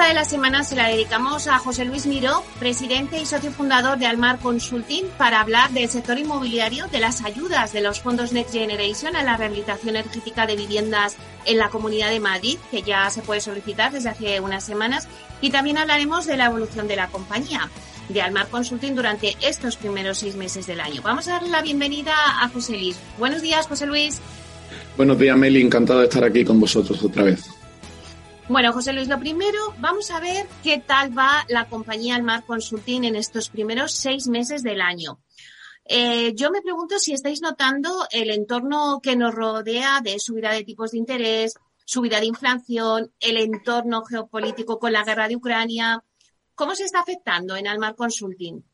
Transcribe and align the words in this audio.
Entrevista 0.00 0.08
de 0.08 0.14
la 0.14 0.24
semana 0.24 0.64
se 0.64 0.76
la 0.76 0.88
dedicamos 0.88 1.46
a 1.46 1.58
José 1.58 1.84
Luis 1.84 2.06
Miró, 2.06 2.42
presidente 2.58 3.20
y 3.20 3.26
socio 3.26 3.50
fundador 3.50 3.98
de 3.98 4.06
Almar 4.06 4.38
Consulting, 4.38 5.04
para 5.18 5.40
hablar 5.40 5.70
del 5.72 5.90
sector 5.90 6.18
inmobiliario, 6.18 6.86
de 6.88 7.00
las 7.00 7.22
ayudas 7.22 7.72
de 7.72 7.82
los 7.82 8.00
fondos 8.00 8.32
Next 8.32 8.52
Generation 8.52 9.14
a 9.14 9.22
la 9.22 9.36
rehabilitación 9.36 9.96
energética 9.96 10.46
de 10.46 10.56
viviendas 10.56 11.16
en 11.44 11.58
la 11.58 11.68
Comunidad 11.68 12.10
de 12.10 12.20
Madrid, 12.20 12.58
que 12.70 12.82
ya 12.82 13.10
se 13.10 13.20
puede 13.20 13.42
solicitar 13.42 13.92
desde 13.92 14.08
hace 14.08 14.40
unas 14.40 14.64
semanas, 14.64 15.06
y 15.42 15.50
también 15.50 15.76
hablaremos 15.76 16.26
de 16.26 16.36
la 16.38 16.46
evolución 16.46 16.88
de 16.88 16.96
la 16.96 17.08
compañía 17.08 17.68
de 18.08 18.22
Almar 18.22 18.48
Consulting 18.48 18.94
durante 18.94 19.36
estos 19.42 19.76
primeros 19.76 20.18
seis 20.18 20.34
meses 20.34 20.66
del 20.66 20.80
año. 20.80 21.02
Vamos 21.02 21.28
a 21.28 21.32
darle 21.32 21.50
la 21.50 21.62
bienvenida 21.62 22.14
a 22.40 22.48
José 22.48 22.72
Luis. 22.72 22.96
Buenos 23.18 23.42
días, 23.42 23.66
José 23.66 23.86
Luis. 23.86 24.20
Buenos 24.96 25.18
días, 25.18 25.36
Meli. 25.36 25.60
Encantado 25.60 26.00
de 26.00 26.06
estar 26.06 26.24
aquí 26.24 26.44
con 26.44 26.58
vosotros 26.58 27.02
otra 27.02 27.24
vez. 27.24 27.59
Bueno, 28.50 28.72
José 28.72 28.92
Luis, 28.92 29.06
lo 29.06 29.20
primero, 29.20 29.58
vamos 29.78 30.10
a 30.10 30.18
ver 30.18 30.44
qué 30.64 30.82
tal 30.84 31.16
va 31.16 31.46
la 31.48 31.68
compañía 31.68 32.16
Almar 32.16 32.44
Consulting 32.44 33.04
en 33.04 33.14
estos 33.14 33.48
primeros 33.48 33.92
seis 33.92 34.26
meses 34.26 34.64
del 34.64 34.80
año. 34.80 35.20
Eh, 35.84 36.34
yo 36.34 36.50
me 36.50 36.60
pregunto 36.60 36.98
si 36.98 37.12
estáis 37.12 37.42
notando 37.42 38.08
el 38.10 38.28
entorno 38.28 38.98
que 39.00 39.14
nos 39.14 39.36
rodea 39.36 40.00
de 40.02 40.18
subida 40.18 40.50
de 40.50 40.64
tipos 40.64 40.90
de 40.90 40.98
interés, 40.98 41.54
subida 41.84 42.18
de 42.18 42.26
inflación, 42.26 43.12
el 43.20 43.36
entorno 43.36 44.02
geopolítico 44.04 44.80
con 44.80 44.94
la 44.94 45.04
guerra 45.04 45.28
de 45.28 45.36
Ucrania. 45.36 46.02
¿Cómo 46.56 46.74
se 46.74 46.86
está 46.86 47.02
afectando 47.02 47.54
en 47.54 47.68
Almar 47.68 47.94
Consulting? 47.94 48.64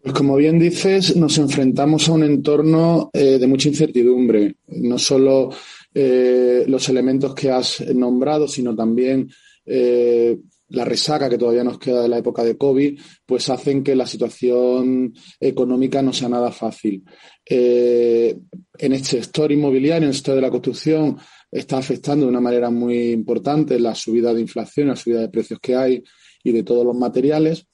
Pues 0.00 0.14
como 0.14 0.36
bien 0.36 0.58
dices, 0.58 1.14
nos 1.14 1.36
enfrentamos 1.36 2.08
a 2.08 2.12
un 2.12 2.22
entorno 2.22 3.10
eh, 3.12 3.36
de 3.38 3.46
mucha 3.46 3.68
incertidumbre, 3.68 4.54
no 4.68 4.98
solo 4.98 5.50
eh, 5.98 6.66
los 6.68 6.90
elementos 6.90 7.34
que 7.34 7.50
has 7.50 7.80
nombrado, 7.94 8.46
sino 8.46 8.76
también 8.76 9.30
eh, 9.64 10.36
la 10.68 10.84
resaca 10.84 11.30
que 11.30 11.38
todavía 11.38 11.64
nos 11.64 11.78
queda 11.78 12.02
de 12.02 12.08
la 12.10 12.18
época 12.18 12.44
de 12.44 12.58
COVID, 12.58 13.00
pues 13.24 13.48
hacen 13.48 13.82
que 13.82 13.96
la 13.96 14.06
situación 14.06 15.14
económica 15.40 16.02
no 16.02 16.12
sea 16.12 16.28
nada 16.28 16.52
fácil. 16.52 17.02
Eh, 17.48 18.36
en 18.76 18.92
este 18.92 19.22
sector 19.22 19.50
inmobiliario, 19.50 20.02
en 20.02 20.08
el 20.10 20.14
sector 20.14 20.34
de 20.34 20.42
la 20.42 20.50
construcción, 20.50 21.16
está 21.50 21.78
afectando 21.78 22.26
de 22.26 22.30
una 22.30 22.42
manera 22.42 22.68
muy 22.68 23.12
importante 23.12 23.80
la 23.80 23.94
subida 23.94 24.34
de 24.34 24.42
inflación, 24.42 24.88
la 24.88 24.96
subida 24.96 25.20
de 25.20 25.30
precios 25.30 25.60
que 25.60 25.76
hay 25.76 26.04
y 26.44 26.52
de 26.52 26.62
todos 26.62 26.84
los 26.84 26.94
materiales. 26.94 27.68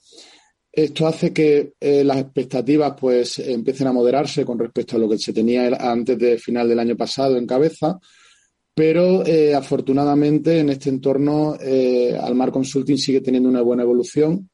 Esto 0.73 1.07
hace 1.07 1.35
que 1.35 1.75
eh, 1.79 2.03
las 2.03 2.17
expectativas 2.17 2.95
pues 2.99 3.39
empiecen 3.41 3.89
a 3.89 3.93
moderarse 3.93 4.43
con 4.43 4.59
respecto 4.59 4.97
a 4.97 4.99
lo 4.99 5.07
que 5.07 5.19
se 5.19 5.35
tenía 5.35 5.67
antes 5.67 6.19
de 6.19 6.39
final 6.39 6.67
del 6.67 6.79
año 6.79 6.97
pasado 6.97 7.37
en 7.37 7.47
cabeza, 7.47 7.99
pero 8.75 9.23
eh, 9.27 9.55
afortunadamente 9.55 10.61
en 10.61 10.71
este 10.71 10.89
entorno 10.89 11.59
eh, 11.61 12.19
Almar 12.19 12.51
Consulting 12.51 12.97
sigue 12.97 13.21
teniendo 13.21 13.51
una 13.51 13.61
buena 13.61 13.83
evolución. 13.83 14.49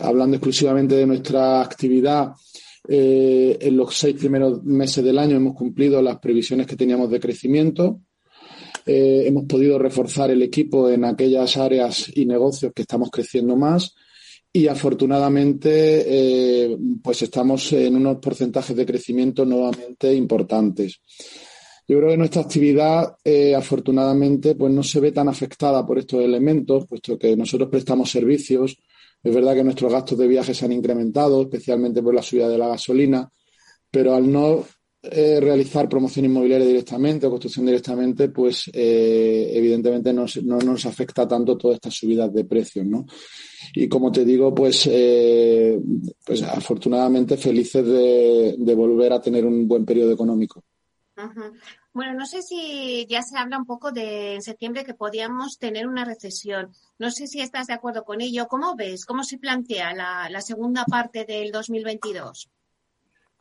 Hablando 0.00 0.36
exclusivamente 0.36 0.96
de 0.96 1.06
nuestra 1.06 1.60
actividad, 1.60 2.32
en 2.88 3.76
los 3.76 3.96
seis 3.96 4.16
primeros 4.16 4.64
meses 4.64 5.04
del 5.04 5.16
año 5.16 5.36
hemos 5.36 5.54
cumplido 5.54 6.02
las 6.02 6.18
previsiones 6.18 6.66
que 6.66 6.74
teníamos 6.74 7.08
de 7.08 7.20
crecimiento. 7.20 8.00
Hemos 8.84 9.44
podido 9.44 9.78
reforzar 9.78 10.32
el 10.32 10.42
equipo 10.42 10.90
en 10.90 11.04
aquellas 11.04 11.56
áreas 11.56 12.10
y 12.12 12.26
negocios 12.26 12.72
que 12.74 12.82
estamos 12.82 13.10
creciendo 13.12 13.54
más 13.54 13.94
y 14.52 14.68
afortunadamente 14.68 15.70
eh, 16.06 16.76
pues 17.02 17.22
estamos 17.22 17.72
en 17.72 17.96
unos 17.96 18.18
porcentajes 18.18 18.76
de 18.76 18.84
crecimiento 18.84 19.46
nuevamente 19.46 20.12
importantes. 20.12 21.00
Yo 21.88 21.98
creo 21.98 22.10
que 22.10 22.16
nuestra 22.18 22.42
actividad, 22.42 23.16
eh, 23.24 23.54
afortunadamente, 23.54 24.54
pues 24.54 24.72
no 24.72 24.82
se 24.82 25.00
ve 25.00 25.10
tan 25.10 25.28
afectada 25.28 25.84
por 25.86 25.98
estos 25.98 26.22
elementos, 26.22 26.86
puesto 26.86 27.18
que 27.18 27.34
nosotros 27.36 27.70
prestamos 27.70 28.10
servicios. 28.10 28.78
Es 29.22 29.34
verdad 29.34 29.54
que 29.54 29.64
nuestros 29.64 29.90
gastos 29.90 30.18
de 30.18 30.28
viaje 30.28 30.54
se 30.54 30.64
han 30.64 30.72
incrementado, 30.72 31.42
especialmente 31.42 32.02
por 32.02 32.14
la 32.14 32.22
subida 32.22 32.48
de 32.48 32.58
la 32.58 32.68
gasolina, 32.68 33.28
pero 33.90 34.14
al 34.14 34.30
no 34.30 34.64
eh, 35.02 35.40
realizar 35.40 35.88
promoción 35.88 36.26
inmobiliaria 36.26 36.66
directamente 36.66 37.26
o 37.26 37.30
construcción 37.30 37.66
directamente, 37.66 38.28
pues 38.28 38.70
evidentemente 38.72 40.12
no, 40.12 40.26
no, 40.44 40.58
nos 40.58 40.86
afecta 40.86 41.26
tanto 41.26 41.56
todas 41.56 41.76
estas 41.76 41.94
subidas 41.94 42.32
de 42.32 42.44
precios, 42.44 42.86
¿no? 42.86 43.06
Y 43.74 43.88
como 43.88 44.10
te 44.10 44.24
digo, 44.24 44.54
pues, 44.54 44.88
eh, 44.90 45.78
pues 46.24 46.42
afortunadamente 46.42 47.36
felices 47.36 47.86
de, 47.86 48.56
de, 48.58 48.74
volver 48.74 49.12
a 49.12 49.20
tener 49.20 49.44
un 49.44 49.66
buen 49.66 49.84
periodo 49.84 50.12
económico. 50.12 50.62
Ajá. 51.16 51.52
Bueno, 51.92 52.14
no 52.14 52.24
sé 52.24 52.40
si 52.40 53.06
ya 53.08 53.22
se 53.22 53.36
habla 53.36 53.58
un 53.58 53.66
poco 53.66 53.92
de 53.92 54.34
en 54.34 54.42
septiembre 54.42 54.84
que 54.84 54.94
podíamos 54.94 55.58
tener 55.58 55.86
una 55.86 56.04
recesión. 56.04 56.72
No 56.98 57.10
sé 57.10 57.26
si 57.26 57.40
estás 57.40 57.66
de 57.66 57.74
acuerdo 57.74 58.04
con 58.04 58.20
ello. 58.20 58.46
¿Cómo 58.48 58.74
ves? 58.76 59.04
¿Cómo 59.04 59.24
se 59.24 59.38
plantea 59.38 59.94
la, 59.94 60.28
la 60.30 60.40
segunda 60.40 60.84
parte 60.86 61.24
del 61.26 61.52
2022? 61.52 62.48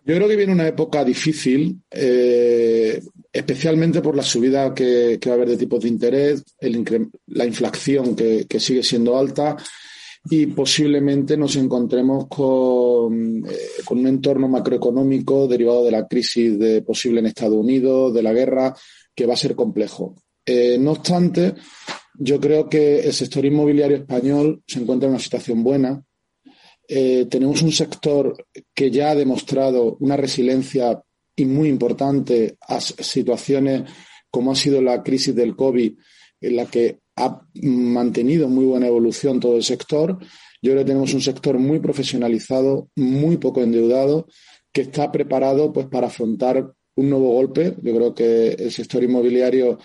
Yo 0.03 0.16
creo 0.16 0.28
que 0.28 0.36
viene 0.36 0.53
una 0.53 0.68
época 0.68 1.03
difícil, 1.03 1.80
eh, 1.92 3.02
especialmente 3.32 4.02
por 4.02 4.16
la 4.16 4.24
subida 4.24 4.74
que, 4.74 5.20
que, 5.22 5.30
va 5.30 5.36
a 5.36 5.38
haber 5.38 5.50
de 5.50 5.58
tipos 5.58 5.82
de 5.84 5.90
interés, 5.90 6.44
el, 6.59 7.12
la 7.28 7.46
inflación 7.46 8.16
que, 8.16 8.48
que, 8.48 8.59
sigue 8.59 8.82
siendo 8.82 9.16
alta 9.16 9.56
y 10.30 10.46
posiblemente 10.48 11.36
nos 11.36 11.56
encontremos 11.56 12.28
con, 12.28 13.44
eh, 13.46 13.84
con, 13.84 14.00
un 14.00 14.08
entorno 14.08 14.48
macroeconómico 14.48 15.48
derivado 15.48 15.84
de 15.84 15.92
la 15.92 16.08
crisis 16.08 16.58
de 16.59 16.82
posible 16.84 17.20
en 17.20 17.26
Estados 17.28 17.58
Unidos, 17.58 18.14
de 18.14 18.24
la 18.24 18.34
guerra, 18.34 18.76
que 19.16 19.26
va 19.26 19.34
a 19.34 19.38
ser 19.38 19.56
complejo. 19.56 20.16
Eh, 20.46 20.78
no 20.80 20.92
obstante, 20.92 21.56
yo 22.16 22.40
creo 22.40 22.70
que 22.70 23.00
el 23.00 23.14
sector 23.14 23.46
inmobiliario 23.46 23.98
español 23.98 24.62
se 24.68 24.80
encuentra 24.80 25.08
en 25.08 25.14
una 25.14 25.20
situación 25.20 25.64
buena 25.64 26.04
eh, 26.94 27.26
tenemos 27.30 27.62
un 27.62 27.72
sector 27.72 28.46
que 28.76 28.92
ya 28.92 29.12
ha 29.12 29.16
demostrado 29.16 29.96
una 30.02 30.18
resiliencia 30.18 31.02
y 31.38 31.46
muy 31.46 31.70
importante 31.70 32.58
a 32.68 32.82
situaciones 32.82 33.84
como 34.30 34.52
ha 34.52 34.56
sido 34.56 34.82
la 34.82 35.02
crisis 35.02 35.34
del 35.34 35.56
COVID, 35.56 35.94
en 36.42 36.56
la 36.58 36.66
que 36.66 37.00
ha 37.26 37.42
mantenido 37.62 38.48
muy 38.48 38.66
buena 38.66 38.88
evolución 38.88 39.40
todo 39.40 39.56
el 39.56 39.64
sector. 39.64 40.18
Yo 40.62 40.72
creo 40.72 40.80
que 40.80 40.88
tenemos 40.88 41.14
un 41.14 41.22
sector 41.22 41.58
muy 41.58 41.80
profesionalizado, 41.80 42.90
muy 42.96 43.38
poco 43.38 43.62
endeudado, 43.62 44.28
que 44.72 44.82
está 44.82 45.12
preparado 45.12 45.72
pues, 45.72 45.88
para 45.88 46.08
afrontar 46.08 46.73
un 46.96 47.09
nuevo 47.09 47.34
golpe. 47.34 47.76
Yo 47.82 47.96
creo 47.96 48.16
que 48.16 48.50
el 48.52 48.72
sector 48.72 49.03
inmobiliario 49.03 49.79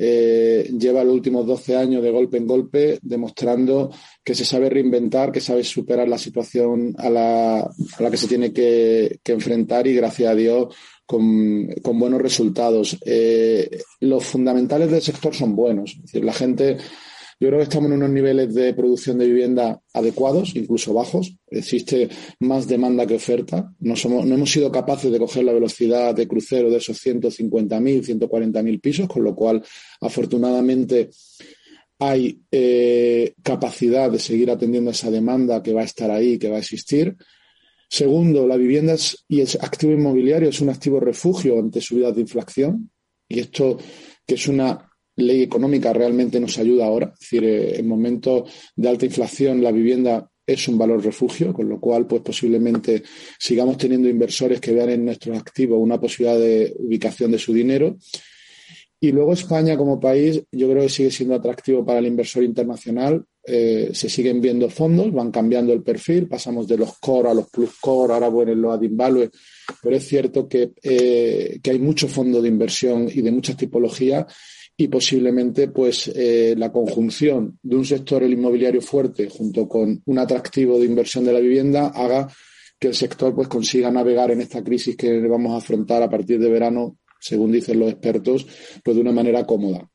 eh, 0.00 0.70
lleva 0.78 1.02
los 1.02 1.12
últimos 1.12 1.44
12 1.44 1.76
años 1.76 2.02
de 2.04 2.12
golpe 2.12 2.36
en 2.36 2.46
golpe 2.46 3.00
demostrando 3.02 3.90
que 4.22 4.32
se 4.32 4.44
sabe 4.44 4.70
reinventar, 4.70 5.32
que 5.32 5.40
sabe 5.40 5.64
superar 5.64 6.08
la 6.08 6.18
situación 6.18 6.94
a 6.98 7.10
la, 7.10 7.70
que 8.08 8.16
se 8.16 8.28
tiene 8.28 8.52
que, 8.52 9.18
enfrentar 9.24 9.88
y 9.88 9.94
gracias 9.94 10.30
a 10.30 10.36
Dios 10.36 10.74
con, 11.08 11.98
buenos 11.98 12.20
resultados. 12.20 12.98
Eh, 13.04 13.80
los 14.00 14.24
fundamentales 14.24 14.90
del 14.90 15.00
sector 15.00 15.34
son 15.34 15.56
buenos. 15.56 15.92
Es 15.96 16.02
decir, 16.02 16.24
la 16.24 16.34
gente 16.34 16.76
yo 17.40 17.48
creo 17.48 17.60
que 17.60 17.64
estamos 17.64 17.88
en 17.90 17.96
unos 17.96 18.10
niveles 18.10 18.52
de 18.52 18.74
producción 18.74 19.16
de 19.16 19.26
vivienda 19.26 19.80
adecuados, 19.94 20.54
incluso 20.54 20.92
bajos. 20.92 21.34
Existe 21.50 22.10
más 22.40 22.68
demanda 22.68 23.06
que 23.06 23.14
oferta. 23.14 23.72
No, 23.78 23.96
somos, 23.96 24.26
no 24.26 24.34
hemos 24.34 24.50
sido 24.50 24.70
capaces 24.70 25.10
de 25.10 25.18
coger 25.18 25.44
la 25.44 25.52
velocidad 25.52 26.14
de 26.14 26.28
crucero 26.28 26.68
de 26.68 26.76
esos 26.76 26.98
150.000, 27.06 28.28
140.000 28.28 28.80
pisos, 28.80 29.08
con 29.08 29.24
lo 29.24 29.34
cual, 29.34 29.64
afortunadamente, 30.00 31.10
hay 32.00 32.38
eh, 32.50 33.32
capacidad 33.42 34.10
de 34.10 34.18
seguir 34.18 34.50
atendiendo 34.50 34.90
esa 34.90 35.10
demanda 35.10 35.62
que 35.62 35.72
va 35.72 35.82
a 35.82 35.84
estar 35.84 36.10
ahí, 36.10 36.38
que 36.38 36.50
va 36.50 36.56
a 36.56 36.60
existir. 36.60 37.16
Segundo, 37.88 38.46
la 38.46 38.56
vivienda 38.56 38.94
y 39.28 39.40
el 39.40 39.48
activo 39.60 39.92
inmobiliario 39.92 40.50
es 40.50 40.60
un 40.60 40.68
activo 40.68 41.00
refugio 41.00 41.58
ante 41.58 41.80
subidas 41.80 42.14
de 42.14 42.20
inflación. 42.20 42.90
Y 43.28 43.40
esto 43.40 43.78
que 44.26 44.34
es 44.34 44.48
una 44.48 44.88
ley 45.16 45.42
económica, 45.42 45.92
realmente 45.92 46.38
nos 46.38 46.58
ayuda 46.58 46.86
ahora. 46.86 47.12
Es 47.14 47.20
decir, 47.20 47.44
eh, 47.44 47.78
en 47.78 47.88
momentos 47.88 48.50
de 48.76 48.88
alta 48.88 49.06
inflación 49.06 49.62
la 49.62 49.72
vivienda 49.72 50.30
es 50.46 50.66
un 50.68 50.78
valor 50.78 51.04
refugio, 51.04 51.52
con 51.52 51.68
lo 51.68 51.78
cual, 51.78 52.06
pues 52.06 52.22
posiblemente 52.22 53.02
sigamos 53.38 53.76
teniendo 53.76 54.08
inversores 54.08 54.60
que 54.60 54.72
vean 54.72 54.90
en 54.90 55.04
nuestros 55.04 55.36
activos 55.36 55.78
una 55.78 56.00
posibilidad 56.00 56.38
de 56.38 56.74
ubicación 56.78 57.30
de 57.30 57.38
su 57.38 57.52
dinero. 57.52 57.96
Y 59.00 59.12
luego 59.12 59.34
España 59.34 59.76
como 59.76 60.00
país, 60.00 60.42
yo 60.50 60.70
creo 60.70 60.82
que 60.82 60.88
sigue 60.88 61.10
siendo 61.10 61.34
atractivo 61.34 61.84
para 61.84 61.98
el 61.98 62.06
inversor 62.06 62.42
internacional. 62.42 63.24
Eh, 63.50 63.90
se 63.94 64.10
siguen 64.10 64.42
viendo 64.42 64.68
fondos, 64.68 65.10
van 65.10 65.30
cambiando 65.30 65.72
el 65.72 65.82
perfil, 65.82 66.28
pasamos 66.28 66.68
de 66.68 66.76
los 66.76 66.98
core 66.98 67.30
a 67.30 67.34
los 67.34 67.48
plus 67.48 67.70
core, 67.80 68.12
ahora 68.12 68.28
bueno, 68.28 68.54
los 68.54 68.74
ad 68.74 68.86
value, 68.90 69.30
pero 69.82 69.96
es 69.96 70.06
cierto 70.06 70.46
que, 70.46 70.72
eh, 70.82 71.58
que 71.62 71.70
hay 71.70 71.78
mucho 71.78 72.08
fondo 72.08 72.42
de 72.42 72.48
inversión 72.48 73.08
y 73.12 73.22
de 73.22 73.30
muchas 73.30 73.56
tipologías 73.56 74.26
y 74.76 74.88
posiblemente 74.88 75.68
pues 75.68 76.12
eh, 76.14 76.54
la 76.58 76.70
conjunción 76.70 77.58
de 77.62 77.76
un 77.76 77.86
sector 77.86 78.22
el 78.22 78.34
inmobiliario 78.34 78.82
fuerte 78.82 79.28
junto 79.28 79.66
con 79.66 80.02
un 80.04 80.18
atractivo 80.18 80.78
de 80.78 80.84
inversión 80.84 81.24
de 81.24 81.32
la 81.32 81.40
vivienda 81.40 81.88
haga 81.88 82.28
que 82.78 82.88
el 82.88 82.94
sector 82.94 83.34
pues 83.34 83.48
consiga 83.48 83.90
navegar 83.90 84.30
en 84.30 84.42
esta 84.42 84.62
crisis 84.62 84.94
que 84.94 85.20
vamos 85.26 85.52
a 85.52 85.56
afrontar 85.56 86.02
a 86.02 86.10
partir 86.10 86.38
de 86.38 86.50
verano, 86.50 86.98
según 87.18 87.50
dicen 87.50 87.80
los 87.80 87.90
expertos, 87.90 88.46
pues 88.84 88.94
de 88.94 89.00
una 89.00 89.12
manera 89.12 89.44
cómoda. 89.44 89.88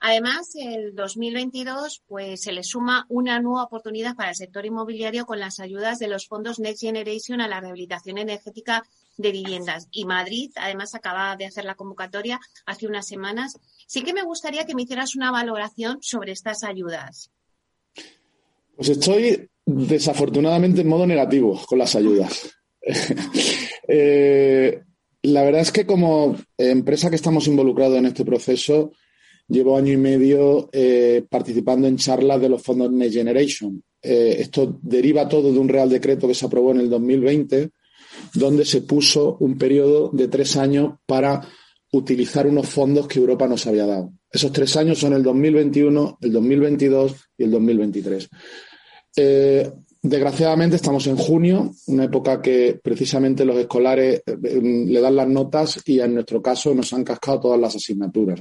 Además, 0.00 0.50
el 0.56 0.94
2022 0.94 2.02
pues 2.06 2.42
se 2.42 2.52
le 2.52 2.64
suma 2.64 3.06
una 3.08 3.40
nueva 3.40 3.64
oportunidad 3.64 4.16
para 4.16 4.30
el 4.30 4.36
sector 4.36 4.66
inmobiliario 4.66 5.26
con 5.26 5.38
las 5.38 5.60
ayudas 5.60 5.98
de 5.98 6.08
los 6.08 6.26
fondos 6.26 6.58
Next 6.58 6.80
Generation 6.80 7.40
a 7.40 7.48
la 7.48 7.60
rehabilitación 7.60 8.18
energética 8.18 8.84
de 9.16 9.32
viviendas. 9.32 9.88
Y 9.92 10.04
Madrid, 10.04 10.50
además, 10.56 10.94
acaba 10.94 11.36
de 11.36 11.46
hacer 11.46 11.64
la 11.64 11.76
convocatoria 11.76 12.40
hace 12.66 12.86
unas 12.86 13.06
semanas. 13.06 13.58
Sí 13.86 14.02
que 14.02 14.12
me 14.12 14.22
gustaría 14.22 14.66
que 14.66 14.74
me 14.74 14.82
hicieras 14.82 15.14
una 15.14 15.30
valoración 15.30 15.98
sobre 16.00 16.32
estas 16.32 16.64
ayudas. 16.64 17.30
Pues 18.74 18.88
estoy 18.90 19.48
desafortunadamente 19.64 20.82
en 20.82 20.88
modo 20.88 21.06
negativo 21.06 21.60
con 21.66 21.78
las 21.78 21.94
ayudas. 21.94 22.50
Eh, 23.88 24.82
la 25.22 25.42
verdad 25.42 25.62
es 25.62 25.72
que 25.72 25.86
como 25.86 26.36
empresa 26.56 27.10
que 27.10 27.16
estamos 27.16 27.46
involucrados 27.48 27.98
en 27.98 28.06
este 28.06 28.24
proceso, 28.24 28.92
llevo 29.48 29.76
año 29.76 29.92
y 29.92 29.96
medio 29.96 30.68
eh, 30.72 31.24
participando 31.28 31.86
en 31.86 31.96
charlas 31.96 32.40
de 32.40 32.48
los 32.48 32.62
fondos 32.62 32.90
Next 32.90 33.14
Generation. 33.14 33.82
Eh, 34.02 34.36
esto 34.40 34.78
deriva 34.82 35.28
todo 35.28 35.52
de 35.52 35.58
un 35.58 35.68
Real 35.68 35.88
Decreto 35.88 36.28
que 36.28 36.34
se 36.34 36.46
aprobó 36.46 36.72
en 36.72 36.80
el 36.80 36.90
2020, 36.90 37.70
donde 38.34 38.64
se 38.64 38.82
puso 38.82 39.36
un 39.40 39.58
periodo 39.58 40.10
de 40.12 40.28
tres 40.28 40.56
años 40.56 40.94
para 41.06 41.46
utilizar 41.92 42.46
unos 42.46 42.68
fondos 42.68 43.06
que 43.06 43.18
Europa 43.18 43.46
nos 43.46 43.66
había 43.66 43.86
dado. 43.86 44.12
Esos 44.30 44.52
tres 44.52 44.76
años 44.76 44.98
son 44.98 45.12
el 45.12 45.22
2021, 45.22 46.18
el 46.20 46.32
2022 46.32 47.14
y 47.38 47.44
el 47.44 47.50
2023. 47.50 48.28
Eh, 49.16 49.72
Desgraciadamente 50.02 50.76
estamos 50.76 51.06
en 51.06 51.16
junio, 51.16 51.72
una 51.86 52.04
época 52.04 52.40
que 52.40 52.78
precisamente 52.82 53.44
los 53.44 53.56
escolares 53.56 54.22
eh, 54.26 54.60
le 54.62 55.00
dan 55.00 55.16
las 55.16 55.28
notas 55.28 55.82
y 55.84 56.00
en 56.00 56.14
nuestro 56.14 56.40
caso 56.40 56.74
nos 56.74 56.92
han 56.92 57.02
cascado 57.02 57.40
todas 57.40 57.60
las 57.60 57.74
asignaturas. 57.74 58.40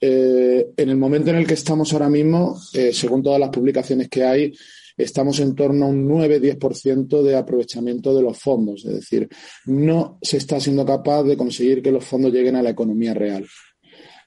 Eh, 0.00 0.68
en 0.76 0.88
el 0.88 0.96
momento 0.96 1.30
en 1.30 1.36
el 1.36 1.46
que 1.46 1.54
estamos 1.54 1.92
ahora 1.92 2.08
mismo, 2.08 2.60
eh, 2.74 2.92
según 2.92 3.22
todas 3.22 3.40
las 3.40 3.50
publicaciones 3.50 4.08
que 4.08 4.24
hay, 4.24 4.52
estamos 4.96 5.38
en 5.40 5.54
torno 5.54 5.86
a 5.86 5.88
un 5.88 6.08
9-10% 6.08 7.22
de 7.22 7.36
aprovechamiento 7.36 8.14
de 8.14 8.22
los 8.22 8.38
fondos. 8.38 8.84
Es 8.84 8.94
decir, 8.94 9.28
no 9.66 10.18
se 10.20 10.36
está 10.36 10.60
siendo 10.60 10.84
capaz 10.84 11.22
de 11.22 11.36
conseguir 11.36 11.82
que 11.82 11.92
los 11.92 12.04
fondos 12.04 12.32
lleguen 12.32 12.56
a 12.56 12.62
la 12.62 12.70
economía 12.70 13.14
real. 13.14 13.46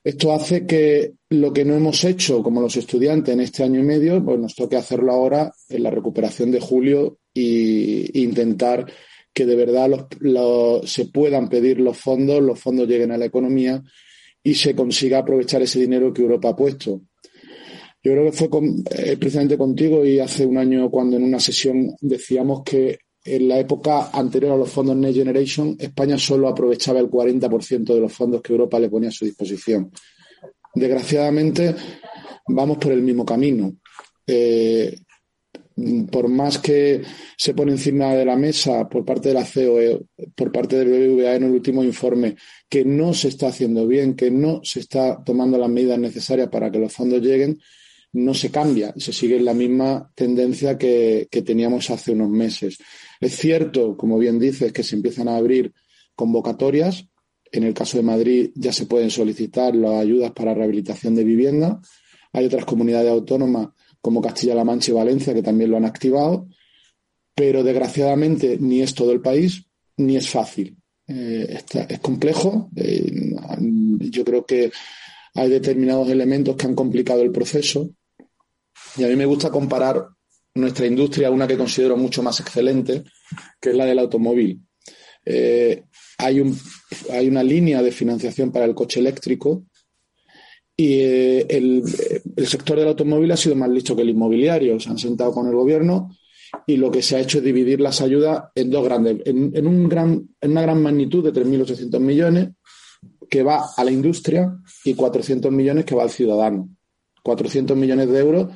Esto 0.04 0.34
hace 0.34 0.66
que 0.66 1.14
lo 1.30 1.54
que 1.54 1.64
no 1.64 1.76
hemos 1.76 2.04
hecho 2.04 2.42
como 2.42 2.60
los 2.60 2.76
estudiantes 2.76 3.34
en 3.34 3.42
este 3.42 3.64
año 3.64 3.80
y 3.80 3.84
medio, 3.84 4.24
pues 4.24 4.40
nos 4.40 4.56
toque 4.56 4.76
hacerlo 4.76 5.12
ahora 5.12 5.54
en 5.70 5.84
la 5.84 5.92
recuperación 5.92 6.50
de 6.52 6.60
julio 6.60 7.20
e 7.34 8.10
intentar 8.16 8.92
que 9.34 9.46
de 9.46 9.56
verdad 9.56 10.08
se 10.86 11.06
puedan 11.06 11.50
pedir 11.50 11.80
los 11.80 11.98
fondos, 11.98 12.42
los 12.42 12.60
fondos 12.60 12.88
lleguen 12.88 13.12
a 13.12 13.18
la 13.18 13.26
economía 13.26 13.82
y 14.44 14.56
se 14.56 14.76
consiga 14.76 15.20
aprovechar 15.20 15.62
ese 15.62 15.80
dinero 15.80 16.12
que 16.12 16.24
Europa 16.24 16.50
ha 16.50 16.56
puesto. 16.56 17.02
Yo 18.04 18.14
creo 18.14 18.26
que 18.26 18.32
fue 18.32 18.50
eh, 18.98 19.18
precisamente 19.18 19.58
contigo 19.58 20.04
y 20.04 20.20
hace 20.20 20.46
un 20.46 20.58
año 20.58 20.90
cuando 20.90 21.18
en 21.18 21.24
una 21.24 21.40
sesión 21.40 21.96
decíamos 22.02 22.64
que 22.64 22.98
en 23.24 23.48
la 23.48 23.60
época 23.60 24.10
anterior 24.12 24.54
a 24.54 24.58
los 24.58 24.70
fondos 24.70 24.96
Next 24.96 25.18
Generation, 25.18 25.76
España 25.80 26.18
solo 26.18 26.48
aprovechaba 26.48 27.00
el 27.00 27.10
40% 27.10 27.94
de 27.94 28.00
los 28.00 28.12
fondos 28.12 28.42
que 28.42 28.54
Europa 28.54 28.80
le 28.80 28.90
ponía 28.90 29.10
a 29.10 29.14
su 29.14 29.26
disposición. 29.26 29.92
Desgraciadamente, 30.74 31.76
vamos 32.48 32.78
por 32.78 32.92
el 32.92 33.02
mismo 33.02 33.26
camino. 33.26 33.74
Eh, 34.26 35.02
por 36.12 36.28
más 36.28 36.60
que 36.60 37.02
se 37.38 37.54
pone 37.54 37.72
encima 37.72 38.14
de 38.14 38.26
la 38.26 38.36
mesa 38.36 38.88
por 38.88 39.06
parte 39.06 39.30
de 39.30 39.36
la 39.36 39.46
COE, 39.46 40.02
por 40.36 40.52
parte 40.52 40.78
del 40.78 40.90
BBVA 40.90 41.36
en 41.36 41.44
el 41.44 41.52
último 41.52 41.84
informe, 41.84 42.36
que 42.70 42.84
no 42.86 43.14
se 43.14 43.30
está 43.30 43.48
haciendo 43.48 43.88
bien, 43.88 44.16
que 44.16 44.30
no 44.30 44.62
se 44.64 44.82
está 44.82 45.24
tomando 45.24 45.58
las 45.58 45.70
medidas 45.70 45.98
necesarias 45.98 46.50
para 46.50 46.70
que 46.70 46.80
los 46.80 46.94
fondos 46.94 47.22
lleguen, 47.22 47.60
no 48.14 48.34
se 48.34 48.52
cambia, 48.52 48.94
se 48.98 49.14
sigue 49.14 49.38
en 49.38 49.46
la 49.46 49.54
misma 49.54 50.12
tendencia 50.14 50.78
que, 50.78 51.28
teníamos 51.46 51.90
hace 51.90 52.12
unos 52.12 52.30
meses. 52.30 52.78
Es 53.22 53.38
cierto, 53.38 53.96
como 53.96 54.18
bien 54.18 54.40
dices, 54.40 54.74
que 54.74 54.84
se 54.84 54.96
empiezan 54.96 55.28
a 55.28 55.38
abrir 55.38 55.74
convocatorias. 56.16 57.08
En 57.52 57.64
el 57.64 57.74
caso 57.74 57.98
de 57.98 58.04
Madrid 58.04 58.52
ya 58.56 58.74
se 58.74 58.88
pueden 58.88 59.12
solicitar 59.12 59.76
las 59.76 60.02
ayudas 60.02 60.32
para 60.32 60.56
rehabilitación 60.56 61.14
de 61.14 61.24
vivienda. 61.24 61.80
Hay 62.34 62.46
otras 62.46 62.66
comunidades 62.66 63.12
autónomas 63.12 63.70
como 64.02 64.22
Castilla-La 64.22 64.64
Mancha 64.64 64.92
y 64.92 64.96
Valencia 64.96 65.34
que 65.34 65.44
también 65.44 65.70
lo 65.70 65.78
han 65.78 65.86
activado. 65.86 66.48
Pero 67.36 67.64
desgraciadamente 67.64 68.58
ni 68.60 68.82
es 68.82 68.96
todo 68.96 69.12
el 69.12 69.22
país 69.22 69.66
ni 69.98 70.18
es 70.18 70.28
fácil. 70.28 70.76
Eh, 71.08 71.60
es 71.90 72.00
complejo. 72.00 72.72
Eh, 72.76 73.36
yo 74.10 74.26
creo 74.26 74.46
que 74.46 74.72
hay 75.36 75.50
determinados 75.50 76.10
elementos 76.10 76.56
que 76.56 76.66
han 76.66 76.76
complicado 76.76 77.22
el 77.22 77.32
proceso. 77.32 77.92
Y 78.98 79.04
a 79.04 79.08
mí 79.08 79.16
me 79.16 79.26
gusta 79.26 79.52
comparar 79.52 80.08
nuestra 80.56 80.86
industria 80.86 81.32
una 81.32 81.48
que 81.48 81.58
considero 81.58 81.96
mucho 81.98 82.22
más 82.22 82.40
excelente, 82.40 83.04
que 83.60 83.70
es 83.70 83.76
la 83.76 83.86
del 83.86 84.00
automóvil. 84.00 84.60
Eh, 85.26 85.84
hay, 86.18 86.40
un, 86.40 86.58
hay 87.12 87.28
una 87.28 87.44
línea 87.44 87.82
de 87.82 87.92
financiación 87.92 88.52
para 88.52 88.66
el 88.66 88.76
coche 88.76 89.00
eléctrico 89.00 89.66
y 90.76 91.00
eh, 91.00 91.46
el, 91.50 91.84
sector 92.48 92.80
del 92.80 92.88
automóvil 92.88 93.32
ha 93.32 93.38
sido 93.38 93.56
más 93.56 93.70
listo 93.70 93.96
que 93.96 94.02
el 94.02 94.10
inmobiliario. 94.10 94.80
Se 94.80 94.90
han 94.90 94.98
sentado 94.98 95.32
con 95.32 95.48
el 95.48 95.54
gobierno 95.54 96.16
y 96.66 96.78
lo 96.78 96.92
que 96.92 97.02
se 97.02 97.16
ha 97.16 97.20
hecho 97.20 97.38
es 97.38 97.44
dividir 97.44 97.80
las 97.80 98.02
ayudas 98.02 98.46
en 98.56 98.70
dos 98.70 98.84
grandes, 98.84 99.18
en, 99.26 99.68
un 99.68 99.88
gran, 99.88 100.28
en 100.42 100.52
una 100.52 100.62
gran 100.62 100.82
magnitud 100.82 101.24
de 101.24 101.34
3.800 101.34 102.00
millones 102.00 102.50
que 103.30 103.44
va 103.44 103.70
a 103.78 103.84
la 103.84 103.92
industria 103.92 104.54
y 104.84 104.94
400 104.94 105.52
millones 105.52 105.86
que 105.86 105.96
va 105.96 106.04
al 106.04 106.10
ciudadano. 106.10 106.70
400 107.24 107.78
millones 107.78 108.10
de 108.10 108.20
euros 108.20 108.48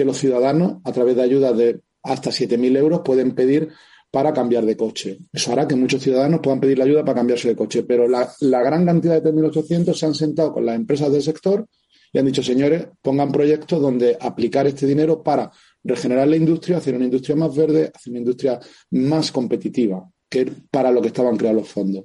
que 0.00 0.04
los 0.06 0.16
ciudadanos, 0.16 0.78
a 0.82 0.92
través 0.92 1.14
de 1.14 1.22
ayudas 1.22 1.54
de 1.58 1.80
hasta 2.02 2.30
7.000 2.30 2.74
euros, 2.78 3.02
pueden 3.04 3.32
pedir 3.32 3.68
para 4.10 4.32
cambiar 4.32 4.64
de 4.64 4.74
coche. 4.74 5.18
Eso 5.30 5.52
hará 5.52 5.68
que 5.68 5.76
muchos 5.76 6.02
ciudadanos 6.02 6.40
puedan 6.40 6.58
pedir 6.58 6.78
la 6.78 6.84
ayuda 6.84 7.04
para 7.04 7.16
cambiarse 7.16 7.48
de 7.48 7.54
coche, 7.54 7.82
pero 7.82 8.08
la, 8.08 8.32
gran 8.40 8.86
cantidad 8.86 9.20
de 9.20 9.30
3.800 9.30 9.92
se 9.92 10.06
han 10.06 10.14
sentado 10.14 10.54
con 10.54 10.64
las 10.64 10.74
empresas 10.76 11.12
del 11.12 11.22
sector 11.22 11.66
y 12.14 12.18
han 12.18 12.24
dicho, 12.24 12.42
señores, 12.42 12.86
pongan 13.02 13.30
proyectos 13.30 13.78
donde 13.78 14.16
aplicar 14.18 14.66
este 14.66 14.86
dinero 14.86 15.22
para 15.22 15.50
regenerar 15.84 16.26
la 16.26 16.36
industria, 16.36 16.78
hacer 16.78 16.94
una 16.94 17.04
industria 17.04 17.36
más 17.36 17.54
verde, 17.54 17.92
hacer 17.94 18.12
una 18.12 18.20
industria 18.20 18.58
más 18.92 19.30
competitiva, 19.30 20.02
que 20.30 20.50
para 20.70 20.90
lo 20.90 21.02
que 21.02 21.08
estaban 21.08 21.36
creados 21.36 21.60
los 21.60 21.68
fondos. 21.68 22.04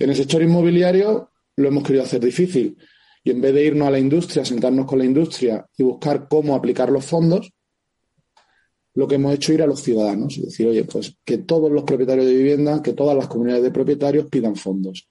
En 0.00 0.10
el 0.10 0.16
sector 0.16 0.42
inmobiliario 0.42 1.30
lo 1.54 1.68
hemos 1.68 1.84
querido 1.84 2.02
hacer 2.02 2.20
difícil. 2.20 2.76
Y 3.22 3.30
en 3.30 3.40
vez 3.40 3.54
de 3.54 3.64
irnos 3.64 3.88
a 3.88 3.90
la 3.90 3.98
industria, 3.98 4.44
sentarnos 4.44 4.86
con 4.86 4.98
la 4.98 5.04
industria 5.04 5.66
y 5.76 5.82
buscar 5.82 6.26
cómo 6.28 6.54
aplicar 6.54 6.90
los 6.90 7.04
fondos, 7.04 7.52
lo 8.94 9.06
que 9.06 9.16
hemos 9.16 9.34
hecho 9.34 9.52
es 9.52 9.58
ir 9.58 9.62
a 9.62 9.66
los 9.66 9.82
ciudadanos 9.82 10.36
y 10.38 10.42
decir, 10.42 10.66
oye, 10.66 10.84
pues 10.84 11.16
que 11.24 11.38
todos 11.38 11.70
los 11.70 11.84
propietarios 11.84 12.26
de 12.26 12.34
vivienda, 12.34 12.82
que 12.82 12.92
todas 12.92 13.16
las 13.16 13.28
comunidades 13.28 13.62
de 13.64 13.70
propietarios 13.70 14.26
pidan 14.26 14.56
fondos. 14.56 15.08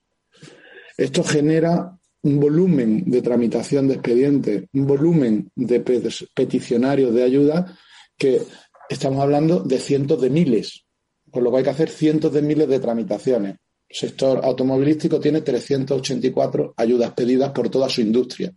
Esto 0.96 1.24
genera 1.24 1.96
un 2.22 2.38
volumen 2.38 3.04
de 3.10 3.22
tramitación 3.22 3.88
de 3.88 3.94
expedientes, 3.94 4.64
un 4.74 4.86
volumen 4.86 5.50
de 5.54 5.80
peticionarios 5.80 7.14
de 7.14 7.22
ayuda 7.22 7.78
que 8.18 8.42
estamos 8.88 9.22
hablando 9.22 9.60
de 9.60 9.78
cientos 9.78 10.20
de 10.20 10.28
miles, 10.28 10.84
por 11.30 11.42
lo 11.42 11.50
que 11.50 11.58
hay 11.58 11.64
que 11.64 11.70
hacer 11.70 11.88
cientos 11.88 12.32
de 12.32 12.42
miles 12.42 12.68
de 12.68 12.80
tramitaciones 12.80 13.56
sector 13.90 14.40
automovilístico 14.44 15.18
tiene 15.18 15.40
384 15.40 16.74
ayudas 16.76 17.12
pedidas 17.12 17.50
por 17.50 17.68
toda 17.68 17.88
su 17.88 18.00
industria. 18.00 18.52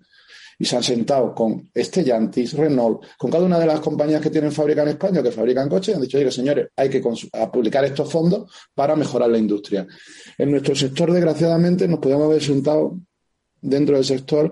Y 0.59 0.65
se 0.65 0.77
han 0.77 0.83
sentado 0.83 1.33
con 1.33 1.71
Stellantis, 1.75 2.53
Renault, 2.53 3.03
con 3.17 3.31
cada 3.31 3.43
una 3.43 3.59
de 3.59 3.65
las 3.65 3.79
compañías 3.79 4.21
que 4.21 4.29
tienen 4.29 4.51
fábrica 4.51 4.83
en 4.83 4.89
España, 4.89 5.23
que 5.23 5.31
fabrican 5.31 5.67
coches, 5.67 5.89
y 5.89 5.95
han 5.95 6.01
dicho, 6.01 6.19
oye, 6.19 6.31
señores, 6.31 6.67
hay 6.75 6.89
que 6.89 7.01
publicar 7.51 7.83
estos 7.83 8.09
fondos 8.11 8.51
para 8.75 8.95
mejorar 8.95 9.31
la 9.31 9.39
industria. 9.39 9.87
En 10.37 10.51
nuestro 10.51 10.75
sector, 10.75 11.11
desgraciadamente, 11.11 11.87
nos 11.87 11.99
podemos 11.99 12.25
haber 12.25 12.41
sentado 12.41 12.99
dentro 13.59 13.95
del 13.95 14.05
sector, 14.05 14.51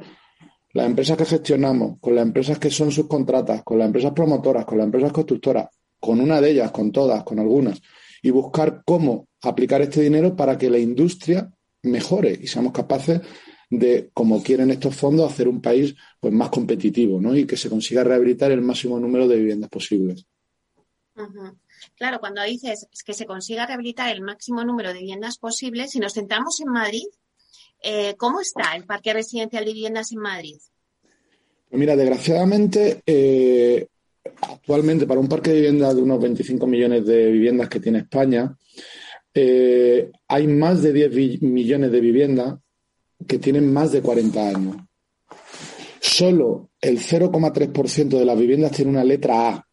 las 0.73 0.87
empresas 0.87 1.17
que 1.17 1.25
gestionamos, 1.25 1.99
con 2.01 2.15
las 2.15 2.25
empresas 2.25 2.57
que 2.57 2.71
son 2.71 2.91
subcontratas, 2.91 3.61
con 3.63 3.77
las 3.77 3.85
empresas 3.85 4.11
promotoras, 4.13 4.65
con 4.65 4.79
las 4.79 4.85
empresas 4.85 5.11
constructoras, 5.11 5.67
con 5.99 6.19
una 6.19 6.41
de 6.41 6.49
ellas, 6.49 6.71
con 6.71 6.91
todas, 6.91 7.23
con 7.23 7.37
algunas, 7.39 7.79
y 8.23 8.31
buscar 8.31 8.81
cómo 8.83 9.27
aplicar 9.41 9.81
este 9.81 10.01
dinero 10.01 10.35
para 10.35 10.57
que 10.57 10.69
la 10.69 10.77
industria 10.77 11.51
mejore 11.83 12.37
y 12.41 12.47
seamos 12.47 12.73
capaces 12.73 13.21
de, 13.69 14.11
como 14.13 14.43
quieren 14.43 14.69
estos 14.69 14.95
fondos, 14.95 15.31
hacer 15.31 15.47
un 15.47 15.61
país 15.61 15.95
pues, 16.19 16.33
más 16.33 16.49
competitivo 16.49 17.19
¿no? 17.21 17.35
y 17.35 17.45
que 17.45 17.57
se 17.57 17.69
consiga 17.69 18.03
rehabilitar 18.03 18.51
el 18.51 18.61
máximo 18.61 18.99
número 18.99 19.27
de 19.27 19.37
viviendas 19.37 19.69
posibles. 19.69 20.25
Claro, 21.95 22.19
cuando 22.19 22.43
dices 22.43 22.87
que 23.05 23.13
se 23.13 23.25
consiga 23.25 23.65
rehabilitar 23.65 24.13
el 24.13 24.21
máximo 24.21 24.63
número 24.63 24.93
de 24.93 24.99
viviendas 24.99 25.37
posibles, 25.37 25.91
si 25.91 25.99
nos 25.99 26.13
centramos 26.13 26.59
en 26.59 26.69
Madrid, 26.69 27.05
eh, 27.83 28.15
¿cómo 28.17 28.41
está 28.41 28.75
el 28.75 28.85
parque 28.85 29.13
residencial 29.13 29.65
de 29.65 29.73
viviendas 29.73 30.11
en 30.11 30.19
Madrid? 30.19 30.57
Pues 31.69 31.79
mira, 31.79 31.95
desgraciadamente, 31.95 33.01
eh, 33.05 33.87
actualmente 34.41 35.07
para 35.07 35.19
un 35.19 35.29
parque 35.29 35.51
de 35.51 35.55
viviendas 35.57 35.95
de 35.95 36.01
unos 36.01 36.21
25 36.21 36.67
millones 36.67 37.05
de 37.05 37.31
viviendas 37.31 37.69
que 37.69 37.79
tiene 37.79 37.99
España, 37.99 38.55
eh, 39.33 40.11
hay 40.27 40.47
más 40.47 40.81
de 40.81 40.93
10 40.93 41.41
millones 41.41 41.91
de 41.91 42.01
viviendas 42.01 42.59
que 43.27 43.39
tienen 43.39 43.71
más 43.71 43.91
de 43.91 44.01
40 44.01 44.49
años. 44.49 44.75
Solo 45.99 46.71
el 46.81 46.99
0,3% 46.99 48.09
de 48.09 48.25
las 48.25 48.37
viviendas 48.37 48.71
tiene 48.71 48.91
una 48.91 49.03
letra 49.03 49.49
A. 49.49 49.67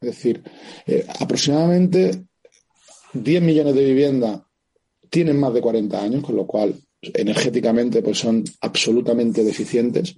Es 0.00 0.08
decir, 0.08 0.42
eh, 0.86 1.06
aproximadamente 1.20 2.24
10 3.12 3.42
millones 3.42 3.74
de 3.74 3.84
viviendas 3.84 4.40
tienen 5.10 5.38
más 5.38 5.52
de 5.54 5.60
40 5.60 6.02
años, 6.02 6.24
con 6.24 6.36
lo 6.36 6.46
cual 6.46 6.74
energéticamente 7.00 8.02
pues 8.02 8.18
son 8.18 8.44
absolutamente 8.60 9.44
deficientes 9.44 10.16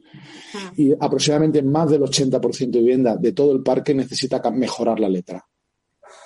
y 0.76 0.92
aproximadamente 0.92 1.62
más 1.62 1.90
del 1.90 2.02
80% 2.02 2.70
de 2.70 2.78
vivienda 2.78 3.16
de 3.16 3.32
todo 3.32 3.52
el 3.52 3.62
parque 3.62 3.94
necesita 3.94 4.40
mejorar 4.50 5.00
la 5.00 5.08
letra. 5.08 5.44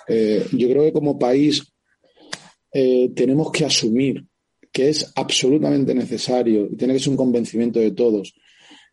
Eh, 0.07 0.47
yo 0.53 0.69
creo 0.69 0.83
que 0.85 0.93
como 0.93 1.19
país 1.19 1.73
eh, 2.73 3.11
tenemos 3.15 3.51
que 3.51 3.65
asumir 3.65 4.25
que 4.73 4.89
es 4.89 5.13
absolutamente 5.17 5.95
necesario 5.95 6.69
y 6.71 6.77
tiene 6.77 6.95
que 6.95 7.01
ser 7.01 7.11
un 7.11 7.17
convencimiento 7.17 7.81
de 7.81 7.91
todos 7.91 8.35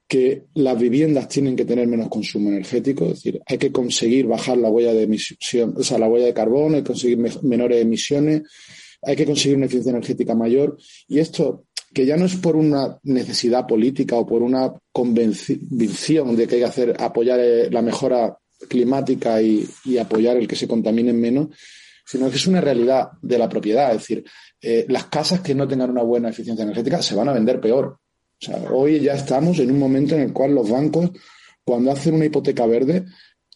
que 0.07 0.45
las 0.53 0.79
viviendas 0.79 1.27
tienen 1.27 1.55
que 1.55 1.65
tener 1.65 1.85
menos 1.85 2.07
consumo 2.07 2.49
energético, 2.49 3.05
es 3.05 3.15
decir, 3.15 3.41
hay 3.45 3.57
que 3.57 3.73
conseguir 3.73 4.25
bajar 4.25 4.57
la 4.57 4.69
huella 4.69 4.93
de 4.93 5.03
emisión, 5.03 5.73
o 5.75 5.83
sea, 5.83 5.97
la 5.97 6.07
huella 6.07 6.27
de 6.27 6.33
carbono, 6.33 6.77
hay 6.77 6.81
que 6.81 6.87
conseguir 6.87 7.17
menores 7.43 7.81
emisiones, 7.81 8.43
hay 9.01 9.15
que 9.17 9.25
conseguir 9.25 9.57
una 9.57 9.65
eficiencia 9.65 9.91
energética 9.91 10.33
mayor. 10.33 10.77
Y 11.09 11.19
esto 11.19 11.65
que 11.93 12.05
ya 12.05 12.17
no 12.17 12.25
es 12.25 12.35
por 12.35 12.55
una 12.55 12.99
necesidad 13.03 13.65
política 13.67 14.15
o 14.15 14.25
por 14.25 14.43
una 14.43 14.71
convicción 14.91 16.35
de 16.35 16.47
que 16.47 16.55
hay 16.55 16.61
que 16.61 16.67
hacer 16.67 16.95
apoyar 16.99 17.39
eh, 17.39 17.69
la 17.71 17.81
mejora 17.81 18.37
climática 18.67 19.41
y, 19.41 19.67
apoyar 19.99 20.37
el 20.37 20.47
que 20.47 20.55
se 20.55 20.67
contaminen 20.67 21.19
menos, 21.19 21.47
sino 22.07 22.29
que 22.29 22.37
es 22.37 22.47
una 22.47 22.61
realidad 22.61 23.09
de 23.21 23.37
la 23.37 23.49
propiedad. 23.49 23.91
Es 23.91 23.97
decir, 23.97 24.23
eh, 24.61 24.85
las 24.87 25.05
casas 25.05 25.41
que 25.41 25.53
no 25.53 25.67
tengan 25.67 25.89
una 25.89 26.03
buena 26.03 26.29
eficiencia 26.29 26.63
energética 26.63 27.01
se 27.01 27.15
van 27.15 27.27
a 27.27 27.33
vender 27.33 27.59
peor. 27.59 27.99
O 28.39 28.45
sea, 28.45 28.61
hoy 28.71 29.01
ya 29.01 29.13
estamos 29.13 29.59
en 29.59 29.71
un 29.71 29.79
momento 29.79 30.15
en 30.15 30.21
el 30.21 30.33
cual 30.33 30.55
los 30.55 30.69
bancos, 30.69 31.11
cuando 31.65 31.91
hacen 31.91 32.15
una 32.15 32.25
hipoteca 32.25 32.65
verde, 32.65 33.03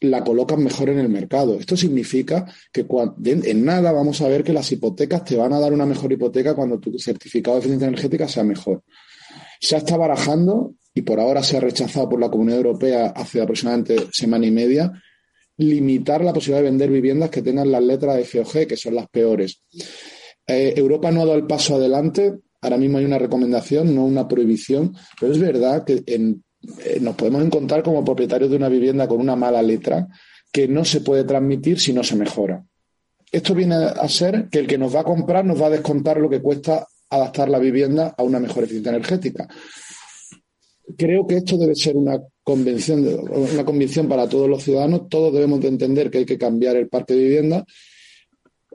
la 0.01 0.23
colocan 0.23 0.63
mejor 0.63 0.89
en 0.89 0.99
el 0.99 1.07
mercado. 1.07 1.55
Esto 1.55 1.77
significa 1.77 2.45
que 2.73 2.85
en 3.23 3.65
nada 3.65 3.91
vamos 3.91 4.19
a 4.21 4.27
ver 4.27 4.43
que 4.43 4.51
las 4.51 4.69
hipotecas 4.71 5.23
te 5.23 5.37
van 5.37 5.53
a 5.53 5.59
dar 5.59 5.71
una 5.71 5.85
mejor 5.85 6.11
hipoteca 6.11 6.55
cuando 6.55 6.79
tu 6.79 6.97
certificado 6.99 7.55
de 7.55 7.59
eficiencia 7.59 7.87
energética 7.87 8.27
sea 8.27 8.43
mejor. 8.43 8.83
Se 9.61 9.77
está 9.77 9.95
barajando, 9.95 10.73
y 10.93 11.03
por 11.03 11.19
ahora 11.19 11.43
se 11.43 11.57
ha 11.57 11.61
rechazado 11.61 12.09
por 12.09 12.19
la 12.19 12.29
Comunidad 12.29 12.57
Europea 12.57 13.13
hace 13.15 13.41
aproximadamente 13.41 14.07
semana 14.11 14.45
y 14.45 14.51
media, 14.51 14.91
limitar 15.61 16.23
la 16.23 16.33
posibilidad 16.33 16.63
de 16.63 16.69
vender 16.69 16.89
viviendas 16.89 17.29
que 17.29 17.41
tengan 17.41 17.71
las 17.71 17.83
letras 17.83 18.17
de 18.17 18.25
FOG, 18.25 18.67
que 18.67 18.77
son 18.77 18.95
las 18.95 19.07
peores. 19.07 19.61
Eh, 20.47 20.73
Europa 20.75 21.11
no 21.11 21.21
ha 21.21 21.25
dado 21.25 21.37
el 21.37 21.47
paso 21.47 21.75
adelante. 21.75 22.39
Ahora 22.61 22.77
mismo 22.77 22.97
hay 22.97 23.05
una 23.05 23.19
recomendación, 23.19 23.95
no 23.95 24.05
una 24.05 24.27
prohibición, 24.27 24.95
pero 25.19 25.31
es 25.31 25.39
verdad 25.39 25.83
que 25.83 26.03
eh, 26.05 26.99
nos 26.99 27.15
podemos 27.15 27.43
encontrar 27.43 27.83
como 27.83 28.03
propietarios 28.03 28.49
de 28.49 28.57
una 28.57 28.69
vivienda 28.69 29.07
con 29.07 29.19
una 29.19 29.35
mala 29.35 29.61
letra 29.61 30.07
que 30.51 30.67
no 30.67 30.83
se 30.83 31.01
puede 31.01 31.23
transmitir 31.23 31.79
si 31.79 31.93
no 31.93 32.03
se 32.03 32.15
mejora. 32.15 32.63
Esto 33.31 33.55
viene 33.55 33.75
a 33.75 34.07
ser 34.09 34.49
que 34.49 34.59
el 34.59 34.67
que 34.67 34.77
nos 34.77 34.93
va 34.93 35.01
a 35.01 35.05
comprar 35.05 35.45
nos 35.45 35.61
va 35.61 35.67
a 35.67 35.71
descontar 35.71 36.17
lo 36.17 36.29
que 36.29 36.41
cuesta 36.41 36.85
adaptar 37.09 37.49
la 37.49 37.59
vivienda 37.59 38.13
a 38.17 38.23
una 38.23 38.39
mejor 38.39 38.63
eficiencia 38.63 38.91
energética. 38.91 39.47
Creo 40.97 41.25
que 41.25 41.37
esto 41.37 41.57
debe 41.57 41.75
ser 41.75 41.95
una 41.95 42.19
convención, 42.51 43.05
una 43.29 43.65
convicción 43.65 44.07
para 44.07 44.27
todos 44.27 44.49
los 44.49 44.63
ciudadanos. 44.63 45.09
Todos 45.09 45.33
debemos 45.33 45.61
de 45.61 45.69
entender 45.69 46.09
que 46.09 46.19
hay 46.19 46.25
que 46.25 46.37
cambiar 46.37 46.75
el 46.75 46.89
parque 46.89 47.13
de 47.13 47.23
vivienda, 47.23 47.65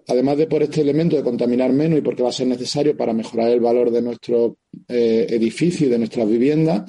además 0.08 0.38
de 0.38 0.46
por 0.46 0.62
este 0.62 0.80
elemento 0.80 1.16
de 1.16 1.22
contaminar 1.22 1.72
menos 1.72 1.98
y 1.98 2.02
porque 2.02 2.22
va 2.22 2.30
a 2.30 2.32
ser 2.32 2.46
necesario 2.46 2.96
para 2.96 3.12
mejorar 3.12 3.50
el 3.50 3.60
valor 3.60 3.90
de 3.90 4.02
nuestro 4.02 4.58
eh, 4.88 5.26
edificio 5.30 5.86
y 5.86 5.90
de 5.90 5.98
nuestras 5.98 6.28
viviendas 6.28 6.84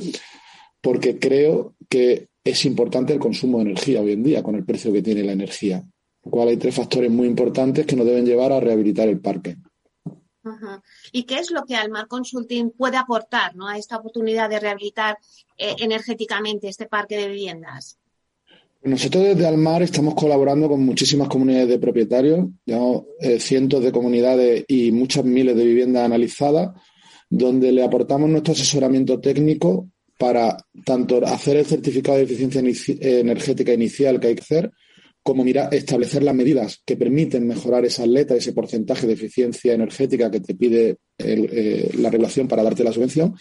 porque 0.81 1.19
creo 1.19 1.75
que 1.89 2.29
es 2.43 2.65
importante 2.65 3.11
el 3.11 3.19
consumo 3.19 3.57
de 3.57 3.65
energía 3.65 4.01
hoy 4.01 4.13
en 4.13 4.23
día 4.23 4.41
con 4.41 4.55
el 4.55 4.63
precio 4.63 4.93
que 4.93 5.01
tiene 5.01 5.21
la 5.21 5.33
energía. 5.33 5.83
Lo 6.23 6.31
cual 6.31 6.47
hay 6.47 6.57
tres 6.57 6.75
factores 6.75 7.11
muy 7.11 7.27
importantes 7.27 7.85
que 7.85 7.97
nos 7.97 8.05
deben 8.05 8.25
llevar 8.25 8.53
a 8.53 8.59
rehabilitar 8.61 9.09
el 9.09 9.19
parque. 9.19 9.57
¿Y 11.11 11.23
qué 11.23 11.39
es 11.39 11.51
lo 11.51 11.65
que 11.65 11.75
Almar 11.75 12.07
Consulting 12.07 12.71
puede 12.71 12.97
aportar 12.97 13.53
a 13.67 13.77
esta 13.77 13.97
oportunidad 13.97 14.49
de 14.49 14.59
rehabilitar 14.59 15.17
eh, 15.57 15.75
energéticamente 15.79 16.67
este 16.67 16.85
parque 16.85 17.17
de 17.17 17.27
viviendas? 17.27 17.97
Nosotros 18.83 19.23
desde 19.23 19.47
Almar 19.47 19.81
estamos 19.81 20.13
colaborando 20.15 20.69
con 20.69 20.85
muchísimas 20.85 21.27
comunidades 21.27 21.67
de 21.67 21.79
propietarios, 21.79 22.47
eh, 22.65 23.39
cientos 23.39 23.83
de 23.83 23.91
comunidades 23.91 24.65
y 24.67 24.91
muchas 24.91 25.25
miles 25.25 25.55
de 25.55 25.65
viviendas 25.65 26.05
analizadas, 26.05 26.71
donde 27.29 27.71
le 27.71 27.83
aportamos 27.83 28.29
nuestro 28.29 28.53
asesoramiento 28.53 29.19
técnico 29.19 29.89
para 30.17 30.57
tanto 30.85 31.23
hacer 31.25 31.57
el 31.57 31.65
certificado 31.65 32.17
de 32.17 32.23
eficiencia 32.23 32.61
energética 32.61 33.73
inicial 33.73 34.19
que 34.19 34.27
hay 34.27 34.35
que 34.35 34.41
hacer, 34.41 34.71
como 35.27 35.43
mira, 35.43 35.67
establecer 35.73 36.23
las 36.23 36.33
medidas 36.33 36.81
que 36.85 36.95
permiten 36.95 37.45
mejorar 37.45 37.83
esa 37.83 38.05
letras, 38.05 38.39
ese 38.39 38.53
porcentaje 38.53 39.05
de 39.07 39.11
eficiencia 39.11 39.73
energética 39.73 40.31
que 40.31 40.39
te 40.39 40.55
pide 40.55 40.99
eh, 41.17 41.91
la 41.97 42.09
regulación 42.09 42.47
para 42.47 42.63
darte 42.63 42.81
la 42.81 42.93
subvención. 42.93 43.35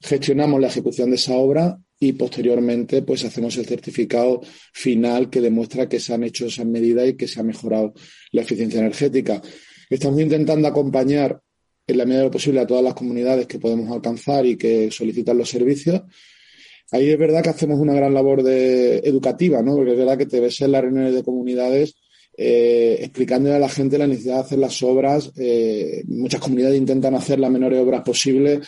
Gestionamos 0.00 0.60
la 0.60 0.68
ejecución 0.68 1.10
de 1.10 1.16
esa 1.16 1.34
obra 1.34 1.80
y 1.98 2.12
posteriormente 2.12 3.02
pues 3.02 3.24
hacemos 3.24 3.56
el 3.56 3.66
certificado 3.66 4.40
final 4.72 5.30
que 5.30 5.40
demuestra 5.40 5.88
que 5.88 5.98
se 5.98 6.14
han 6.14 6.22
hecho 6.22 6.46
esas 6.46 6.64
medidas 6.64 7.08
y 7.08 7.14
que 7.14 7.26
se 7.26 7.40
ha 7.40 7.42
mejorado 7.42 7.92
la 8.30 8.42
eficiencia 8.42 8.78
energética. 8.78 9.42
Estamos 9.90 10.20
intentando 10.20 10.68
acompañar 10.68 11.40
en 11.88 11.98
la 11.98 12.04
medida 12.04 12.20
de 12.20 12.26
lo 12.26 12.30
posible 12.30 12.60
a 12.60 12.68
todas 12.68 12.84
las 12.84 12.94
comunidades 12.94 13.48
que 13.48 13.58
podemos 13.58 13.90
alcanzar 13.90 14.46
y 14.46 14.56
que 14.56 14.92
solicitan 14.92 15.38
los 15.38 15.50
servicios. 15.50 16.02
Ahí 16.92 17.10
es 17.10 17.18
verdad 17.18 17.42
que 17.42 17.50
hacemos 17.50 17.80
una 17.80 17.94
gran 17.94 18.14
labor 18.14 18.42
de, 18.42 18.98
educativa, 18.98 19.62
¿no? 19.62 19.76
Porque 19.76 19.92
es 19.92 19.98
verdad 19.98 20.18
que 20.18 20.26
te 20.26 20.40
ves 20.40 20.60
en 20.60 20.72
las 20.72 20.82
reuniones 20.82 21.14
de 21.14 21.24
comunidades 21.24 21.96
eh, 22.36 22.98
explicándole 23.00 23.56
a 23.56 23.58
la 23.58 23.68
gente 23.68 23.98
la 23.98 24.06
necesidad 24.06 24.36
de 24.36 24.40
hacer 24.40 24.58
las 24.58 24.82
obras. 24.82 25.32
Eh, 25.36 26.02
muchas 26.06 26.40
comunidades 26.40 26.78
intentan 26.78 27.14
hacer 27.14 27.38
las 27.38 27.50
menores 27.50 27.80
obras 27.80 28.02
posibles. 28.02 28.66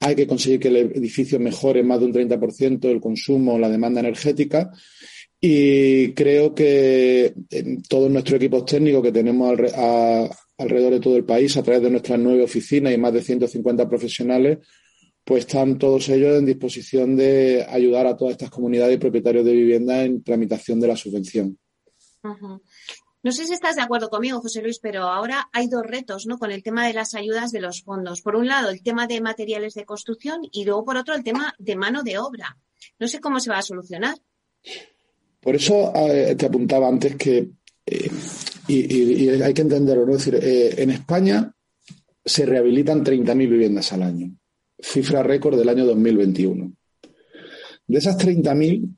Hay 0.00 0.14
que 0.14 0.26
conseguir 0.26 0.60
que 0.60 0.68
el 0.68 0.76
edificio 0.76 1.38
mejore 1.38 1.82
más 1.82 2.00
de 2.00 2.06
un 2.06 2.12
30% 2.12 2.84
el 2.88 3.00
consumo, 3.00 3.58
la 3.58 3.68
demanda 3.68 4.00
energética. 4.00 4.70
Y 5.40 6.12
creo 6.12 6.54
que 6.54 7.34
todos 7.88 8.10
nuestros 8.10 8.36
equipos 8.36 8.64
técnicos 8.64 9.02
que 9.02 9.12
tenemos 9.12 9.58
a, 9.74 10.28
alrededor 10.58 10.94
de 10.94 11.00
todo 11.00 11.16
el 11.16 11.24
país 11.24 11.56
a 11.56 11.62
través 11.62 11.82
de 11.82 11.90
nuestras 11.90 12.18
nueve 12.18 12.42
oficinas 12.42 12.92
y 12.92 12.98
más 12.98 13.12
de 13.12 13.22
150 13.22 13.88
profesionales, 13.88 14.58
pues 15.26 15.40
están 15.44 15.76
todos 15.76 16.08
ellos 16.08 16.38
en 16.38 16.46
disposición 16.46 17.16
de 17.16 17.66
ayudar 17.68 18.06
a 18.06 18.16
todas 18.16 18.32
estas 18.32 18.48
comunidades 18.48 18.94
y 18.94 18.98
propietarios 18.98 19.44
de 19.44 19.52
vivienda 19.52 20.04
en 20.04 20.22
tramitación 20.22 20.78
de 20.78 20.86
la 20.86 20.94
subvención. 20.94 21.58
No 22.22 23.32
sé 23.32 23.44
si 23.44 23.54
estás 23.54 23.74
de 23.74 23.82
acuerdo 23.82 24.08
conmigo, 24.08 24.40
José 24.40 24.62
Luis, 24.62 24.78
pero 24.78 25.02
ahora 25.08 25.48
hay 25.52 25.66
dos 25.66 25.84
retos, 25.84 26.26
¿no? 26.26 26.38
Con 26.38 26.52
el 26.52 26.62
tema 26.62 26.86
de 26.86 26.92
las 26.92 27.16
ayudas 27.16 27.50
de 27.50 27.60
los 27.60 27.82
fondos. 27.82 28.22
Por 28.22 28.36
un 28.36 28.46
lado, 28.46 28.70
el 28.70 28.84
tema 28.84 29.08
de 29.08 29.20
materiales 29.20 29.74
de 29.74 29.84
construcción 29.84 30.42
y 30.52 30.64
luego, 30.64 30.84
por 30.84 30.96
otro, 30.96 31.12
el 31.16 31.24
tema 31.24 31.52
de 31.58 31.74
mano 31.74 32.04
de 32.04 32.18
obra. 32.18 32.56
No 33.00 33.08
sé 33.08 33.18
cómo 33.18 33.40
se 33.40 33.50
va 33.50 33.58
a 33.58 33.62
solucionar. 33.62 34.16
Por 35.40 35.56
eso 35.56 35.92
eh, 35.96 36.36
te 36.36 36.46
apuntaba 36.46 36.86
antes 36.86 37.16
que 37.16 37.50
eh, 37.84 38.10
y, 38.68 39.28
hay 39.28 39.52
que 39.52 39.62
entenderlo, 39.62 40.06
¿no? 40.06 40.12
Es 40.14 40.24
decir, 40.24 40.40
eh, 40.40 40.82
en 40.82 40.90
España 40.90 41.52
se 42.24 42.46
rehabilitan 42.46 43.04
30.000 43.04 43.36
viviendas 43.36 43.92
al 43.92 44.04
año, 44.04 44.36
cifra 44.86 45.22
récord 45.22 45.58
del 45.58 45.68
año 45.68 45.84
2021. 45.84 46.72
De 47.88 47.98
esas 47.98 48.16
30.000, 48.18 48.96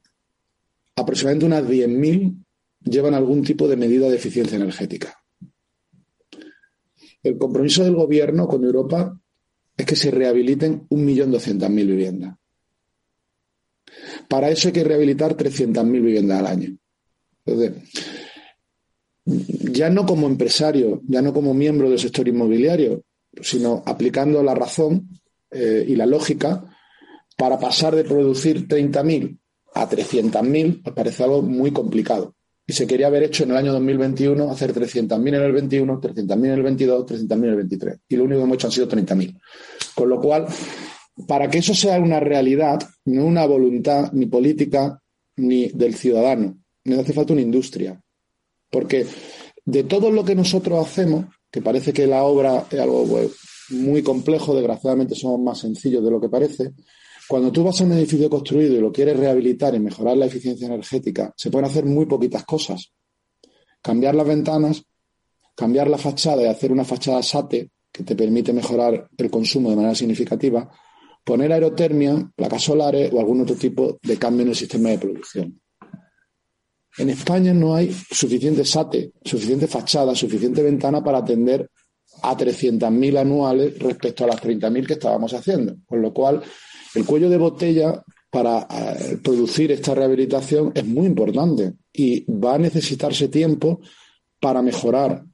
aproximadamente 0.97 1.47
unas 1.47 1.65
10.000 1.65 2.45
llevan 2.85 3.15
algún 3.15 3.43
tipo 3.43 3.67
de 3.69 3.77
medida 3.77 4.09
de 4.09 4.17
eficiencia 4.17 4.57
energética. 4.57 5.19
El 7.23 7.37
compromiso 7.39 7.85
del 7.85 7.95
gobierno 7.95 8.47
con 8.47 8.65
Europa 8.65 9.19
es 9.77 9.87
que 9.87 9.97
se 9.97 10.11
rehabiliten 10.11 10.89
1.200.000 10.89 11.87
viviendas. 11.87 12.37
Para 14.29 14.51
eso 14.51 14.69
hay 14.69 14.73
que 14.73 14.85
rehabilitar 14.85 15.37
300.000 15.37 15.91
viviendas 15.91 16.39
al 16.39 16.47
año. 16.47 16.77
Entonces, 17.45 17.83
ya 19.25 19.91
no 19.91 20.05
como 20.07 20.27
empresario, 20.27 21.03
ya 21.07 21.23
no 21.23 21.33
como 21.33 21.55
miembro 21.55 21.89
del 21.89 21.99
sector 21.99 22.29
inmobiliario, 22.29 23.05
sino 23.41 23.83
aplicando 23.87 24.43
la 24.43 24.55
razón 24.55 25.09
eh, 25.51 25.85
y 25.89 25.97
la 25.97 26.07
lógica 26.07 26.65
para 27.37 27.59
pasar 27.59 27.95
de 27.95 28.05
producir 28.05 28.67
30.000 28.67 29.39
a 29.75 29.89
300.000, 29.89 30.83
me 30.85 30.93
parece 30.93 31.23
algo 31.23 31.41
muy 31.43 31.71
complicado. 31.71 32.35
Y 32.67 32.73
se 32.73 32.87
quería 32.87 33.07
haber 33.07 33.23
hecho 33.23 33.45
en 33.45 33.53
el 33.53 33.57
año 33.57 33.73
2021 33.73 34.51
hacer 34.51 34.75
300.000 34.75 35.29
en 35.29 35.35
el 35.35 35.53
21, 35.53 36.01
300.000 36.01 36.45
en 36.45 36.53
el 36.53 36.63
22, 36.63 37.07
300.000 37.07 37.33
en 37.33 37.45
el 37.45 37.57
23. 37.57 37.99
Y 38.09 38.17
lo 38.17 38.25
único 38.25 38.41
que 38.41 38.45
hemos 38.45 38.55
hecho 38.57 38.67
han 38.67 38.73
sido 38.73 38.89
30.000. 38.89 39.41
Con 39.95 40.09
lo 40.09 40.21
cual, 40.21 40.47
para 41.27 41.49
que 41.49 41.59
eso 41.59 41.75
sea 41.75 41.99
una 41.99 42.21
realidad, 42.21 42.81
no 43.07 43.25
una 43.25 43.47
voluntad 43.47 44.13
ni 44.13 44.27
política 44.27 45.01
ni 45.37 45.69
del 45.69 45.95
ciudadano, 45.95 46.59
nos 46.85 46.99
hace 46.99 47.13
falta 47.13 47.33
una 47.33 47.43
industria. 47.43 47.99
Porque 48.71 49.07
de 49.65 49.85
todo 49.85 50.11
lo 50.11 50.25
que 50.25 50.35
nosotros 50.35 50.85
hacemos, 50.85 51.27
que 51.51 51.63
parece 51.63 51.93
que 51.93 52.07
la 52.07 52.25
obra 52.25 52.67
es 52.71 52.81
algo 52.81 53.07
muy 53.71 54.03
complejo, 54.03 54.55
desgraciadamente 54.55 55.15
somos 55.15 55.41
más 55.41 55.59
sencillos 55.59 56.03
de 56.05 56.11
lo 56.11 56.21
que 56.21 56.29
parece, 56.29 56.73
cuando 57.29 57.53
tú 57.53 57.63
vas 57.63 57.81
a 57.81 57.85
un 57.85 57.93
edificio 57.93 58.31
construido 58.31 58.75
y 58.75 58.81
lo 58.81 58.91
quieres 58.91 59.19
rehabilitar 59.19 59.75
y 59.75 59.81
mejorar 59.81 60.17
la 60.17 60.27
eficiencia 60.27 60.67
energética, 60.67 61.35
se 61.37 61.51
pueden 61.51 61.69
hacer 61.69 61.85
muy 61.85 62.07
poquitas 62.07 62.45
cosas. 62.45 62.91
Cambiar 63.83 64.15
las 64.15 64.27
ventanas, 64.27 64.83
cambiar 65.55 65.89
la 65.89 65.99
fachada 65.99 66.43
y 66.43 66.47
hacer 66.47 66.73
una 66.73 66.85
fachada 66.85 67.23
SATE, 67.23 67.71
que 67.93 68.03
te 68.03 68.17
permite 68.17 68.53
mejorar 68.53 69.09
el 69.17 69.31
consumo 69.31 69.71
de 69.71 69.77
manera 69.77 69.95
significativa, 69.95 70.71
poner 71.23 71.53
aerotermia, 71.53 72.31
placas 72.35 72.63
solares 72.63 73.13
o 73.13 73.21
algún 73.21 73.43
otro 73.43 73.57
tipo 73.57 73.99
de 74.03 74.17
cambio 74.17 74.45
en 74.45 74.49
el 74.49 74.57
sistema 74.57 74.89
de 74.89 74.99
producción. 74.99 75.61
En 76.97 77.11
España 77.11 77.53
no 77.53 77.75
hay 77.75 77.93
suficiente 77.93 78.65
SATE, 78.65 79.13
suficiente 79.23 79.67
fachada, 79.67 80.15
suficiente 80.15 80.63
ventana 80.63 81.05
para 81.05 81.19
atender 81.19 81.71
a 82.23 82.37
300.000 82.37 83.19
anuales 83.19 83.79
respecto 83.79 84.25
a 84.25 84.29
las 84.29 84.43
30.000 84.43 84.87
que 84.87 84.93
estábamos 84.95 85.33
haciendo. 85.33 85.77
Con 85.87 86.03
lo 86.03 86.13
cual, 86.13 86.43
el 86.95 87.05
cuello 87.05 87.29
de 87.29 87.39
botella 87.39 88.03
para 88.31 88.67
eh, 88.71 89.19
producir 89.23 89.73
esta 89.73 89.95
rehabilitación 89.95 90.73
es 90.75 90.85
muy 90.85 91.07
importante 91.07 91.75
y 91.93 92.25
va 92.31 92.55
a 92.55 92.59
necesitarse 92.59 93.29
tiempo 93.29 93.81
para 94.41 94.63
mejorar 94.63 95.25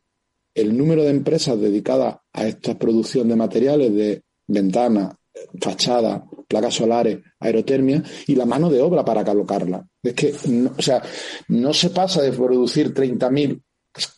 el 0.54 0.76
número 0.76 1.02
de 1.02 1.10
empresas 1.10 1.60
dedicadas 1.60 2.16
a 2.32 2.46
esta 2.46 2.78
producción 2.78 3.28
de 3.28 3.36
materiales 3.36 3.92
de 3.92 4.22
ventanas, 4.46 5.14
fachada, 5.60 6.24
placas 6.46 6.74
solares, 6.74 7.18
aerotermia 7.40 8.02
y 8.28 8.36
la 8.36 8.46
mano 8.46 8.70
de 8.70 8.80
obra 8.80 9.04
para 9.04 9.24
colocarla. 9.24 9.84
Es 10.02 10.14
que, 10.14 10.32
o 10.32 10.82
sea, 10.82 11.02
no 11.48 11.72
se 11.74 11.90
pasa 11.90 12.22
de 12.22 12.32
producir 12.32 12.94
30.000 12.94 13.60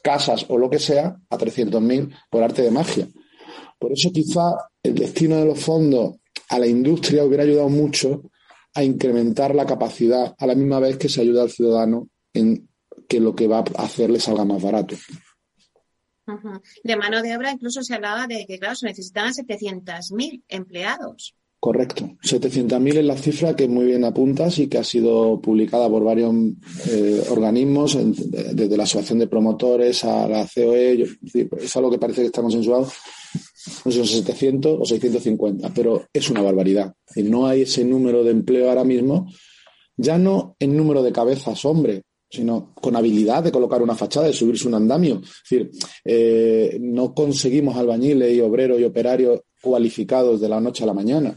casas 0.03 0.47
o 0.49 0.59
lo 0.59 0.71
que 0.71 0.79
sea 0.79 1.17
a 1.29 1.39
300.000 1.39 2.15
por 2.31 2.43
arte 2.43 2.63
de 2.63 2.71
magia. 2.71 3.09
Por 3.79 3.93
eso 3.93 4.11
quizá 4.13 4.53
el 4.83 4.95
destino 4.95 5.37
de 5.37 5.47
los 5.47 5.59
fondos 5.59 6.17
a 6.49 6.59
la 6.59 6.67
industria 6.67 7.25
hubiera 7.25 7.43
ayudado 7.43 7.69
mucho 7.69 8.31
a 8.75 8.83
incrementar 8.85 9.55
la 9.55 9.67
capacidad 9.67 10.35
a 10.39 10.47
la 10.47 10.55
misma 10.55 10.81
vez 10.81 10.97
que 10.97 11.09
se 11.09 11.21
ayuda 11.21 11.43
al 11.43 11.51
ciudadano 11.51 12.09
en 12.33 12.69
que 13.09 13.21
lo 13.21 13.35
que 13.35 13.47
va 13.47 13.59
a 13.59 13.83
hacer 13.83 14.11
le 14.11 14.21
salga 14.21 14.45
más 14.45 14.63
barato. 14.63 14.97
De 16.83 16.97
mano 16.97 17.23
de 17.23 17.37
obra 17.37 17.53
incluso 17.53 17.83
se 17.83 17.95
hablaba 17.95 18.27
de 18.27 18.47
que, 18.47 18.59
claro, 18.59 18.75
se 18.75 18.87
necesitaban 18.87 19.33
700.000 19.33 20.43
empleados. 20.49 21.37
Correcto. 21.67 22.09
700.000 22.23 22.99
es 22.99 23.05
la 23.05 23.17
cifra 23.17 23.57
que 23.57 23.67
muy 23.67 23.87
bien 23.87 24.05
apuntas 24.05 24.57
y 24.61 24.69
que 24.69 24.79
ha 24.79 24.85
sido 24.85 25.41
publicada 25.41 25.89
por 25.89 26.05
varios 26.05 26.33
eh, 26.89 27.25
organismos, 27.29 27.99
desde 28.53 28.77
la 28.77 28.85
Asociación 28.85 29.19
de 29.19 29.27
Promotores 29.27 30.05
a 30.05 30.29
la 30.29 30.47
COE. 30.47 31.09
es 31.59 31.77
algo 31.77 31.91
que 31.91 31.99
parece 31.99 32.21
que 32.21 32.27
está 32.29 32.41
consensuado 32.41 32.87
no 33.85 33.91
sé, 33.91 34.07
700 34.07 34.79
o 34.81 34.85
650, 34.85 35.73
pero 35.75 36.05
es 36.13 36.31
una 36.31 36.41
barbaridad. 36.41 36.95
no 37.17 37.49
hay 37.49 37.63
ese 37.63 37.85
número 37.85 38.23
de 38.23 38.31
empleo 38.31 38.69
ahora 38.69 38.85
mismo, 38.85 39.27
ya 39.97 40.19
no 40.19 40.55
en 40.61 40.77
número 40.77 41.03
de 41.03 41.11
cabezas, 41.11 41.65
hombre, 41.65 42.05
sino 42.31 42.75
con 42.77 42.95
habilidad 42.95 43.43
de 43.43 43.51
colocar 43.51 43.83
una 43.83 43.97
fachada, 43.97 44.29
de 44.29 44.33
subirse 44.33 44.69
un 44.69 44.75
andamio. 44.75 45.21
Es 45.21 45.51
decir, 45.51 45.71
eh, 46.05 46.79
no 46.81 47.13
conseguimos 47.13 47.77
albañiles 47.77 48.37
y 48.37 48.41
obreros 48.41 48.79
y 48.79 48.85
operarios 48.85 49.41
cualificados 49.61 50.41
de 50.41 50.49
la 50.49 50.61
noche 50.61 50.85
a 50.85 50.87
la 50.87 50.95
mañana. 50.95 51.37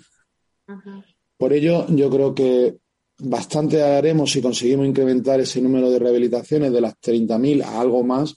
Por 1.37 1.53
ello, 1.53 1.85
yo 1.89 2.09
creo 2.09 2.35
que 2.35 2.77
bastante 3.19 3.81
haremos 3.81 4.31
si 4.31 4.41
conseguimos 4.41 4.87
incrementar 4.87 5.39
ese 5.39 5.61
número 5.61 5.89
de 5.89 5.99
rehabilitaciones 5.99 6.71
de 6.71 6.81
las 6.81 6.93
30.000 7.01 7.63
a 7.63 7.79
algo 7.79 8.03
más 8.03 8.35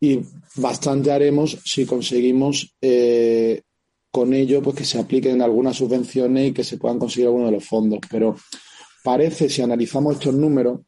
y 0.00 0.20
bastante 0.56 1.12
haremos 1.12 1.58
si 1.64 1.84
conseguimos 1.84 2.74
eh, 2.80 3.62
con 4.10 4.32
ello 4.32 4.62
pues 4.62 4.76
que 4.76 4.84
se 4.84 4.98
apliquen 4.98 5.42
algunas 5.42 5.76
subvenciones 5.76 6.48
y 6.48 6.52
que 6.52 6.64
se 6.64 6.78
puedan 6.78 6.98
conseguir 6.98 7.26
algunos 7.26 7.48
de 7.48 7.56
los 7.56 7.64
fondos. 7.64 8.00
Pero 8.10 8.36
parece, 9.04 9.48
si 9.48 9.62
analizamos 9.62 10.14
estos 10.14 10.34
números, 10.34 10.80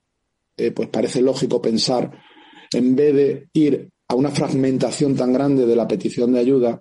eh, 0.57 0.71
pues 0.71 0.89
parece 0.89 1.21
lógico 1.21 1.61
pensar, 1.61 2.11
en 2.73 2.97
vez 2.97 3.15
de 3.15 3.49
ir 3.53 3.89
a 4.09 4.15
una 4.15 4.31
fragmentación 4.31 5.15
tan 5.15 5.33
grande 5.33 5.67
de 5.67 5.77
la 5.77 5.87
petición 5.87 6.33
de 6.33 6.41
ayuda, 6.41 6.81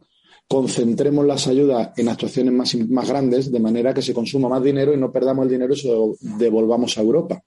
concentremos 0.52 1.26
las 1.26 1.48
ayudas 1.48 1.92
en 1.96 2.10
actuaciones 2.10 2.54
más, 2.54 2.76
más 2.90 3.08
grandes, 3.08 3.50
de 3.50 3.60
manera 3.62 3.94
que 3.94 4.02
se 4.02 4.14
consuma 4.14 4.50
más 4.50 4.62
dinero 4.62 4.94
y 4.94 4.98
no 4.98 5.10
perdamos 5.10 5.46
el 5.46 5.52
dinero 5.52 5.74
y 5.74 5.78
se 5.78 5.88
lo 5.88 6.14
devolvamos 6.20 6.98
a 6.98 7.02
Europa. 7.02 7.42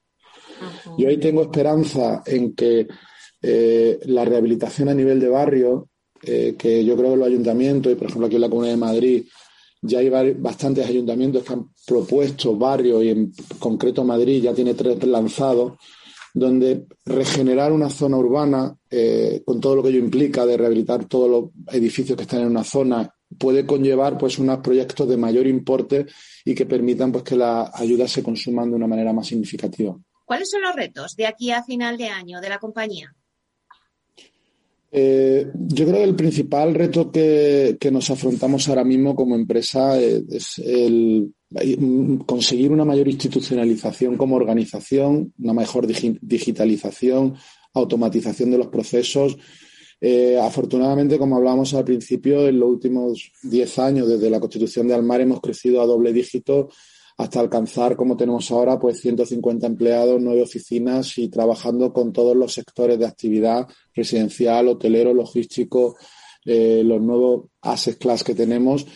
Yo 0.97 1.11
ahí 1.11 1.19
tengo 1.19 1.43
esperanza 1.43 2.23
en 2.25 2.55
que 2.55 2.89
eh, 3.43 4.01
la 4.07 4.25
rehabilitación 4.25 4.89
a 4.89 4.95
nivel 4.95 5.21
de 5.21 5.29
barrio, 5.29 5.91
eh, 6.23 6.55
que 6.57 6.83
yo 6.83 6.97
creo 6.97 7.11
que 7.11 7.17
los 7.19 7.27
ayuntamientos, 7.27 7.93
y 7.93 7.95
por 7.95 8.07
ejemplo 8.07 8.27
aquí 8.27 8.37
en 8.37 8.41
la 8.41 8.49
Comunidad 8.49 8.73
de 8.73 8.81
Madrid, 8.81 9.25
ya 9.83 9.99
hay 9.99 10.09
bastantes 10.09 10.87
ayuntamientos 10.87 11.43
que 11.43 11.53
han 11.53 11.67
propuesto 11.87 12.57
barrios 12.57 13.05
y 13.05 13.11
en 13.11 13.33
concreto 13.59 14.03
Madrid 14.03 14.45
ya 14.45 14.55
tiene 14.55 14.73
tres 14.73 15.05
lanzados, 15.05 15.75
donde 16.35 16.87
regenerar 17.07 17.73
una 17.73 17.89
zona 17.89 18.17
urbana, 18.17 18.77
eh, 18.91 19.43
con 19.47 19.61
todo 19.61 19.77
lo 19.77 19.83
que 19.83 19.91
ello 19.91 20.01
implica 20.01 20.45
de 20.45 20.57
rehabilitar 20.57 21.05
todos 21.05 21.31
los 21.31 21.75
edificios 21.75 22.17
que 22.17 22.25
están 22.25 22.41
en 22.41 22.49
una 22.49 22.65
zona, 22.65 23.09
puede 23.39 23.65
conllevar 23.65 24.19
pues 24.19 24.39
unos 24.39 24.59
proyectos 24.59 25.09
de 25.09 25.17
mayor 25.17 25.47
importe 25.47 26.07
y 26.45 26.55
que 26.55 26.67
permitan 26.67 27.13
pues 27.13 27.23
que 27.23 27.37
las 27.37 27.71
ayudas 27.81 28.11
se 28.11 28.23
consuman 28.23 28.69
de 28.69 28.77
una 28.77 28.89
manera 28.89 29.13
más 29.13 29.29
significativa. 29.29 29.97
¿Cuáles 30.25 30.51
son 30.51 30.63
los 30.63 30.75
retos 30.75 31.15
de 31.15 31.27
aquí 31.27 31.53
a 31.53 31.63
final 31.63 31.97
de 31.97 32.09
año 32.09 32.41
de 32.41 32.49
la 32.49 32.59
compañía? 32.59 33.15
Eh, 34.97 35.51
yo 35.55 35.87
creo 35.87 35.99
que 35.99 36.05
el 36.05 36.15
principal 36.15 36.73
reto 36.73 37.11
que, 37.11 37.77
nos 37.91 38.11
afrontamos 38.11 38.69
ahora 38.69 38.85
mismo 38.85 39.17
como 39.17 39.35
empresa 39.35 40.01
es, 40.01 40.57
el 40.59 41.35
conseguir 42.27 42.71
una 42.71 42.85
mayor 42.85 43.09
institucionalización 43.09 44.17
como 44.17 44.37
organización, 44.37 45.33
una 45.41 45.53
mejor 45.53 45.89
digitalización, 45.89 47.35
automatización 47.73 48.53
de 48.53 48.59
los 48.59 48.69
procesos. 48.69 49.37
Eh, 50.01 50.39
afortunadamente, 50.41 51.19
como 51.19 51.39
hablábamos 51.39 51.75
al 51.75 51.85
principio, 51.85 52.47
en 52.47 52.61
los 52.61 52.69
últimos 52.69 53.33
10 53.43 53.79
años, 53.81 54.09
desde 54.09 54.31
la 54.31 54.39
constitución 54.39 54.87
de 54.87 54.95
Almar, 54.95 55.21
hemos 55.21 55.41
crecido 55.41 55.83
a 55.83 55.87
doble 55.87 56.13
dígito 56.13 56.69
hasta 57.17 57.41
alcanzar, 57.41 57.97
como 57.97 58.17
tenemos 58.17 58.51
ahora, 58.51 58.79
pues 58.79 59.01
150 59.01 59.67
empleados, 59.67 60.21
nueve 60.21 60.43
oficinas 60.43 61.17
y 61.19 61.29
trabajando 61.29 61.93
con 61.93 62.13
todos 62.13 62.37
los 62.37 62.53
sectores 62.53 62.99
de 62.99 63.07
actividad 63.07 63.69
residencial, 63.95 64.69
hotelero, 64.69 65.15
logístico, 65.15 65.97
eh, 66.45 66.83
los 66.85 67.01
nuevos 67.01 67.47
asset 67.63 67.99
class 67.99 68.25
que 68.25 68.35
tenemos. 68.35 68.87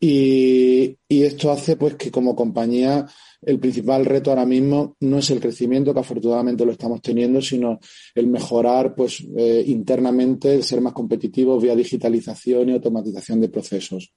Y, 0.00 0.96
esto 1.08 1.50
hace 1.50 1.76
pues 1.76 1.94
que 1.94 2.10
como 2.10 2.36
compañía 2.36 3.06
el 3.40 3.58
principal 3.58 4.04
reto 4.04 4.30
ahora 4.30 4.44
mismo 4.44 4.96
no 5.00 5.18
es 5.18 5.30
el 5.30 5.40
crecimiento, 5.40 5.94
que 5.94 6.00
afortunadamente 6.00 6.66
lo 6.66 6.72
estamos 6.72 7.00
teniendo, 7.00 7.40
sino 7.40 7.78
el 8.14 8.26
mejorar 8.26 8.94
pues 8.94 9.24
eh, 9.36 9.62
internamente, 9.66 10.52
el 10.52 10.64
ser 10.64 10.80
más 10.80 10.92
competitivos 10.92 11.62
vía 11.62 11.76
digitalización 11.76 12.68
y 12.68 12.72
automatización 12.72 13.40
de 13.40 13.48
procesos. 13.48 14.12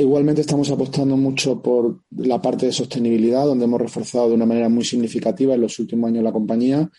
Igualmente 0.00 0.40
estamos 0.40 0.70
apostando 0.70 1.14
mucho 1.14 1.60
por 1.60 2.04
la 2.16 2.40
parte 2.40 2.64
de 2.64 2.72
sostenibilidad, 2.72 3.44
donde 3.44 3.66
hemos 3.66 3.80
reforzado 3.80 4.30
de 4.30 4.34
una 4.34 4.46
manera 4.46 4.70
muy 4.70 4.82
significativa 4.82 5.54
en 5.54 5.60
los 5.60 5.78
últimos 5.78 6.08
años 6.08 6.24
la 6.24 6.32
compañía 6.32 6.90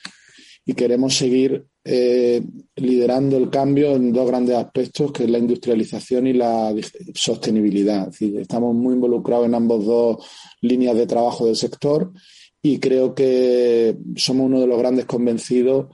y 0.64 0.74
queremos 0.74 1.18
seguir 1.18 1.66
eh, 1.84 2.44
liderando 2.76 3.38
el 3.38 3.50
cambio 3.50 3.96
en 3.96 4.14
dos 4.14 4.28
grandes 4.28 4.56
aspectos, 4.56 5.12
que 5.12 5.24
es 5.24 5.32
la 5.32 5.40
industrialización 5.40 6.28
y 6.28 6.34
la 6.34 6.76
sostenibilidad. 7.16 8.12
estamos 8.20 8.76
muy 8.76 8.94
involucrados 8.94 9.48
en 9.48 9.56
ambos 9.56 9.84
dos 9.84 10.28
líneas 10.62 10.96
de 10.96 11.08
trabajo 11.08 11.48
del 11.48 11.56
sector 11.56 12.12
y 12.62 12.78
creo 12.78 13.16
que 13.16 13.98
somos 14.16 14.46
uno 14.46 14.60
de 14.60 14.68
los 14.68 14.78
grandes 14.78 15.06
convencidos 15.06 15.88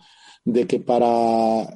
de 0.43 0.67
que 0.67 0.82
para 0.82 1.74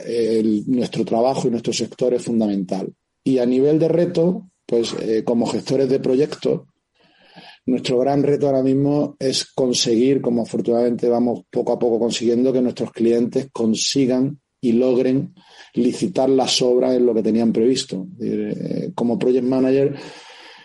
nuestro 0.67 1.05
trabajo 1.05 1.47
y 1.47 1.51
nuestro 1.51 1.71
sector 1.71 2.13
es 2.13 2.23
fundamental 2.23 2.93
Y 3.23 3.37
a 3.37 3.45
nivel 3.45 3.79
de 3.79 3.87
reto, 3.87 4.50
pues 4.71 4.95
eh, 5.01 5.25
como 5.25 5.45
gestores 5.47 5.89
de 5.89 5.99
proyectos, 5.99 6.61
nuestro 7.65 7.99
gran 7.99 8.23
reto 8.23 8.47
ahora 8.47 8.63
mismo 8.63 9.17
es 9.19 9.51
conseguir, 9.53 10.21
como 10.21 10.43
afortunadamente 10.43 11.09
vamos 11.09 11.41
poco 11.49 11.73
a 11.73 11.77
poco 11.77 11.99
consiguiendo, 11.99 12.53
que 12.53 12.61
nuestros 12.61 12.93
clientes 12.93 13.49
consigan 13.51 14.39
y 14.61 14.71
logren 14.71 15.35
licitar 15.73 16.29
las 16.29 16.61
obras 16.61 16.95
en 16.95 17.05
lo 17.05 17.13
que 17.13 17.21
tenían 17.21 17.51
previsto. 17.51 18.07
Eh, 18.21 18.91
como 18.95 19.19
project 19.19 19.45
manager, 19.45 19.93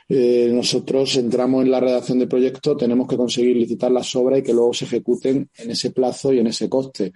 eh, 0.09 0.51
nosotros 0.53 1.17
entramos 1.17 1.65
en 1.65 1.73
la 1.73 1.81
redacción 1.81 2.21
de 2.21 2.29
proyectos, 2.29 2.77
tenemos 2.77 3.09
que 3.09 3.17
conseguir 3.17 3.57
licitar 3.57 3.91
las 3.91 4.15
obras 4.15 4.39
y 4.39 4.43
que 4.45 4.55
luego 4.55 4.73
se 4.73 4.85
ejecuten 4.85 5.51
en 5.59 5.71
ese 5.73 5.91
plazo 5.91 6.33
y 6.33 6.39
en 6.39 6.47
ese 6.47 6.69
coste. 6.69 7.13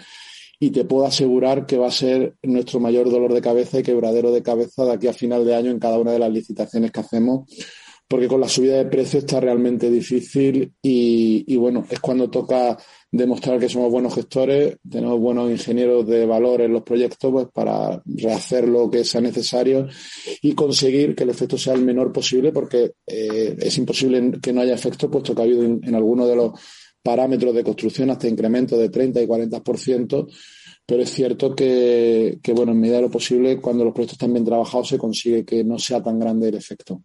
Y 0.61 0.71
te 0.71 0.85
puedo 0.85 1.07
asegurar 1.07 1.67
que 1.67 1.79
va 1.79 1.89
a 1.89 1.91
ser 1.91 2.35
nuestro 2.43 2.79
mayor 2.79 3.11
dolor 3.11 3.33
de 3.33 3.41
cabeza 3.41 3.81
y 3.81 3.83
quebradero 3.83 4.31
de 4.31 4.43
cabeza 4.43 4.85
de 4.85 4.93
aquí 4.93 5.09
a 5.09 5.13
final 5.13 5.45
de 5.45 5.55
año 5.55 5.71
en 5.71 5.79
cada 5.79 5.99
una 5.99 6.13
de 6.13 6.19
las 6.19 6.31
licitaciones 6.31 6.93
que 6.93 7.01
hacemos, 7.01 7.49
porque 8.11 8.27
con 8.27 8.41
la 8.41 8.49
subida 8.49 8.77
de 8.77 8.87
precios 8.87 9.23
está 9.23 9.39
realmente 9.39 9.89
difícil 9.89 10.75
y, 10.83 11.55
bueno, 11.55 11.87
es 11.89 12.01
cuando 12.01 12.29
toca 12.29 12.77
demostrar 13.09 13.61
que 13.61 13.69
somos 13.69 13.89
buenos 13.89 14.17
gestores, 14.17 14.79
tenemos 14.89 15.21
buenos 15.21 15.49
ingenieros 15.49 16.05
de 16.09 16.27
valor 16.27 16.61
en 16.61 16.73
los 16.73 16.83
proyectos 16.83 17.31
pues, 17.31 17.47
para 17.55 18.03
rehacer 18.05 18.67
lo 18.67 18.91
que 18.91 19.05
sea 19.05 19.21
necesario 19.21 19.87
y 20.43 20.55
conseguir 20.55 21.15
que 21.15 21.23
el 21.23 21.31
efecto 21.31 21.57
sea 21.57 21.75
el 21.75 21.83
menor 21.83 22.13
posible 22.13 22.51
porque 22.51 22.95
eh, 23.07 23.57
es 23.61 23.79
imposible 23.79 24.41
que 24.43 24.53
no 24.53 24.63
haya 24.63 24.75
efecto 24.75 25.09
puesto 25.09 25.33
que 25.33 25.43
ha 25.43 25.45
habido 25.45 25.63
en, 25.63 25.95
algunos 25.95 26.29
de 26.29 26.35
los 26.35 26.61
parámetros 27.03 27.55
de 27.55 27.65
construcción 27.65 28.11
hasta 28.11 28.29
incrementos 28.29 28.79
de 28.79 28.91
30 28.91 29.23
y 29.23 29.27
40%, 29.27 30.29
pero 30.87 31.03
es 31.03 31.11
cierto 31.11 31.55
que, 31.55 32.39
que, 32.43 32.53
bueno, 32.53 32.73
en 32.73 32.81
medida 32.81 32.97
de 32.97 33.03
lo 33.03 33.11
posible, 33.11 33.61
cuando 33.61 33.85
los 33.85 33.93
proyectos 33.93 34.15
están 34.15 34.33
bien 34.33 34.45
trabajados, 34.45 34.89
se 34.89 34.99
consigue 34.99 35.45
que 35.45 35.65
no 35.65 35.79
sea 35.79 36.03
tan 36.03 36.19
grande 36.19 36.49
el 36.49 36.57
efecto. 36.57 37.03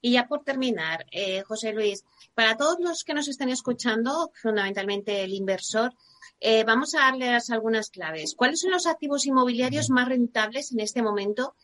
Y 0.00 0.12
ya 0.12 0.26
por 0.26 0.42
terminar, 0.42 1.06
eh, 1.10 1.42
José 1.42 1.72
Luis, 1.72 2.04
para 2.34 2.56
todos 2.56 2.76
los 2.80 3.04
que 3.04 3.14
nos 3.14 3.28
estén 3.28 3.48
escuchando, 3.48 4.30
fundamentalmente 4.34 5.22
el 5.22 5.32
inversor, 5.32 5.94
eh, 6.40 6.64
vamos 6.64 6.94
a 6.94 7.00
darles 7.00 7.50
algunas 7.50 7.90
claves. 7.90 8.34
¿Cuáles 8.34 8.60
son 8.60 8.70
los 8.70 8.86
activos 8.86 9.26
inmobiliarios 9.26 9.90
más 9.90 10.08
rentables 10.08 10.72
en 10.72 10.80
este 10.80 11.02
momento? 11.02 11.54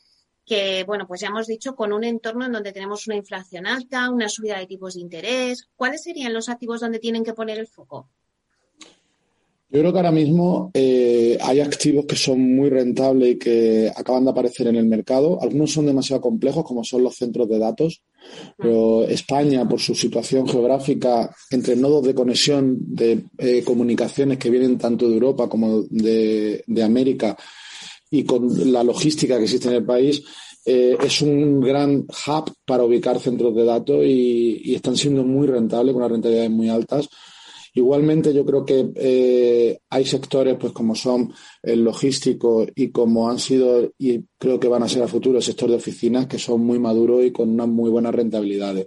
Que, 0.46 0.84
bueno, 0.84 1.06
pues 1.06 1.20
ya 1.20 1.28
hemos 1.28 1.48
dicho, 1.48 1.74
con 1.74 1.92
un 1.92 2.04
entorno 2.04 2.46
en 2.46 2.52
donde 2.52 2.72
tenemos 2.72 3.06
una 3.06 3.16
inflación 3.16 3.66
alta, 3.66 4.10
una 4.10 4.28
subida 4.28 4.58
de 4.58 4.66
tipos 4.66 4.94
de 4.94 5.00
interés. 5.00 5.68
¿Cuáles 5.74 6.04
serían 6.04 6.32
los 6.32 6.48
activos 6.48 6.80
donde 6.80 7.00
tienen 7.00 7.24
que 7.24 7.34
poner 7.34 7.58
el 7.58 7.66
foco? 7.66 8.08
Yo 9.68 9.80
creo 9.80 9.92
que 9.92 9.98
ahora 9.98 10.12
mismo 10.12 10.70
eh, 10.74 11.36
hay 11.42 11.58
activos 11.58 12.06
que 12.06 12.14
son 12.14 12.54
muy 12.54 12.70
rentables 12.70 13.32
y 13.32 13.38
que 13.38 13.92
acaban 13.94 14.24
de 14.24 14.30
aparecer 14.30 14.68
en 14.68 14.76
el 14.76 14.86
mercado. 14.86 15.42
Algunos 15.42 15.72
son 15.72 15.86
demasiado 15.86 16.22
complejos, 16.22 16.64
como 16.64 16.84
son 16.84 17.02
los 17.02 17.16
centros 17.16 17.48
de 17.48 17.58
datos. 17.58 18.00
Pero 18.56 19.04
España, 19.04 19.68
por 19.68 19.80
su 19.80 19.94
situación 19.94 20.48
geográfica, 20.48 21.34
entre 21.50 21.74
nodos 21.74 22.04
de 22.06 22.14
conexión 22.14 22.76
de 22.94 23.24
eh, 23.38 23.62
comunicaciones 23.64 24.38
que 24.38 24.50
vienen 24.50 24.78
tanto 24.78 25.08
de 25.08 25.14
Europa 25.14 25.48
como 25.48 25.82
de, 25.82 26.64
América 26.82 27.36
y 28.10 28.24
con 28.24 28.72
la 28.72 28.82
logística 28.82 29.36
que 29.36 29.44
existe 29.44 29.68
en 29.68 29.74
el 29.74 29.84
país, 29.84 30.22
eh, 30.64 30.96
es 31.00 31.22
un 31.22 31.60
gran 31.60 32.06
hub 32.26 32.52
para 32.64 32.84
ubicar 32.84 33.20
centros 33.20 33.54
de 33.54 33.64
datos 33.64 34.04
y, 34.04 34.62
y 34.64 34.74
están 34.74 34.96
siendo 34.96 35.24
muy 35.24 35.46
rentables, 35.46 35.92
con 35.92 36.02
unas 36.02 36.12
rentabilidades 36.12 36.50
muy 36.50 36.68
altas 36.68 37.08
Igualmente, 37.76 38.32
yo 38.32 38.46
creo 38.46 38.64
que 38.64 38.90
eh, 38.94 39.78
hay 39.90 40.06
sectores, 40.06 40.56
pues 40.58 40.72
como 40.72 40.94
son 40.94 41.30
el 41.62 41.84
logístico 41.84 42.66
y 42.74 42.88
como 42.88 43.28
han 43.28 43.38
sido 43.38 43.92
y 43.98 44.24
creo 44.38 44.58
que 44.58 44.66
van 44.66 44.82
a 44.82 44.88
ser 44.88 45.02
a 45.02 45.08
futuro 45.08 45.36
el 45.36 45.44
sector 45.44 45.68
de 45.68 45.76
oficinas, 45.76 46.26
que 46.26 46.38
son 46.38 46.62
muy 46.62 46.78
maduros 46.78 47.22
y 47.22 47.32
con 47.32 47.50
unas 47.50 47.68
muy 47.68 47.90
buenas 47.90 48.14
rentabilidades. 48.14 48.86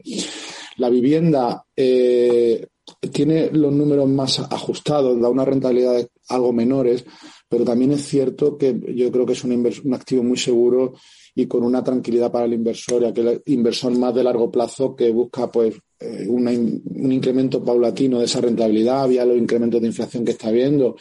La 0.77 0.89
vivienda 0.89 1.63
eh, 1.75 2.65
tiene 3.13 3.51
los 3.51 3.71
números 3.71 4.10
más 4.10 4.39
ajustados, 4.39 5.21
da 5.21 5.29
unas 5.29 5.47
rentabilidades 5.47 6.08
algo 6.27 6.51
menores, 6.51 7.05
pero 7.49 7.65
también 7.65 7.91
es 7.91 8.05
cierto 8.05 8.57
que 8.57 8.79
yo 8.95 9.12
creo 9.12 9.25
que 9.25 9.33
es 9.33 9.43
un, 9.43 9.93
activo 9.93 10.23
muy 10.23 10.38
seguro 10.38 10.93
y 11.33 11.47
con 11.47 11.63
una 11.63 11.83
tranquilidad 11.83 12.31
para 12.31 12.45
el 12.45 12.53
inversor 12.53 13.01
y 13.01 13.05
aquel 13.05 13.41
inversor 13.47 13.97
más 13.97 14.13
de 14.13 14.23
largo 14.23 14.51
plazo 14.51 14.95
que 14.95 15.12
busca 15.12 15.51
pues 15.51 15.75
eh, 15.99 16.27
un 16.27 17.12
incremento 17.12 17.63
paulatino 17.63 18.19
de 18.19 18.25
esa 18.25 18.39
rentabilidad, 18.39 19.01
había 19.01 19.25
los 19.25 19.38
incrementos 19.38 19.81
de 19.81 19.88
inflación 19.88 20.23
que 20.23 20.31
está 20.31 20.49
habiendo 20.49 20.95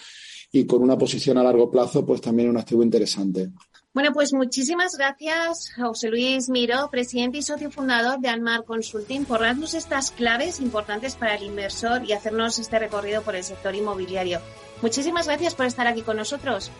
y 0.50 0.64
con 0.64 0.82
una 0.82 0.96
posición 0.96 1.36
a 1.36 1.42
largo 1.42 1.70
plazo, 1.70 2.06
pues 2.06 2.22
también 2.22 2.48
un 2.48 2.56
activo 2.56 2.82
interesante. 2.82 3.50
Bueno, 3.98 4.12
pues 4.12 4.32
muchísimas 4.32 4.96
gracias, 4.96 5.72
José 5.76 6.08
Luis 6.08 6.48
Miro, 6.48 6.88
presidente 6.88 7.38
y 7.38 7.42
socio 7.42 7.68
fundador 7.68 8.20
de 8.20 8.28
Almar 8.28 8.62
Consulting, 8.64 9.24
por 9.24 9.40
darnos 9.40 9.74
estas 9.74 10.12
claves 10.12 10.60
importantes 10.60 11.16
para 11.16 11.34
el 11.34 11.42
inversor 11.42 12.04
y 12.04 12.12
hacernos 12.12 12.60
este 12.60 12.78
recorrido 12.78 13.22
por 13.22 13.34
el 13.34 13.42
sector 13.42 13.74
inmobiliario. 13.74 14.38
Muchísimas 14.82 15.26
gracias 15.26 15.56
por 15.56 15.66
estar 15.66 15.88
aquí 15.88 16.02
con 16.02 16.16
nosotros. 16.16 16.70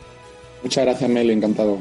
Muchas 0.63 0.85
gracias, 0.85 1.11
Mel, 1.11 1.31
encantado. 1.31 1.81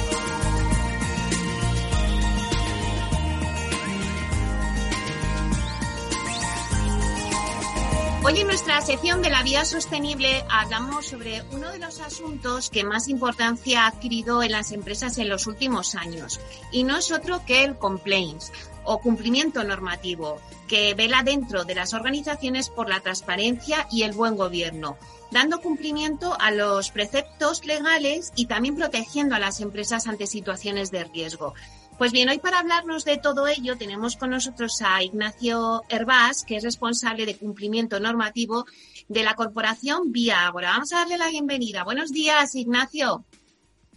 Hoy 8.23 8.39
en 8.39 8.45
nuestra 8.45 8.79
sección 8.81 9.23
de 9.23 9.31
la 9.31 9.41
vía 9.41 9.65
sostenible 9.65 10.45
hablamos 10.47 11.07
sobre 11.07 11.41
uno 11.51 11.71
de 11.71 11.79
los 11.79 11.99
asuntos 11.99 12.69
que 12.69 12.83
más 12.83 13.07
importancia 13.07 13.83
ha 13.83 13.87
adquirido 13.87 14.43
en 14.43 14.51
las 14.51 14.71
empresas 14.71 15.17
en 15.17 15.27
los 15.27 15.47
últimos 15.47 15.95
años 15.95 16.39
y 16.71 16.83
no 16.83 16.97
es 16.97 17.11
otro 17.11 17.43
que 17.45 17.63
el 17.63 17.79
complaints 17.79 18.51
o 18.83 18.99
cumplimiento 18.99 19.63
normativo 19.63 20.39
que 20.67 20.93
vela 20.93 21.23
dentro 21.23 21.65
de 21.65 21.73
las 21.73 21.95
organizaciones 21.95 22.69
por 22.69 22.87
la 22.87 22.99
transparencia 22.99 23.87
y 23.91 24.03
el 24.03 24.13
buen 24.13 24.35
gobierno, 24.35 24.97
dando 25.31 25.59
cumplimiento 25.59 26.37
a 26.39 26.51
los 26.51 26.91
preceptos 26.91 27.65
legales 27.65 28.33
y 28.35 28.45
también 28.45 28.75
protegiendo 28.75 29.33
a 29.33 29.39
las 29.39 29.61
empresas 29.61 30.05
ante 30.05 30.27
situaciones 30.27 30.91
de 30.91 31.05
riesgo. 31.05 31.55
Pues 32.01 32.13
bien, 32.13 32.29
hoy 32.29 32.39
para 32.39 32.57
hablarnos 32.57 33.05
de 33.05 33.19
todo 33.19 33.47
ello 33.47 33.77
tenemos 33.77 34.17
con 34.17 34.31
nosotros 34.31 34.81
a 34.83 35.03
Ignacio 35.03 35.83
Herbás, 35.87 36.43
que 36.43 36.55
es 36.55 36.63
responsable 36.63 37.27
de 37.27 37.37
cumplimiento 37.37 37.99
normativo 37.99 38.65
de 39.07 39.21
la 39.21 39.35
corporación 39.35 40.11
Vía 40.11 40.47
Ágora. 40.47 40.71
Vamos 40.71 40.91
a 40.93 41.01
darle 41.01 41.19
la 41.19 41.29
bienvenida. 41.29 41.83
Buenos 41.83 42.11
días, 42.11 42.55
Ignacio. 42.55 43.25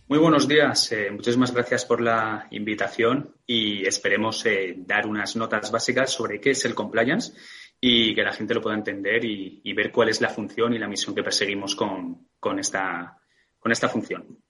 Muy 0.07 0.19
buenos 0.19 0.47
días. 0.47 0.93
Eh, 0.93 1.11
muchísimas 1.13 1.55
gracias 1.55 1.87
por 1.87 2.03
la 2.03 2.47
invitación 2.51 3.37
y 3.47 3.87
esperemos 3.87 4.45
eh, 4.45 4.75
dar 4.77 5.07
unas 5.07 5.35
notas 5.35 5.71
básicas 5.71 6.11
sobre 6.11 6.43
qué 6.43 6.51
es 6.51 6.63
el 6.67 6.75
compliance 6.75 7.33
y 7.81 8.15
que 8.15 8.23
la 8.23 8.35
gente 8.35 8.53
lo 8.53 8.61
pueda 8.61 8.77
entender 8.77 9.25
y, 9.25 9.73
ver 9.73 9.91
cuál 9.91 10.11
es 10.11 10.21
la 10.21 10.29
función 10.29 10.75
y 10.75 10.79
la 10.79 10.89
misión 10.89 11.15
que 11.15 11.23
perseguimos 11.23 11.75
con, 11.75 12.29
con, 12.39 12.59
esta, 12.59 13.19
con 13.59 13.73
esta 13.73 13.89
función. 13.89 14.44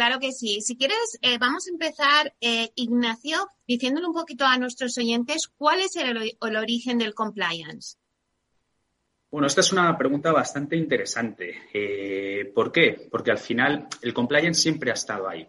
Claro 0.00 0.18
que 0.18 0.32
sí. 0.32 0.62
Si 0.62 0.78
quieres, 0.78 1.18
eh, 1.20 1.36
vamos 1.36 1.66
a 1.66 1.70
empezar, 1.70 2.32
eh, 2.40 2.70
Ignacio, 2.74 3.50
diciéndole 3.68 4.06
un 4.06 4.14
poquito 4.14 4.46
a 4.46 4.56
nuestros 4.56 4.96
oyentes 4.96 5.46
cuál 5.58 5.80
es 5.80 5.94
el, 5.96 6.38
origen 6.40 6.96
del 6.96 7.12
compliance. 7.12 7.98
Bueno, 9.30 9.46
esta 9.46 9.60
es 9.60 9.70
una 9.72 9.98
pregunta 9.98 10.32
bastante 10.32 10.74
interesante. 10.74 11.64
Eh, 11.74 12.50
¿Por 12.54 12.72
qué? 12.72 13.08
Porque 13.10 13.30
al 13.30 13.36
final 13.36 13.88
el 14.00 14.14
compliance 14.14 14.62
siempre 14.62 14.90
ha 14.90 14.94
estado 14.94 15.28
ahí. 15.28 15.46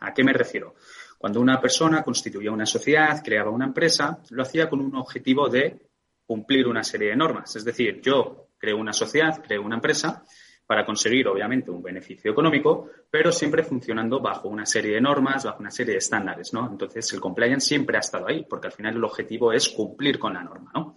¿A 0.00 0.14
qué 0.14 0.24
me 0.24 0.32
refiero? 0.32 0.76
Cuando 1.18 1.38
una 1.38 1.60
persona 1.60 2.02
constituía 2.02 2.52
una 2.52 2.64
sociedad, 2.64 3.22
creaba 3.22 3.50
una 3.50 3.66
empresa, 3.66 4.22
lo 4.30 4.42
hacía 4.42 4.70
con 4.70 4.80
un 4.80 4.96
objetivo 4.96 5.50
de 5.50 5.82
cumplir 6.24 6.66
una 6.66 6.82
serie 6.82 7.10
de 7.10 7.16
normas. 7.16 7.54
Es 7.56 7.64
decir, 7.66 8.00
yo 8.00 8.52
creo 8.56 8.78
una 8.78 8.94
sociedad, 8.94 9.42
creo 9.46 9.60
una 9.60 9.74
empresa 9.74 10.24
para 10.70 10.86
conseguir, 10.86 11.26
obviamente, 11.26 11.68
un 11.72 11.82
beneficio 11.82 12.30
económico, 12.30 12.90
pero 13.10 13.32
siempre 13.32 13.64
funcionando 13.64 14.20
bajo 14.20 14.46
una 14.46 14.64
serie 14.64 14.94
de 14.94 15.00
normas, 15.00 15.44
bajo 15.44 15.58
una 15.58 15.70
serie 15.72 15.94
de 15.94 15.98
estándares, 15.98 16.54
¿no? 16.54 16.70
Entonces, 16.70 17.12
el 17.12 17.20
compliance 17.20 17.66
siempre 17.66 17.96
ha 17.96 17.98
estado 17.98 18.28
ahí, 18.28 18.46
porque 18.48 18.68
al 18.68 18.72
final 18.72 18.94
el 18.94 19.02
objetivo 19.02 19.52
es 19.52 19.68
cumplir 19.70 20.16
con 20.16 20.34
la 20.34 20.44
norma, 20.44 20.70
¿no? 20.72 20.94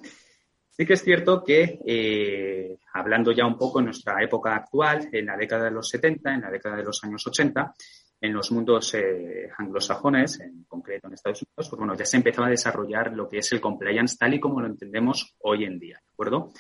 Sí 0.70 0.86
que 0.86 0.94
es 0.94 1.04
cierto 1.04 1.44
que, 1.44 1.80
eh, 1.88 2.78
hablando 2.94 3.32
ya 3.32 3.48
un 3.48 3.58
poco 3.58 3.80
en 3.80 3.86
nuestra 3.86 4.24
época 4.24 4.56
actual, 4.56 5.10
en 5.12 5.26
la 5.26 5.36
década 5.36 5.64
de 5.64 5.72
los 5.72 5.90
70, 5.90 6.36
en 6.36 6.42
la 6.42 6.52
década 6.52 6.76
de 6.76 6.84
los 6.84 7.04
años 7.04 7.26
80, 7.26 7.74
en 8.22 8.32
los 8.32 8.52
mundos 8.52 8.94
eh, 8.94 9.50
anglosajones, 9.58 10.40
en 10.40 10.66
concreto 10.66 11.08
en 11.08 11.16
Estados 11.16 11.42
Unidos, 11.42 11.68
pues 11.68 11.80
bueno, 11.80 11.96
ya 11.96 12.06
se 12.06 12.18
empezaba 12.18 12.46
a 12.46 12.52
desarrollar 12.52 13.12
lo 13.14 13.28
que 13.28 13.40
es 13.40 13.52
el 13.52 13.60
compliance 13.60 14.18
tal 14.20 14.36
y 14.36 14.40
como 14.40 14.62
lo 14.62 14.68
entendemos 14.68 15.36
hoy 15.40 15.64
en 15.64 15.80
día, 15.80 15.96
¿de 15.96 16.14
acuerdo? 16.14 16.52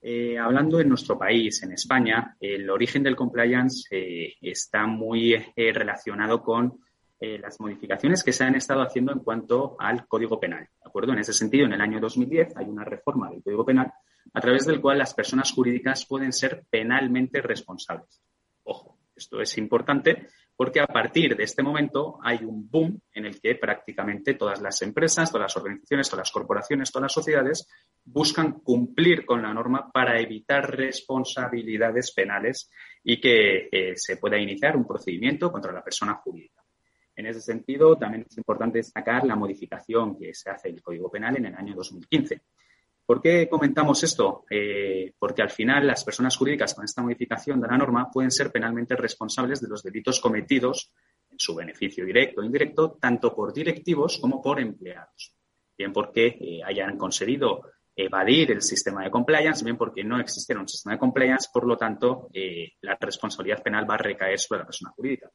Eh, 0.00 0.38
hablando 0.38 0.80
en 0.80 0.88
nuestro 0.88 1.18
país, 1.18 1.62
en 1.62 1.72
España, 1.72 2.36
el 2.38 2.70
origen 2.70 3.02
del 3.02 3.16
compliance 3.16 3.88
eh, 3.90 4.34
está 4.40 4.86
muy 4.86 5.34
eh, 5.34 5.72
relacionado 5.72 6.42
con 6.42 6.80
las 7.20 7.58
modificaciones 7.58 8.22
que 8.22 8.32
se 8.32 8.44
han 8.44 8.54
estado 8.54 8.80
haciendo 8.80 9.10
en 9.10 9.18
cuanto 9.18 9.74
al 9.80 10.06
Código 10.06 10.38
Penal. 10.38 10.60
¿De 10.60 10.88
acuerdo? 10.88 11.12
En 11.14 11.18
ese 11.18 11.32
sentido, 11.32 11.66
en 11.66 11.72
el 11.72 11.80
año 11.80 11.98
2010 11.98 12.56
hay 12.56 12.66
una 12.66 12.84
reforma 12.84 13.28
del 13.28 13.42
Código 13.42 13.66
Penal 13.66 13.92
a 14.32 14.40
través 14.40 14.66
del 14.66 14.80
cual 14.80 14.98
las 14.98 15.14
personas 15.14 15.50
jurídicas 15.50 16.06
pueden 16.06 16.32
ser 16.32 16.64
penalmente 16.70 17.42
responsables. 17.42 18.22
Esto 19.18 19.40
es 19.40 19.58
importante 19.58 20.28
porque 20.54 20.80
a 20.80 20.86
partir 20.86 21.36
de 21.36 21.42
este 21.42 21.60
momento 21.60 22.18
hay 22.22 22.44
un 22.44 22.70
boom 22.70 23.00
en 23.12 23.26
el 23.26 23.40
que 23.40 23.56
prácticamente 23.56 24.34
todas 24.34 24.60
las 24.62 24.80
empresas, 24.82 25.30
todas 25.30 25.46
las 25.46 25.56
organizaciones, 25.56 26.08
todas 26.08 26.20
las 26.26 26.32
corporaciones, 26.32 26.92
todas 26.92 27.02
las 27.02 27.12
sociedades 27.12 27.68
buscan 28.04 28.60
cumplir 28.60 29.26
con 29.26 29.42
la 29.42 29.52
norma 29.52 29.90
para 29.92 30.20
evitar 30.20 30.70
responsabilidades 30.70 32.12
penales 32.12 32.70
y 33.02 33.20
que 33.20 33.68
eh, 33.72 33.92
se 33.96 34.18
pueda 34.18 34.38
iniciar 34.38 34.76
un 34.76 34.86
procedimiento 34.86 35.50
contra 35.50 35.72
la 35.72 35.82
persona 35.82 36.14
jurídica. 36.14 36.62
En 37.16 37.26
ese 37.26 37.40
sentido, 37.40 37.96
también 37.96 38.24
es 38.28 38.38
importante 38.38 38.78
destacar 38.78 39.26
la 39.26 39.34
modificación 39.34 40.16
que 40.16 40.32
se 40.32 40.50
hace 40.50 40.68
del 40.68 40.80
Código 40.80 41.10
Penal 41.10 41.36
en 41.38 41.46
el 41.46 41.54
año 41.56 41.74
2015 41.74 42.40
¿Por 43.08 43.22
qué 43.22 43.48
comentamos 43.48 44.02
esto? 44.02 44.44
Eh, 44.50 45.14
porque 45.18 45.40
al 45.40 45.48
final 45.48 45.86
las 45.86 46.04
personas 46.04 46.36
jurídicas 46.36 46.74
con 46.74 46.84
esta 46.84 47.00
modificación 47.00 47.58
de 47.58 47.66
la 47.66 47.78
norma 47.78 48.10
pueden 48.10 48.30
ser 48.30 48.52
penalmente 48.52 48.94
responsables 48.96 49.62
de 49.62 49.68
los 49.68 49.82
delitos 49.82 50.20
cometidos 50.20 50.92
en 51.30 51.38
su 51.38 51.54
beneficio 51.54 52.04
directo 52.04 52.42
o 52.42 52.44
indirecto, 52.44 52.98
tanto 53.00 53.34
por 53.34 53.54
directivos 53.54 54.18
como 54.18 54.42
por 54.42 54.60
empleados. 54.60 55.34
Bien 55.78 55.90
porque 55.90 56.36
eh, 56.38 56.60
hayan 56.62 56.98
conseguido 56.98 57.62
evadir 57.96 58.50
el 58.50 58.60
sistema 58.60 59.02
de 59.04 59.10
compliance, 59.10 59.64
bien 59.64 59.78
porque 59.78 60.04
no 60.04 60.20
existiera 60.20 60.60
un 60.60 60.68
sistema 60.68 60.92
de 60.92 61.00
compliance, 61.00 61.48
por 61.50 61.66
lo 61.66 61.78
tanto, 61.78 62.28
eh, 62.34 62.72
la 62.82 62.94
responsabilidad 63.00 63.62
penal 63.62 63.88
va 63.88 63.94
a 63.94 64.04
recaer 64.04 64.38
sobre 64.38 64.58
la 64.58 64.66
persona 64.66 64.90
jurídica. 64.90 65.30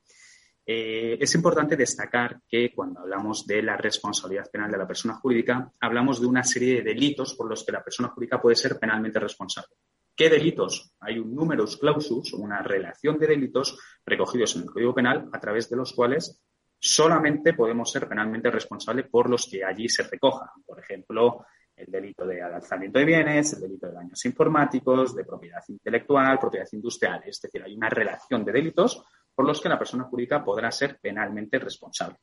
Eh, 0.66 1.18
es 1.20 1.36
importante 1.36 1.76
destacar 1.76 2.40
que 2.48 2.74
cuando 2.74 3.02
hablamos 3.02 3.46
de 3.46 3.62
la 3.62 3.76
responsabilidad 3.76 4.50
penal 4.50 4.72
de 4.72 4.78
la 4.78 4.88
persona 4.88 5.16
jurídica, 5.16 5.70
hablamos 5.82 6.22
de 6.22 6.28
una 6.28 6.44
serie 6.44 6.76
de 6.76 6.84
delitos 6.84 7.34
por 7.34 7.50
los 7.50 7.66
que 7.66 7.74
la 7.74 7.84
persona 7.84 8.10
jurídica 8.10 8.42
puede 8.42 8.56
ser 8.56 8.80
penalmente 8.80 9.20
responsable. 9.20 9.76
¿Qué 10.16 10.30
delitos? 10.30 10.94
Hay 11.02 11.20
un 11.20 11.36
numerus 11.36 11.78
clausus, 11.78 12.34
una 12.34 12.62
relación 12.62 13.18
de 13.18 13.28
delitos 13.28 13.78
recogidos 14.06 14.56
en 14.56 14.64
el 14.64 14.70
Código 14.70 14.94
Penal 14.94 15.28
a 15.34 15.40
través 15.40 15.70
de 15.70 15.76
los 15.76 15.92
cuales 15.92 16.42
solamente 16.80 17.54
podemos 17.54 17.92
ser 17.92 18.08
penalmente 18.08 18.52
responsables 18.52 19.08
por 19.08 19.30
los 19.30 19.48
que 19.48 19.64
allí 19.66 19.90
se 19.90 20.04
recojan. 20.04 20.50
Por 20.66 20.80
ejemplo, 20.80 21.46
el 21.76 21.92
delito 21.92 22.26
de 22.26 22.42
alzamiento 22.42 23.00
de 23.00 23.06
bienes, 23.06 23.54
el 23.54 23.62
delito 23.62 23.88
de 23.88 23.94
daños 23.94 24.24
informáticos, 24.26 25.16
de 25.16 25.26
propiedad 25.26 25.64
intelectual, 25.68 26.40
propiedad 26.40 26.68
industrial. 26.72 27.22
Es 27.26 27.42
decir, 27.42 27.64
hay 27.64 27.76
una 27.76 27.90
relación 27.90 28.46
de 28.46 28.52
delitos 28.52 29.04
por 29.36 29.46
los 29.46 29.62
que 29.62 29.70
la 29.70 29.78
persona 29.78 30.04
jurídica 30.06 30.44
podrá 30.44 30.72
ser 30.72 31.00
penalmente 31.00 31.60
responsable. 31.60 32.18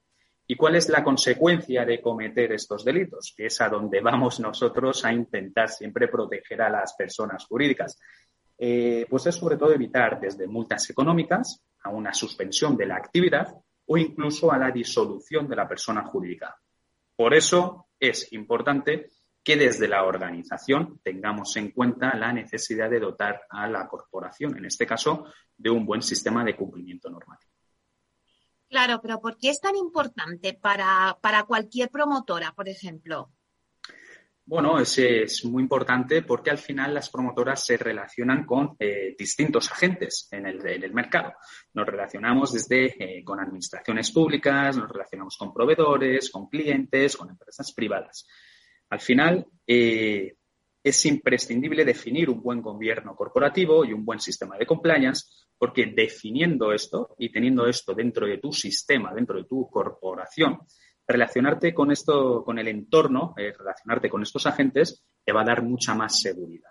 ¿Y 0.47 0.57
cuál 0.57 0.75
es 0.75 0.89
la 0.89 1.05
consecuencia 1.05 1.85
de 1.85 2.01
cometer 2.01 2.53
estos 2.53 2.85
delitos? 2.85 3.33
Que 3.37 3.47
es 3.47 3.61
a 3.61 3.69
donde 3.69 4.01
vamos 4.03 4.41
nosotros 4.41 5.05
a 5.05 5.13
intentar 5.13 5.69
siempre 5.69 6.09
proteger 6.09 6.63
a 6.63 6.71
las 6.71 6.95
personas 6.95 7.47
jurídicas. 7.47 7.99
Eh, 8.59 9.07
pues 9.09 9.27
es 9.27 9.37
sobre 9.37 9.57
todo 9.57 9.73
evitar 9.73 10.21
desde 10.21 10.47
multas 10.47 10.91
económicas 10.91 11.65
a 11.83 11.91
una 11.91 12.13
suspensión 12.13 12.77
de 12.77 12.87
la 12.87 12.97
actividad 12.97 13.55
o 13.87 13.97
incluso 13.97 14.53
a 14.53 14.59
la 14.59 14.71
disolución 14.71 15.49
de 15.49 15.57
la 15.57 15.69
persona 15.69 16.05
jurídica. 16.05 16.57
Por 17.17 17.33
eso 17.33 17.87
es 17.99 18.33
importante 18.33 19.11
que 19.43 19.57
desde 19.57 19.89
la 19.89 20.05
organización 20.05 21.01
tengamos 21.03 21.57
en 21.57 21.71
cuenta 21.71 22.17
la 22.17 22.33
necesidad 22.33 22.91
de 22.91 23.01
dotar 23.01 23.43
a 23.49 23.69
la 23.69 23.89
corporación, 23.89 24.57
en 24.57 24.67
este 24.67 24.87
caso, 24.87 25.25
de 25.57 25.71
un 25.71 25.87
buen 25.87 26.03
sistema 26.03 26.45
de 26.45 26.57
cumplimiento 26.57 27.09
normativo. 27.09 27.51
Claro, 28.69 29.01
pero 29.03 29.21
¿por 29.21 29.37
qué 29.37 29.51
es 29.51 29.61
tan 29.61 29.75
importante 29.75 30.55
para, 30.55 31.19
cualquier 31.47 31.91
promotora, 31.91 32.53
por 32.53 32.69
ejemplo? 32.69 33.33
Bueno, 34.45 34.79
es, 34.79 34.97
es, 34.99 35.45
muy 35.45 35.63
importante 35.63 36.23
porque 36.23 36.51
al 36.51 36.59
final 36.59 36.95
las 36.95 37.11
promotoras 37.11 37.65
se 37.65 37.77
relacionan 37.77 38.45
con 38.45 38.77
eh, 38.79 39.15
distintos 39.19 39.71
agentes 39.71 40.29
en 40.31 40.47
el, 40.47 40.93
mercado. 40.93 41.35
Nos 41.75 41.87
relacionamos 41.87 42.53
desde 42.53 43.19
eh, 43.19 43.25
con 43.25 43.41
administraciones 43.41 44.11
públicas, 44.13 44.77
nos 44.77 44.89
relacionamos 44.89 45.37
con 45.37 45.53
proveedores, 45.53 46.31
con 46.31 46.49
clientes, 46.49 47.17
con 47.17 47.31
empresas 47.31 47.73
privadas. 47.73 48.27
Al 48.91 49.01
final, 49.01 49.47
eh, 49.67 50.35
es 50.83 51.07
imprescindible 51.07 51.85
definir 51.85 52.31
un 52.31 52.43
buen 52.43 52.63
gobierno 52.63 53.15
corporativo 53.15 53.85
y 53.85 53.93
un 53.93 54.05
buen 54.05 54.21
sistema 54.21 54.57
de 54.57 54.67
compliance, 54.67 55.27
porque 55.59 55.87
definiendo 55.87 56.73
esto 56.73 57.15
y 57.19 57.31
teniendo 57.31 57.67
esto 57.67 57.95
dentro 57.95 58.27
de 58.27 58.39
tu 58.39 58.53
sistema, 58.53 59.13
dentro 59.15 59.37
de 59.37 59.45
tu 59.45 59.69
corporación, 59.69 60.59
relacionarte 61.07 61.75
con 61.75 61.91
esto, 61.91 62.43
con 62.45 62.59
el 62.59 62.69
entorno, 62.69 63.35
eh, 63.37 63.53
relacionarte 63.57 64.09
con 64.09 64.23
estos 64.23 64.47
agentes, 64.47 65.05
te 65.25 65.33
va 65.33 65.43
a 65.43 65.45
dar 65.47 65.63
mucha 65.63 65.95
más 65.95 66.21
seguridad. 66.21 66.71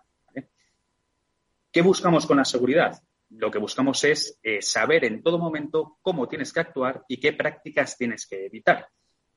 ¿Qué 1.72 1.82
buscamos 1.84 2.26
con 2.26 2.38
la 2.38 2.46
seguridad? 2.46 3.00
Lo 3.30 3.52
que 3.52 3.60
buscamos 3.60 4.04
es 4.04 4.40
eh, 4.42 4.60
saber 4.60 5.06
en 5.06 5.22
todo 5.22 5.38
momento 5.38 6.00
cómo 6.02 6.28
tienes 6.28 6.52
que 6.52 6.62
actuar 6.62 7.04
y 7.08 7.20
qué 7.20 7.34
prácticas 7.34 7.96
tienes 7.96 8.26
que 8.28 8.48
evitar. 8.48 8.88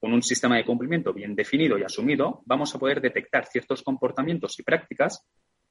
Con 0.02 0.14
un 0.14 0.22
sistema 0.24 0.56
de 0.56 0.64
cumplimiento 0.64 1.12
bien 1.12 1.36
definido 1.36 1.78
y 1.78 1.84
asumido, 1.84 2.42
vamos 2.44 2.74
a 2.74 2.78
poder 2.80 3.00
detectar 3.00 3.46
ciertos 3.46 3.84
comportamientos 3.84 4.58
y 4.58 4.64
prácticas 4.64 5.24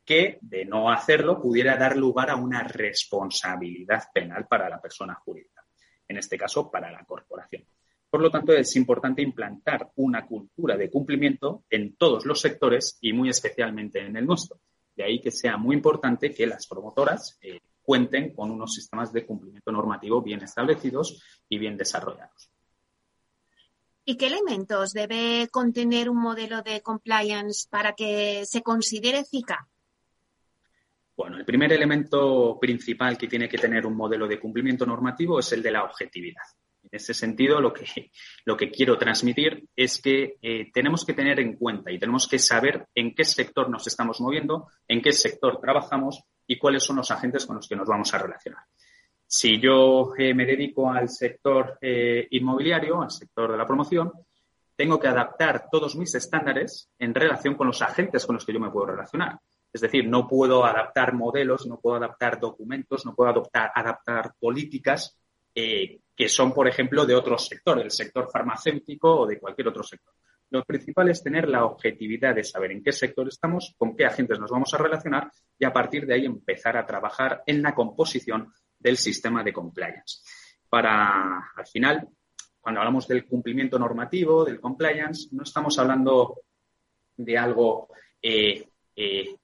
que, 0.06 0.38
de 0.39 0.63
no 0.63 0.89
hacerlo, 0.89 1.41
pudiera 1.41 1.76
dar 1.76 1.98
lugar 1.98 2.30
a 2.30 2.38
una 2.38 2.63
responsabilidad 2.63 4.04
penal 4.13 4.48
para 4.48 4.70
la 4.70 4.80
persona 4.80 5.15
jurídica, 5.15 5.65
en 6.08 6.15
este 6.15 6.38
caso 6.38 6.72
para 6.72 6.89
la 6.89 7.04
corporación. 7.04 7.65
Por 8.10 8.22
lo 8.22 8.32
tanto, 8.32 8.54
es 8.54 8.74
importante 8.78 9.22
implantar 9.22 9.91
una 9.98 10.26
cultura 10.26 10.78
de 10.78 10.89
cumplimiento 10.89 11.65
en 11.70 11.98
todos 11.98 12.26
los 12.26 12.39
sectores 12.39 13.00
y 13.02 13.12
muy 13.12 13.28
especialmente 13.28 14.00
en 14.00 14.15
el 14.15 14.26
nuestro. 14.26 14.62
De 14.96 15.04
ahí 15.04 15.20
que 15.20 15.32
sea 15.32 15.58
muy 15.58 15.76
importante 15.76 16.34
que 16.34 16.48
las 16.48 16.67
promotoras 16.67 17.38
eh, 17.41 17.60
cuenten 17.82 18.34
con 18.34 18.50
unos 18.50 18.76
sistemas 18.76 19.12
de 19.12 19.26
cumplimiento 19.26 19.74
normativo 19.74 20.22
bien 20.22 20.41
establecidos 20.41 21.22
y 21.50 21.58
bien 21.58 21.76
desarrollados. 21.76 22.51
¿Y 24.04 24.18
qué 24.18 24.28
elementos 24.28 24.94
debe 24.94 25.48
contener 25.52 26.10
un 26.10 26.18
modelo 26.18 26.62
de 26.64 26.82
compliance 26.82 27.68
para 27.70 27.94
que 27.94 28.44
se 28.46 28.64
considere 28.64 29.20
eficaz? 29.20 29.60
Bueno, 31.16 31.38
el 31.38 31.46
primer 31.46 31.72
elemento 31.72 32.58
principal 32.60 33.16
que 33.18 33.28
tiene 33.28 33.48
que 33.48 33.60
tener 33.60 33.86
un 33.86 33.96
modelo 33.96 34.28
de 34.28 34.40
cumplimiento 34.40 34.88
normativo 34.88 35.40
es 35.40 35.52
el 35.52 35.62
de 35.62 35.72
la 35.72 35.84
objetividad. 35.84 36.42
En 36.84 36.90
ese 36.92 37.14
sentido, 37.14 37.62
lo 37.62 37.72
que, 37.72 38.10
lo 38.46 38.58
que 38.58 38.72
quiero 38.72 38.98
transmitir 38.98 39.68
es 39.76 40.02
que 40.02 40.38
eh, 40.42 40.72
tenemos 40.74 41.06
que 41.06 41.14
tener 41.14 41.40
en 41.40 41.58
cuenta 41.58 41.92
y 41.92 42.00
tenemos 42.00 42.28
que 42.28 42.40
saber 42.40 42.88
en 42.96 43.14
qué 43.14 43.24
sector 43.24 43.70
nos 43.70 43.86
estamos 43.86 44.20
moviendo, 44.20 44.68
en 44.88 45.02
qué 45.02 45.12
sector 45.12 45.60
trabajamos 45.62 46.24
y 46.48 46.58
cuáles 46.58 46.84
son 46.84 46.96
los 46.96 47.12
agentes 47.12 47.46
con 47.46 47.58
los 47.58 47.68
que 47.68 47.76
nos 47.76 47.88
vamos 47.88 48.12
a 48.16 48.18
relacionar. 48.18 48.64
Si 49.34 49.62
yo 49.62 50.12
eh, 50.17 50.34
me 50.34 50.46
dedico 50.46 50.91
al 50.91 51.08
sector 51.08 51.78
eh, 51.80 52.28
inmobiliario, 52.32 53.02
al 53.02 53.10
sector 53.10 53.50
de 53.50 53.58
la 53.58 53.65
promoción, 53.65 54.12
tengo 54.76 55.00
que 55.00 55.08
adaptar 55.08 55.70
todos 55.72 55.96
mis 55.96 56.13
estándares 56.15 56.89
en 57.00 57.15
relación 57.15 57.56
con 57.56 57.67
los 57.67 57.82
agentes 57.82 58.26
con 58.26 58.36
los 58.36 58.46
que 58.46 58.52
yo 58.52 58.60
me 58.60 58.70
puedo 58.70 58.88
relacionar. 58.88 59.39
Es 59.72 59.80
decir, 59.80 60.06
no 60.06 60.28
puedo 60.28 60.65
adaptar 60.65 61.13
modelos, 61.13 61.65
no 61.65 61.80
puedo 61.80 61.96
adaptar 61.96 62.41
documentos, 62.41 63.06
no 63.06 63.15
puedo 63.15 63.30
adaptar 63.54 64.34
políticas 64.38 65.17
que 65.54 66.28
son, 66.28 66.52
por 66.54 66.67
ejemplo, 66.67 67.06
de 67.06 67.15
otro 67.15 67.38
sector, 67.38 67.78
del 67.78 67.91
sector 67.91 68.30
farmacéutico 68.30 69.22
o 69.22 69.26
de 69.26 69.39
cualquier 69.39 69.70
otro 69.70 69.84
sector. 69.84 70.13
Lo 70.50 70.65
principal 70.65 71.10
es 71.10 71.24
tener 71.24 71.48
la 71.48 71.63
objetividad 71.63 72.36
de 72.36 72.44
saber 72.44 72.74
en 72.74 72.84
qué 72.84 72.91
sector 72.91 73.30
estamos, 73.30 73.74
con 73.78 73.96
qué 73.96 74.06
agentes 74.06 74.41
nos 74.41 74.52
vamos 74.52 74.74
a 74.74 74.78
relacionar 74.78 75.32
y 75.58 75.63
a 75.63 75.72
partir 75.72 76.06
de 76.06 76.15
ahí 76.15 76.26
empezar 76.26 76.76
a 76.76 76.86
trabajar 76.86 77.44
en 77.46 77.62
la 77.62 77.74
composición 77.74 78.52
del 78.82 78.98
sistema 78.98 79.44
de 79.44 79.54
compliance. 79.54 80.22
Para, 80.70 81.52
al 81.56 81.67
final, 81.67 82.08
cuando 82.60 82.80
hablamos 82.80 83.08
del 83.08 83.26
cumplimiento 83.26 83.78
normativo, 83.78 84.46
del 84.46 84.60
compliance, 84.60 85.30
no 85.32 85.44
estamos 85.44 85.78
hablando 85.80 86.41
de 87.17 87.38
algo 87.38 87.89
eh, 88.22 88.67
eh, 88.96 89.36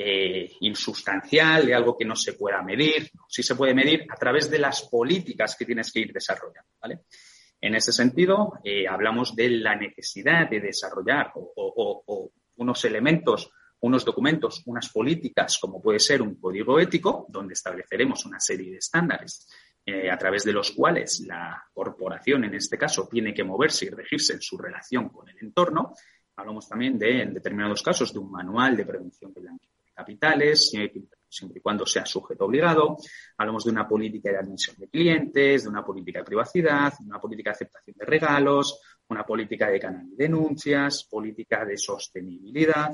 eh, 0.00 0.52
insustancial, 0.60 1.66
de 1.66 1.74
algo 1.74 1.96
que 1.96 2.04
no 2.04 2.14
se 2.14 2.34
pueda 2.34 2.62
medir. 2.62 3.10
Sí 3.28 3.42
se 3.42 3.56
puede 3.56 3.74
medir 3.74 4.06
a 4.08 4.16
través 4.16 4.48
de 4.48 4.60
las 4.60 4.82
políticas 4.82 5.56
que 5.56 5.64
tienes 5.64 5.92
que 5.92 6.00
ir 6.00 6.12
desarrollando. 6.12 6.70
En 7.60 7.74
ese 7.74 7.92
sentido, 7.92 8.60
eh, 8.62 8.86
hablamos 8.86 9.34
de 9.34 9.50
la 9.50 9.74
necesidad 9.74 10.48
de 10.48 10.60
desarrollar 10.60 11.32
unos 12.56 12.84
elementos, 12.84 13.50
unos 13.80 14.04
documentos, 14.04 14.62
unas 14.66 14.88
políticas, 14.88 15.58
como 15.58 15.80
puede 15.80 15.98
ser 15.98 16.22
un 16.22 16.34
código 16.36 16.78
ético, 16.78 17.26
donde 17.28 17.54
estableceremos 17.54 18.24
una 18.26 18.40
serie 18.40 18.72
de 18.72 18.78
estándares 18.78 19.48
eh, 19.84 20.10
a 20.10 20.18
través 20.18 20.44
de 20.44 20.52
los 20.52 20.72
cuales 20.72 21.20
la 21.26 21.64
corporación, 21.72 22.44
en 22.44 22.54
este 22.54 22.76
caso, 22.76 23.08
tiene 23.10 23.32
que 23.32 23.44
moverse 23.44 23.86
y 23.86 23.90
regirse 23.90 24.34
en 24.34 24.42
su 24.42 24.58
relación 24.58 25.08
con 25.08 25.28
el 25.28 25.36
entorno. 25.40 25.94
Hablamos 26.36 26.68
también 26.68 26.98
de, 26.98 27.22
en 27.22 27.34
determinados 27.34 27.82
casos, 27.82 28.12
de 28.12 28.18
un 28.18 28.30
manual 28.30 28.76
de 28.76 28.84
prevención 28.84 29.32
de 29.32 29.40
blanqueo 29.40 29.70
capitales, 29.98 30.70
siempre 30.70 31.58
y 31.58 31.60
cuando 31.60 31.84
sea 31.84 32.06
sujeto 32.06 32.44
obligado. 32.44 32.96
Hablamos 33.36 33.64
de 33.64 33.72
una 33.72 33.88
política 33.88 34.30
de 34.30 34.38
admisión 34.38 34.76
de 34.78 34.88
clientes, 34.88 35.64
de 35.64 35.68
una 35.68 35.84
política 35.84 36.20
de 36.20 36.24
privacidad, 36.24 36.92
de 36.96 37.04
una 37.04 37.20
política 37.20 37.50
de 37.50 37.54
aceptación 37.54 37.96
de 37.98 38.06
regalos, 38.06 38.80
una 39.08 39.24
política 39.24 39.68
de 39.68 39.80
canal 39.80 40.08
de 40.10 40.16
denuncias, 40.16 41.04
política 41.10 41.64
de 41.64 41.76
sostenibilidad, 41.76 42.92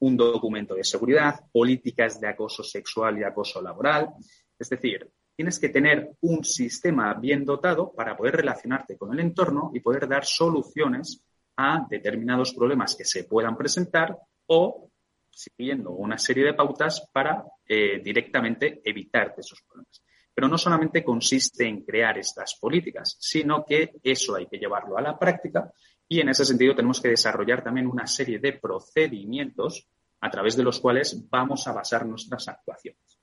un 0.00 0.16
documento 0.16 0.74
de 0.74 0.84
seguridad, 0.84 1.40
políticas 1.52 2.20
de 2.20 2.28
acoso 2.28 2.62
sexual 2.62 3.18
y 3.18 3.24
acoso 3.24 3.62
laboral. 3.62 4.10
Es 4.58 4.68
decir, 4.68 5.10
tienes 5.34 5.58
que 5.58 5.68
tener 5.68 6.10
un 6.20 6.44
sistema 6.44 7.14
bien 7.14 7.44
dotado 7.44 7.92
para 7.92 8.16
poder 8.16 8.36
relacionarte 8.36 8.96
con 8.96 9.12
el 9.12 9.20
entorno 9.20 9.70
y 9.74 9.80
poder 9.80 10.08
dar 10.08 10.24
soluciones 10.24 11.24
a 11.56 11.86
determinados 11.88 12.54
problemas 12.54 12.96
que 12.96 13.04
se 13.04 13.24
puedan 13.24 13.56
presentar 13.56 14.16
o 14.46 14.90
siguiendo 15.30 15.90
una 15.92 16.18
serie 16.18 16.44
de 16.44 16.54
pautas 16.54 17.08
para 17.12 17.44
eh, 17.66 18.00
directamente 18.02 18.80
evitar 18.84 19.34
esos 19.36 19.62
problemas. 19.62 20.02
Pero 20.34 20.48
no 20.48 20.58
solamente 20.58 21.04
consiste 21.04 21.66
en 21.66 21.84
crear 21.84 22.18
estas 22.18 22.56
políticas, 22.58 23.16
sino 23.18 23.64
que 23.64 23.92
eso 24.02 24.36
hay 24.36 24.46
que 24.46 24.58
llevarlo 24.58 24.96
a 24.96 25.02
la 25.02 25.18
práctica 25.18 25.70
y 26.12 26.20
en 26.20 26.28
ese 26.28 26.44
sentido 26.44 26.74
tenemos 26.74 27.00
que 27.00 27.08
desarrollar 27.08 27.62
también 27.62 27.86
una 27.86 28.04
serie 28.04 28.40
de 28.40 28.54
procedimientos 28.54 29.88
a 30.20 30.28
través 30.28 30.56
de 30.56 30.64
los 30.64 30.80
cuales 30.80 31.28
vamos 31.30 31.68
a 31.68 31.72
basar 31.72 32.04
nuestras 32.04 32.48
actuaciones. 32.48 33.20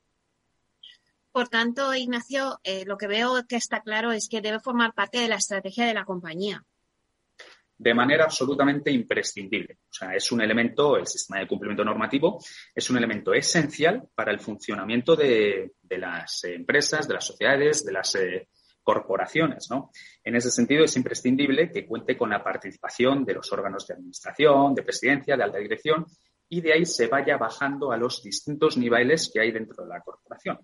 Por 1.34 1.50
tanto, 1.50 1.94
Ignacio, 1.94 2.62
eh, 2.64 2.86
lo 2.86 2.98
que 2.98 3.08
veo 3.08 3.46
que 3.46 3.58
está 3.58 3.82
claro 3.82 4.14
es 4.14 4.30
que 4.30 4.40
debe 4.40 4.62
formar 4.62 4.94
parte 4.94 5.20
de 5.20 5.28
la 5.28 5.36
estrategia 5.36 5.86
de 5.86 5.94
la 5.94 6.06
compañía 6.06 6.66
de 7.80 7.94
manera 7.94 8.24
absolutamente 8.24 8.92
imprescindible. 8.92 9.78
O 9.84 9.94
sea, 9.94 10.16
es 10.16 10.32
un 10.32 10.42
elemento, 10.42 10.98
el 10.98 11.06
sistema 11.06 11.40
de 11.40 11.48
cumplimiento 11.48 11.86
normativo 11.86 12.44
es 12.74 12.90
un 12.90 12.98
elemento 12.98 13.34
esencial 13.34 14.10
para 14.16 14.32
el 14.32 14.40
funcionamiento 14.40 15.16
de, 15.16 15.74
las 15.90 16.44
empresas, 16.46 17.08
de 17.08 17.14
las 17.14 17.26
sociedades, 17.26 17.86
de 17.86 17.92
las 17.92 18.16
eh, 18.16 18.48
corporaciones. 18.88 19.70
¿no? 19.70 19.92
En 20.24 20.38
ese 20.38 20.50
sentido, 20.50 20.86
es 20.86 20.96
imprescindible 20.96 21.70
que 21.70 21.86
cuente 21.86 22.16
con 22.16 22.30
la 22.30 22.42
participación 22.42 23.26
de 23.26 23.34
los 23.34 23.52
órganos 23.52 23.86
de 23.86 23.96
administración, 23.96 24.74
de 24.74 24.84
presidencia, 24.84 25.36
de 25.36 25.44
alta 25.44 25.58
dirección, 25.58 26.06
y 26.48 26.62
de 26.62 26.72
ahí 26.72 26.86
se 26.86 27.08
vaya 27.08 27.36
bajando 27.36 27.92
a 27.92 27.98
los 27.98 28.24
distintos 28.24 28.78
niveles 28.78 29.30
que 29.30 29.42
hay 29.42 29.52
dentro 29.52 29.84
de 29.84 29.90
la 29.90 30.00
corporación. 30.00 30.60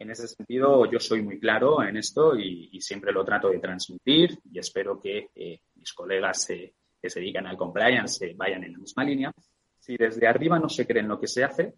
En 0.00 0.10
ese 0.10 0.26
sentido, 0.26 0.90
yo 0.90 0.98
soy 0.98 1.22
muy 1.22 1.38
claro 1.38 1.80
en 1.84 1.96
esto 1.96 2.36
y, 2.36 2.80
siempre 2.80 3.12
lo 3.12 3.24
trato 3.24 3.50
de 3.50 3.60
transmitir 3.60 4.36
y 4.50 4.58
espero 4.58 4.98
que 4.98 5.28
eh, 5.32 5.60
mis 5.76 5.92
colegas 5.92 6.46
que 6.46 6.74
se 7.08 7.20
dedican 7.20 7.46
al 7.46 7.56
compliance 7.56 8.34
vayan 8.34 8.64
en 8.64 8.72
la 8.72 8.78
misma 8.78 9.04
línea. 9.04 9.32
Si 9.78 9.96
desde 9.96 10.26
arriba 10.26 10.58
no 10.58 10.68
se 10.68 10.88
cree 10.88 11.02
en 11.02 11.08
lo 11.08 11.20
que 11.20 11.28
se 11.28 11.44
hace, 11.44 11.74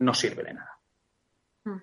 no 0.00 0.12
sirve 0.12 0.42
de 0.42 0.54
nada. 0.54 0.72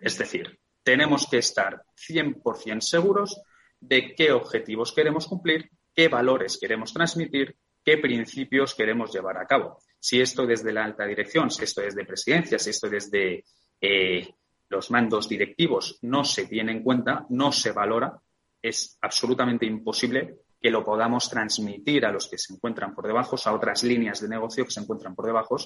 Es 0.01 0.17
decir, 0.17 0.59
tenemos 0.83 1.27
que 1.27 1.37
estar 1.37 1.83
100% 1.95 2.81
seguros 2.81 3.41
de 3.79 4.13
qué 4.15 4.31
objetivos 4.31 4.93
queremos 4.93 5.27
cumplir, 5.27 5.69
qué 5.93 6.07
valores 6.07 6.57
queremos 6.59 6.93
transmitir, 6.93 7.55
qué 7.83 7.97
principios 7.97 8.75
queremos 8.75 9.11
llevar 9.11 9.37
a 9.37 9.47
cabo. 9.47 9.79
Si 9.99 10.21
esto 10.21 10.45
desde 10.45 10.71
la 10.71 10.83
alta 10.83 11.05
dirección, 11.05 11.49
si 11.49 11.63
esto 11.63 11.81
desde 11.81 12.05
presidencia, 12.05 12.59
si 12.59 12.69
esto 12.69 12.89
desde 12.89 13.43
eh, 13.79 14.27
los 14.69 14.91
mandos 14.91 15.27
directivos 15.27 15.99
no 16.01 16.23
se 16.23 16.45
tiene 16.45 16.71
en 16.71 16.83
cuenta, 16.83 17.25
no 17.29 17.51
se 17.51 17.71
valora, 17.71 18.19
es 18.61 18.97
absolutamente 19.01 19.65
imposible 19.65 20.37
que 20.61 20.69
lo 20.69 20.83
podamos 20.83 21.27
transmitir 21.27 22.05
a 22.05 22.11
los 22.11 22.29
que 22.29 22.37
se 22.37 22.53
encuentran 22.53 22.93
por 22.93 23.07
debajo, 23.07 23.35
a 23.43 23.53
otras 23.53 23.83
líneas 23.83 24.21
de 24.21 24.29
negocio 24.29 24.63
que 24.63 24.71
se 24.71 24.79
encuentran 24.79 25.15
por 25.15 25.25
debajo, 25.25 25.57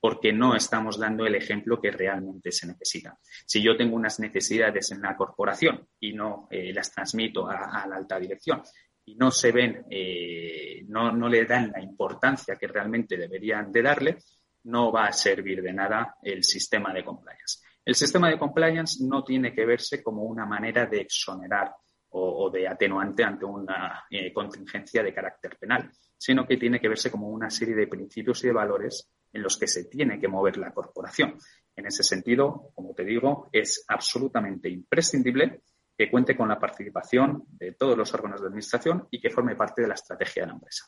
porque 0.00 0.32
no 0.32 0.56
estamos 0.56 0.98
dando 0.98 1.24
el 1.24 1.36
ejemplo 1.36 1.80
que 1.80 1.92
realmente 1.92 2.50
se 2.50 2.66
necesita. 2.66 3.16
Si 3.46 3.62
yo 3.62 3.76
tengo 3.76 3.94
unas 3.94 4.18
necesidades 4.18 4.90
en 4.90 5.02
la 5.02 5.16
corporación 5.16 5.86
y 6.00 6.12
no 6.14 6.48
eh, 6.50 6.72
las 6.72 6.90
transmito 6.92 7.48
a, 7.48 7.86
la 7.86 7.96
alta 7.96 8.18
dirección 8.18 8.60
y 9.04 9.14
no 9.14 9.30
se 9.30 9.52
ven, 9.52 9.86
eh, 9.88 10.82
no, 10.88 11.12
no 11.12 11.28
le 11.28 11.44
dan 11.44 11.70
la 11.70 11.80
importancia 11.80 12.56
que 12.56 12.66
realmente 12.66 13.16
deberían 13.16 13.70
de 13.70 13.82
darle, 13.82 14.18
no 14.64 14.90
va 14.90 15.06
a 15.06 15.12
servir 15.12 15.62
de 15.62 15.72
nada 15.72 16.16
el 16.22 16.42
sistema 16.42 16.92
de 16.92 17.04
compliance. 17.04 17.60
El 17.84 17.94
sistema 17.94 18.28
de 18.28 18.38
compliance 18.38 19.04
no 19.04 19.22
tiene 19.22 19.54
que 19.54 19.64
verse 19.64 20.02
como 20.02 20.24
una 20.24 20.44
manera 20.44 20.86
de 20.86 21.02
exonerar 21.02 21.72
o, 22.10 22.50
de 22.50 22.66
atenuante 22.66 23.22
ante 23.22 23.44
una 23.44 24.04
eh, 24.10 24.32
contingencia 24.32 25.02
de 25.02 25.14
carácter 25.14 25.56
penal, 25.58 25.90
sino 26.16 26.46
que 26.46 26.56
tiene 26.56 26.80
que 26.80 26.88
verse 26.88 27.10
como 27.10 27.28
una 27.28 27.50
serie 27.50 27.74
de 27.74 27.86
principios 27.86 28.42
y 28.42 28.48
de 28.48 28.52
valores 28.52 29.10
en 29.32 29.42
los 29.42 29.56
que 29.56 29.68
se 29.68 29.84
tiene 29.84 30.18
que 30.18 30.28
mover 30.28 30.56
la 30.56 30.72
corporación. 30.72 31.36
En 31.76 31.86
ese 31.86 32.02
sentido, 32.02 32.72
como 32.74 32.94
te 32.94 33.04
digo, 33.04 33.48
es 33.52 33.84
absolutamente 33.88 34.68
imprescindible 34.68 35.62
que 35.96 36.10
cuente 36.10 36.36
con 36.36 36.48
la 36.48 36.58
participación 36.58 37.44
de 37.50 37.72
todos 37.72 37.96
los 37.96 38.12
órganos 38.14 38.40
de 38.40 38.48
administración 38.48 39.06
y 39.10 39.20
que 39.20 39.30
forme 39.30 39.54
parte 39.54 39.82
de 39.82 39.88
la 39.88 39.94
estrategia 39.94 40.42
de 40.42 40.48
la 40.48 40.54
empresa. 40.54 40.86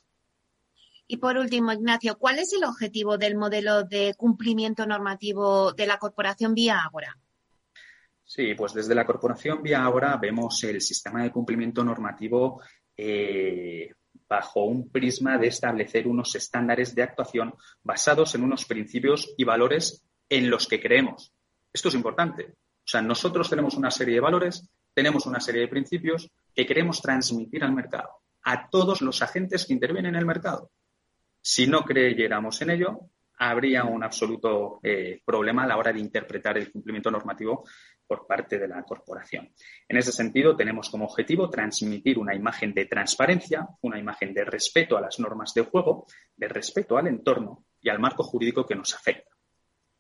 Y 1.07 1.19
por 1.19 1.37
último, 1.37 1.73
Ignacio, 1.73 2.17
¿cuál 2.19 2.39
es 2.39 2.53
el 2.55 2.65
objetivo 2.65 3.19
del 3.19 3.37
modelo 3.37 3.85
de 3.85 4.15
cumplimiento 4.17 4.87
normativo 4.87 5.73
de 5.73 5.87
la 5.87 5.99
corporación 5.99 6.55
Vía 6.55 6.79
Ágora? 6.83 7.19
Sí, 8.35 8.55
pues 8.55 8.73
desde 8.73 8.95
la 8.95 9.05
corporación 9.05 9.63
Vía 9.63 9.85
Ágora 9.85 10.17
vemos 10.17 10.65
el 10.65 10.81
sistema 10.81 11.23
de 11.23 11.31
cumplimiento 11.31 11.85
normativo 11.85 12.63
eh, 12.97 13.93
bajo 14.27 14.65
un 14.65 14.89
prisma 14.89 15.37
de 15.37 15.49
establecer 15.49 16.09
unos 16.09 16.35
estándares 16.35 16.95
de 16.95 17.03
actuación 17.03 17.53
basados 17.83 18.35
en 18.35 18.45
unos 18.45 18.65
principios 18.65 19.35
y 19.37 19.45
valores 19.45 20.07
en 20.31 20.49
los 20.49 20.67
que 20.67 20.81
creemos. 20.81 21.31
Esto 21.71 21.89
es 21.91 21.95
importante. 21.95 22.55
O 22.55 22.87
sea, 22.87 23.03
nosotros 23.03 23.51
tenemos 23.51 23.75
una 23.75 23.91
serie 23.91 24.15
de 24.15 24.21
valores, 24.21 24.67
tenemos 24.95 25.27
una 25.27 25.39
serie 25.39 25.61
de 25.61 25.69
principios 25.69 26.31
que 26.55 26.65
queremos 26.65 27.03
transmitir 27.03 27.63
al 27.63 27.75
mercado, 27.75 28.23
a 28.45 28.71
todos 28.71 29.03
los 29.03 29.21
agentes 29.21 29.67
que 29.67 29.75
intervienen 29.75 30.15
en 30.15 30.21
el 30.21 30.25
mercado. 30.25 30.71
Si 31.43 31.67
no 31.67 31.83
creyéramos 31.83 32.63
en 32.63 32.71
ello, 32.71 33.11
habría 33.51 33.85
un 33.85 34.05
absoluto 34.05 34.79
eh, 34.83 35.21
problema 35.25 35.65
a 35.65 35.67
la 35.67 35.77
hora 35.77 35.93
de 35.93 36.01
interpretar 36.01 36.57
el 36.59 36.71
cumplimiento 36.71 37.11
normativo 37.11 37.65
por 38.13 38.27
parte 38.27 38.59
de 38.59 38.69
la 38.69 38.83
corporación. 38.83 39.55
En 39.89 39.97
ese 39.97 40.13
sentido, 40.13 40.55
tenemos 40.55 40.91
como 40.91 41.07
objetivo 41.07 41.49
transmitir 41.49 42.19
una 42.19 42.35
imagen 42.35 42.75
de 42.75 42.85
transparencia, 42.85 43.67
una 43.81 43.99
imagen 43.99 44.35
de 44.35 44.45
respeto 44.45 44.99
a 44.99 45.01
las 45.01 45.19
normas 45.19 45.55
de 45.55 45.63
juego, 45.63 46.05
de 46.37 46.47
respeto 46.47 46.99
al 46.99 47.07
entorno 47.07 47.65
y 47.81 47.89
al 47.89 47.99
marco 47.99 48.23
jurídico 48.23 48.67
que 48.67 48.75
nos 48.75 48.95
afecta. 48.95 49.31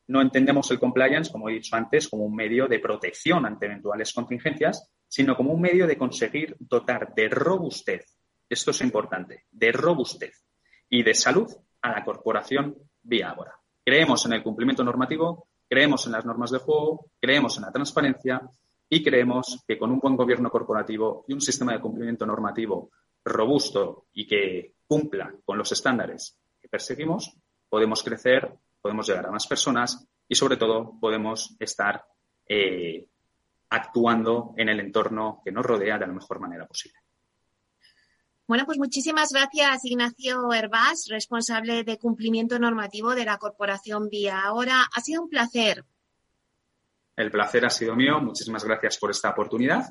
No 0.08 0.20
entendemos 0.20 0.70
el 0.70 0.78
compliance, 0.78 1.32
como 1.32 1.48
he 1.48 1.54
dicho 1.54 1.74
antes, 1.74 2.06
como 2.06 2.24
un 2.24 2.36
medio 2.36 2.66
de 2.66 2.80
protección 2.80 3.46
ante 3.46 3.64
eventuales 3.64 4.12
contingencias, 4.12 4.92
sino 5.08 5.34
como 5.34 5.54
un 5.54 5.62
medio 5.62 5.86
de 5.86 5.96
conseguir 5.96 6.54
dotar 6.60 7.14
de 7.14 7.30
robustez, 7.30 8.18
esto 8.46 8.72
es 8.72 8.80
importante, 8.82 9.46
de 9.50 9.72
robustez 9.72 10.44
y 10.90 11.02
de 11.02 11.14
salud 11.14 11.50
a 11.80 11.92
la 11.92 12.04
corporación 12.04 12.76
vía 13.02 13.30
ahora. 13.30 13.54
Creemos 13.82 14.26
en 14.26 14.34
el 14.34 14.42
cumplimiento 14.42 14.84
normativo, 14.84 15.48
creemos 15.72 16.04
en 16.04 16.12
las 16.12 16.26
normas 16.26 16.50
de 16.50 16.58
juego, 16.58 17.06
creemos 17.18 17.56
en 17.56 17.62
la 17.62 17.72
transparencia 17.72 18.42
y 18.90 19.02
creemos 19.02 19.64
que 19.66 19.78
con 19.78 19.90
un 19.90 20.00
buen 20.00 20.16
gobierno 20.16 20.50
corporativo 20.50 21.24
y 21.26 21.32
un 21.32 21.40
sistema 21.40 21.72
de 21.72 21.80
cumplimiento 21.80 22.26
normativo 22.26 22.90
robusto 23.24 24.04
y 24.12 24.26
que 24.26 24.74
cumpla 24.86 25.32
con 25.42 25.56
los 25.56 25.72
estándares 25.72 26.38
que 26.60 26.68
perseguimos, 26.68 27.38
podemos 27.70 28.02
crecer, 28.02 28.52
podemos 28.82 29.08
llegar 29.08 29.24
a 29.24 29.30
más 29.30 29.46
personas 29.46 30.06
y 30.28 30.34
sobre 30.34 30.58
todo 30.58 30.92
podemos 31.00 31.56
estar 31.58 32.04
eh, 32.46 33.06
actuando 33.70 34.52
en 34.58 34.68
el 34.68 34.78
entorno 34.78 35.40
que 35.42 35.52
nos 35.52 35.64
rodea 35.64 35.96
de 35.96 36.06
la 36.06 36.12
mejor 36.12 36.38
manera 36.38 36.66
posible. 36.66 37.01
Bueno, 38.52 38.66
pues 38.66 38.76
muchísimas 38.76 39.32
gracias, 39.32 39.82
Ignacio 39.86 40.52
Herbás, 40.52 41.06
responsable 41.08 41.84
de 41.84 41.96
cumplimiento 41.96 42.58
normativo 42.58 43.14
de 43.14 43.24
la 43.24 43.38
Corporación 43.38 44.10
Vía 44.10 44.42
Ahora. 44.42 44.90
Ha 44.94 45.00
sido 45.00 45.22
un 45.22 45.30
placer. 45.30 45.86
El 47.16 47.30
placer 47.30 47.64
ha 47.64 47.70
sido 47.70 47.96
mío. 47.96 48.20
Muchísimas 48.20 48.62
gracias 48.62 48.98
por 48.98 49.10
esta 49.10 49.30
oportunidad 49.30 49.90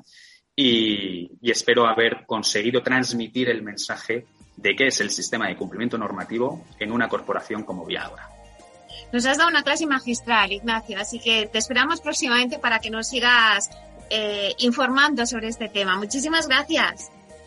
y, 0.54 1.28
espero 1.42 1.88
haber 1.88 2.24
conseguido 2.24 2.84
transmitir 2.84 3.48
el 3.50 3.64
mensaje 3.64 4.28
de 4.56 4.76
qué 4.76 4.86
es 4.86 5.00
el 5.00 5.10
sistema 5.10 5.48
de 5.48 5.56
cumplimiento 5.56 5.98
normativo 5.98 6.64
en 6.78 6.92
una 6.92 7.08
corporación 7.08 7.64
como 7.64 7.84
Vía 7.84 8.04
Ahora. 8.04 8.28
Nos 9.12 9.26
has 9.26 9.38
dado 9.38 9.50
una 9.50 9.64
clase 9.64 9.88
magistral, 9.88 10.52
Ignacio, 10.52 11.00
así 11.00 11.18
que 11.18 11.46
te 11.46 11.58
esperamos 11.58 12.00
próximamente 12.00 12.60
para 12.60 12.78
que 12.78 12.90
nos 12.90 13.08
sigas 13.08 13.70
eh, 14.08 14.54
informando 14.58 15.26
sobre 15.26 15.48
este 15.48 15.68
tema. 15.68 15.96
Muchísimas 15.96 16.46
gracias. 16.46 17.10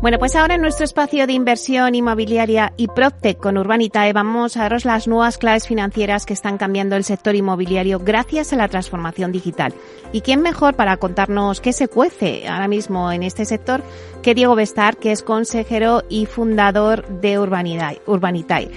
Bueno, 0.00 0.20
pues 0.20 0.36
ahora 0.36 0.54
en 0.54 0.60
nuestro 0.60 0.84
espacio 0.84 1.26
de 1.26 1.32
inversión 1.32 1.96
inmobiliaria 1.96 2.72
y 2.76 2.86
PropTech 2.86 3.36
con 3.36 3.58
Urbanitae 3.58 4.12
vamos 4.12 4.56
a 4.56 4.62
daros 4.62 4.84
las 4.84 5.08
nuevas 5.08 5.38
claves 5.38 5.66
financieras 5.66 6.24
que 6.24 6.34
están 6.34 6.56
cambiando 6.56 6.94
el 6.94 7.02
sector 7.02 7.34
inmobiliario 7.34 7.98
gracias 7.98 8.52
a 8.52 8.56
la 8.56 8.68
transformación 8.68 9.32
digital. 9.32 9.74
¿Y 10.12 10.20
quién 10.20 10.40
mejor 10.40 10.76
para 10.76 10.98
contarnos 10.98 11.60
qué 11.60 11.72
se 11.72 11.88
cuece 11.88 12.46
ahora 12.46 12.68
mismo 12.68 13.10
en 13.10 13.24
este 13.24 13.44
sector 13.44 13.82
que 14.22 14.36
Diego 14.36 14.54
Bestar, 14.54 14.98
que 14.98 15.10
es 15.10 15.24
consejero 15.24 16.04
y 16.08 16.26
fundador 16.26 17.04
de 17.20 17.40
Urbanitae? 17.40 18.70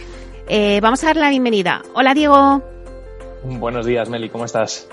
Eh, 0.47 0.79
vamos 0.81 1.03
a 1.03 1.07
dar 1.07 1.17
la 1.17 1.29
bienvenida. 1.29 1.83
Hola 1.93 2.15
Diego. 2.15 2.63
Buenos 3.43 3.85
días, 3.85 4.09
Meli, 4.09 4.29
¿cómo 4.29 4.45
estás? 4.45 4.87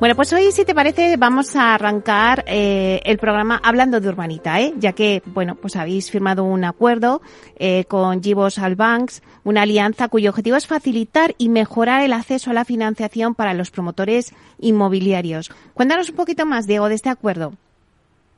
Bueno, 0.00 0.16
pues 0.16 0.32
hoy, 0.32 0.50
si 0.50 0.64
te 0.64 0.74
parece, 0.74 1.16
vamos 1.16 1.54
a 1.54 1.74
arrancar 1.74 2.44
eh, 2.48 3.00
el 3.04 3.16
programa 3.16 3.60
hablando 3.62 4.00
de 4.00 4.08
Urbanita, 4.08 4.60
¿eh? 4.60 4.74
ya 4.76 4.92
que, 4.92 5.22
bueno, 5.26 5.54
pues 5.54 5.76
habéis 5.76 6.10
firmado 6.10 6.42
un 6.42 6.64
acuerdo 6.64 7.22
eh, 7.56 7.84
con 7.84 8.20
Givos 8.20 8.58
Albanks, 8.58 9.22
una 9.44 9.62
alianza 9.62 10.08
cuyo 10.08 10.30
objetivo 10.30 10.56
es 10.56 10.66
facilitar 10.66 11.36
y 11.38 11.48
mejorar 11.48 12.02
el 12.02 12.12
acceso 12.12 12.50
a 12.50 12.54
la 12.54 12.64
financiación 12.64 13.36
para 13.36 13.54
los 13.54 13.70
promotores 13.70 14.34
inmobiliarios. 14.58 15.52
Cuéntanos 15.74 16.10
un 16.10 16.16
poquito 16.16 16.44
más, 16.44 16.66
Diego, 16.66 16.88
de 16.88 16.96
este 16.96 17.08
acuerdo. 17.08 17.52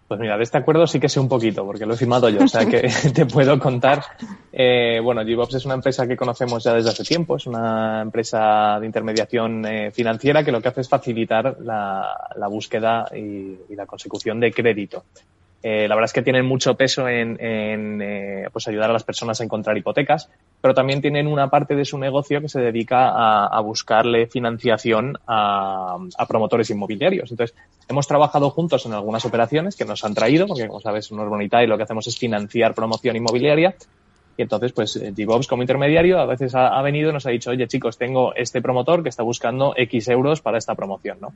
Pues 0.09 0.20
mira, 0.20 0.36
de 0.36 0.44
este 0.44 0.59
acuerdo 0.59 0.86
sí 0.86 1.00
que 1.00 1.09
sé 1.09 1.18
un 1.18 1.28
poquito, 1.28 1.64
porque 1.66 1.84
lo 1.84 1.94
he 1.94 1.96
firmado 1.96 2.28
yo, 2.28 2.44
o 2.44 2.48
sea 2.48 2.64
que 2.64 2.88
te 3.14 3.26
puedo 3.26 3.59
contar. 3.59 4.04
Eh, 4.52 5.00
bueno, 5.02 5.24
GBox 5.24 5.54
es 5.54 5.64
una 5.64 5.74
empresa 5.74 6.07
que 6.07 6.16
conocemos 6.16 6.62
ya 6.62 6.74
desde 6.74 6.90
hace 6.90 7.02
tiempo, 7.02 7.36
es 7.36 7.46
una 7.46 8.02
empresa 8.02 8.78
de 8.78 8.86
intermediación 8.86 9.66
eh, 9.66 9.90
financiera 9.90 10.44
que 10.44 10.52
lo 10.52 10.62
que 10.62 10.68
hace 10.68 10.82
es 10.82 10.88
facilitar 10.88 11.57
la, 11.61 12.48
búsqueda 12.48 13.07
y, 13.16 13.74
la 13.74 13.86
consecución 13.86 14.38
de 14.38 14.52
crédito. 14.52 15.04
Eh, 15.68 15.88
la 15.88 15.96
verdad 15.96 16.04
es 16.04 16.12
que 16.12 16.22
tienen 16.22 16.46
mucho 16.46 16.76
peso 16.76 17.08
en, 17.08 17.36
eh, 17.40 18.46
pues 18.52 18.68
ayudar 18.68 18.88
a 18.88 18.92
las 18.92 19.02
personas 19.02 19.40
a 19.40 19.42
encontrar 19.42 19.76
hipotecas, 19.76 20.30
pero 20.60 20.74
también 20.74 21.02
tienen 21.02 21.26
una 21.26 21.50
parte 21.50 21.74
de 21.74 21.84
su 21.84 21.98
negocio 21.98 22.40
que 22.40 22.48
se 22.48 22.60
dedica 22.60 23.08
a, 23.48 23.60
buscarle 23.62 24.28
financiación 24.28 25.18
a, 25.26 25.98
promotores 26.28 26.70
inmobiliarios. 26.70 27.32
Entonces, 27.32 27.56
hemos 27.88 28.06
trabajado 28.06 28.50
juntos 28.50 28.86
en 28.86 28.92
algunas 28.92 29.24
operaciones 29.24 29.74
que 29.74 29.84
nos 29.84 30.04
han 30.04 30.14
traído, 30.14 30.46
porque 30.46 30.68
como 30.68 30.80
sabes, 30.80 31.10
en 31.10 31.18
Urbanita 31.18 31.64
y 31.64 31.66
lo 31.66 31.76
que 31.76 31.82
hacemos 31.82 32.06
es 32.06 32.16
financiar 32.16 32.72
promoción 32.72 33.16
inmobiliaria 33.16 33.74
y 34.37 34.43
entonces, 34.43 34.72
pues, 34.72 34.97
eh, 34.97 35.12
DevOps 35.14 35.47
como 35.47 35.62
intermediario 35.62 36.18
a 36.18 36.26
veces 36.26 36.55
ha, 36.55 36.80
venido 36.82 37.11
y 37.11 37.12
nos 37.12 37.26
ha 37.26 37.30
dicho, 37.30 37.51
oye, 37.51 37.66
chicos, 37.66 37.97
tengo 37.97 38.34
este 38.34 38.61
promotor 38.61 39.03
que 39.03 39.09
está 39.09 39.22
buscando 39.22 39.72
X 39.76 40.09
euros 40.09 40.43
para 40.43 40.59
esta 40.59 40.74
promoción, 40.74 41.18
¿no? 41.20 41.32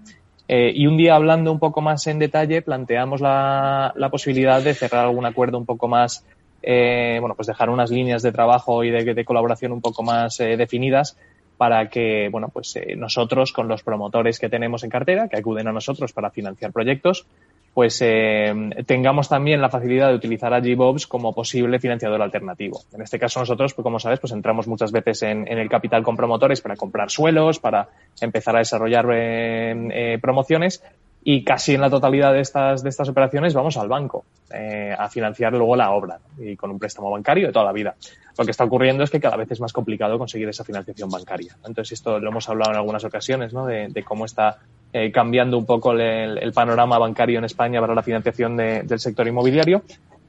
Eh, 0.49 0.73
y 0.75 0.87
un 0.87 0.97
día 0.97 1.15
hablando 1.15 1.51
un 1.51 1.59
poco 1.59 1.81
más 1.81 2.07
en 2.07 2.19
detalle, 2.19 2.61
planteamos 2.61 3.21
la, 3.21 3.93
la 3.97 4.11
posibilidad 4.11 4.63
de 4.63 4.75
cerrar 4.75 5.07
algún 5.07 5.25
acuerdo 5.25 5.57
un 5.57 5.65
poco 5.65 5.89
más, 5.89 6.27
eh, 6.63 7.17
bueno, 7.21 7.35
pues 7.35 7.47
dejar 7.47 7.71
unas 7.71 7.91
líneas 7.91 8.23
de 8.23 8.33
trabajo 8.33 8.85
y 8.85 8.91
de, 8.91 9.15
de 9.15 9.25
colaboración 9.25 9.73
un 9.73 9.81
poco 9.81 10.03
más 10.03 10.39
eh, 10.41 10.57
definidas 10.57 11.17
para 11.57 11.89
que, 11.89 12.29
bueno, 12.31 12.49
pues 12.49 12.79
nosotros 12.97 13.53
con 13.53 13.69
los 13.69 13.83
promotores 13.83 14.39
que 14.39 14.49
tenemos 14.49 14.83
en 14.83 14.89
cartera, 14.89 15.29
que 15.29 15.37
acuden 15.37 15.69
a 15.69 15.73
nosotros 15.73 16.11
para 16.13 16.31
financiar 16.31 16.73
proyectos, 16.73 17.27
pues 17.75 18.01
eh, 18.03 18.53
tengamos 18.87 19.29
también 19.29 19.61
la 19.61 19.69
facilidad 19.69 20.09
de 20.09 20.15
utilizar 20.15 20.53
a 20.53 20.61
GBOBs 20.61 21.07
como 21.07 21.33
posible 21.33 21.79
financiador 21.79 22.21
alternativo. 22.21 22.83
En 22.93 23.03
este 23.03 23.19
caso 23.19 23.41
nosotros, 23.41 23.75
pues, 23.75 23.85
como 23.85 24.01
sabes, 24.01 24.19
pues 24.19 24.33
entramos 24.33 24.67
muchas 24.67 24.91
veces 24.91 25.23
en, 25.23 25.47
el 25.47 25.69
capital 25.69 26.03
con 26.03 26.17
promotores 26.17 26.61
para 26.61 26.77
comprar 26.77 27.11
suelos, 27.11 27.61
para 27.61 27.89
empezar 28.21 28.57
a 28.57 28.59
desarrollar 28.59 29.07
eh, 29.13 29.89
eh, 29.93 30.19
promociones 30.21 30.83
y 31.23 31.45
casi 31.45 31.75
en 31.75 31.81
la 31.81 31.91
totalidad 31.91 32.33
de 32.33 32.41
estas, 32.41 32.83
de 32.83 32.89
estas 32.89 33.09
operaciones 33.09 33.53
vamos 33.53 33.77
al 33.77 33.89
banco 33.89 34.25
eh, 34.53 34.95
a 34.99 35.09
financiar 35.09 35.53
luego 35.53 35.77
la 35.77 35.91
obra 35.91 36.19
y 36.39 36.57
con 36.57 36.71
un 36.71 36.79
préstamo 36.79 37.11
bancario 37.11 37.49
de 37.49 37.53
toda 37.53 37.67
la 37.67 37.73
vida. 37.73 37.95
Lo 38.39 38.45
que 38.45 38.51
está 38.53 38.65
ocurriendo 38.65 39.05
es 39.05 39.11
que 39.11 39.21
cada 39.21 39.37
vez 39.37 39.51
es 39.51 39.61
más 39.61 39.73
complicado 39.73 40.19
conseguir 40.19 40.49
esa 40.49 40.65
financiación 40.65 41.11
bancaria. 41.11 41.57
Entonces, 41.67 41.93
esto 41.93 42.19
lo 42.19 42.31
hemos 42.31 42.49
hablado 42.49 42.73
en 42.73 42.79
algunas 42.79 43.05
ocasiones, 43.05 43.53
¿no? 43.53 43.67
de, 43.67 43.89
de 43.89 44.03
cómo 44.03 44.25
está 44.25 44.59
eh, 44.93 45.13
cambiando 45.13 45.57
un 45.57 45.67
poco 45.67 45.93
el, 45.93 46.39
el, 46.39 46.53
panorama 46.53 46.99
bancario 46.99 47.39
en 47.39 47.45
España 47.45 47.81
para 47.81 47.95
la 47.95 48.03
financiación 48.03 48.57
de, 48.57 48.83
del 48.83 48.99
sector 48.99 49.27
inmobiliario. 49.27 49.83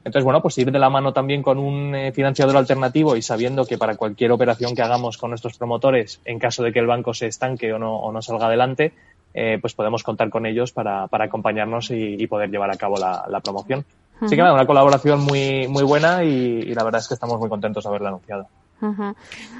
Entonces, 0.04 0.24
bueno, 0.24 0.42
pues 0.42 0.58
ir 0.58 0.72
de 0.72 0.78
la 0.78 0.90
mano 0.90 1.12
también 1.12 1.42
con 1.42 1.58
un 1.58 1.94
eh, 1.94 2.12
financiador 2.12 2.56
alternativo 2.56 3.16
y 3.16 3.22
sabiendo 3.22 3.64
que 3.64 3.78
para 3.78 3.96
cualquier 3.96 4.32
operación 4.32 4.74
que 4.74 4.82
hagamos 4.82 5.16
con 5.16 5.30
nuestros 5.30 5.56
promotores, 5.56 6.20
en 6.24 6.38
caso 6.38 6.62
de 6.62 6.72
que 6.72 6.80
el 6.80 6.86
banco 6.86 7.14
se 7.14 7.26
estanque 7.26 7.72
o 7.72 7.78
no, 7.78 7.96
o 7.96 8.10
no 8.10 8.20
salga 8.20 8.46
adelante, 8.46 8.92
eh, 9.34 9.58
pues 9.60 9.74
podemos 9.74 10.02
contar 10.02 10.28
con 10.28 10.44
ellos 10.44 10.72
para, 10.72 11.06
para 11.06 11.26
acompañarnos 11.26 11.90
y, 11.90 12.16
y, 12.22 12.26
poder 12.26 12.50
llevar 12.50 12.70
a 12.70 12.76
cabo 12.76 12.96
la, 12.98 13.24
la 13.28 13.40
promoción. 13.40 13.84
Así 14.20 14.36
que 14.36 14.42
nada, 14.42 14.54
una 14.54 14.66
colaboración 14.66 15.20
muy, 15.20 15.66
muy 15.68 15.82
buena 15.82 16.22
y, 16.22 16.74
la 16.74 16.84
verdad 16.84 17.00
es 17.00 17.08
que 17.08 17.14
estamos 17.14 17.40
muy 17.40 17.48
contentos 17.48 17.82
de 17.82 17.88
haberla 17.88 18.10
anunciado. 18.10 18.46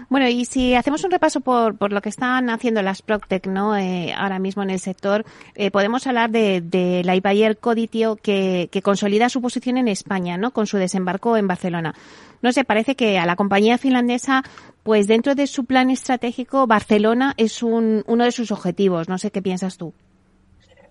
Bueno, 0.09 0.29
y 0.29 0.45
si 0.45 0.75
hacemos 0.75 1.05
un 1.05 1.11
repaso 1.11 1.41
por, 1.41 1.77
por 1.77 1.93
lo 1.93 2.03
que 2.03 2.09
están 2.09 2.51
haciendo 2.51 2.83
las 2.83 3.03
Proctec 3.03 3.47
¿no? 3.47 3.77
Eh, 3.77 4.12
ahora 4.16 4.39
mismo 4.39 4.62
en 4.62 4.70
el 4.70 4.81
sector, 4.81 5.25
eh, 5.55 5.70
podemos 5.70 6.07
hablar 6.07 6.31
de, 6.31 6.61
de 6.61 7.03
la 7.05 7.14
Ibayer 7.14 7.59
Coditio 7.59 8.16
que, 8.16 8.68
que 8.73 8.83
consolida 8.83 9.29
su 9.29 9.41
posición 9.41 9.79
en 9.79 9.89
España 9.89 10.37
¿no? 10.37 10.51
con 10.51 10.66
su 10.66 10.77
desembarco 10.77 11.37
en 11.37 11.47
Barcelona. 11.47 11.95
No 12.43 12.51
sé, 12.51 12.64
parece 12.64 12.97
que 12.97 13.18
a 13.18 13.27
la 13.27 13.37
compañía 13.37 13.79
finlandesa, 13.79 14.43
pues 14.83 15.07
dentro 15.07 15.35
de 15.37 15.47
su 15.47 15.64
plan 15.64 15.91
estratégico, 15.91 16.66
Barcelona 16.66 17.35
es 17.37 17.62
un, 17.62 18.03
uno 18.07 18.25
de 18.25 18.33
sus 18.33 18.51
objetivos. 18.51 19.09
No 19.09 19.16
sé 19.18 19.31
qué 19.31 19.41
piensas 19.41 19.79
tú. 19.79 19.95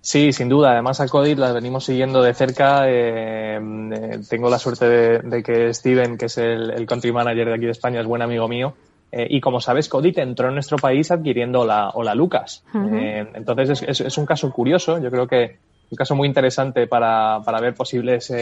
Sí, 0.01 0.33
sin 0.33 0.49
duda. 0.49 0.71
Además, 0.71 0.99
a 0.99 1.07
Codit 1.07 1.37
la 1.37 1.51
venimos 1.51 1.85
siguiendo 1.85 2.23
de 2.23 2.33
cerca. 2.33 2.89
Eh, 2.89 3.57
eh, 3.57 4.19
tengo 4.27 4.49
la 4.49 4.57
suerte 4.57 4.89
de, 4.89 5.43
que 5.43 5.71
Steven, 5.73 6.17
que 6.17 6.25
es 6.25 6.39
el, 6.39 6.85
country 6.87 7.11
manager 7.11 7.47
de 7.47 7.53
aquí 7.53 7.65
de 7.65 7.71
España, 7.71 8.01
es 8.01 8.07
buen 8.07 8.23
amigo 8.23 8.47
mío. 8.47 8.73
Eh, 9.11 9.27
y 9.29 9.39
como 9.39 9.61
sabes, 9.61 9.87
Codit 9.87 10.17
entró 10.17 10.47
en 10.47 10.55
nuestro 10.55 10.77
país 10.77 11.11
adquiriendo 11.11 11.65
la, 11.65 12.15
Lucas. 12.15 12.63
entonces, 12.73 13.83
es, 13.87 14.01
es, 14.01 14.17
un 14.17 14.25
caso 14.25 14.51
curioso. 14.51 14.97
Yo 14.97 15.11
creo 15.11 15.27
que 15.27 15.59
un 15.91 15.97
caso 15.97 16.15
muy 16.15 16.27
interesante 16.27 16.87
para, 16.87 17.41
para 17.45 17.59
ver 17.59 17.75
posibles 17.75 18.33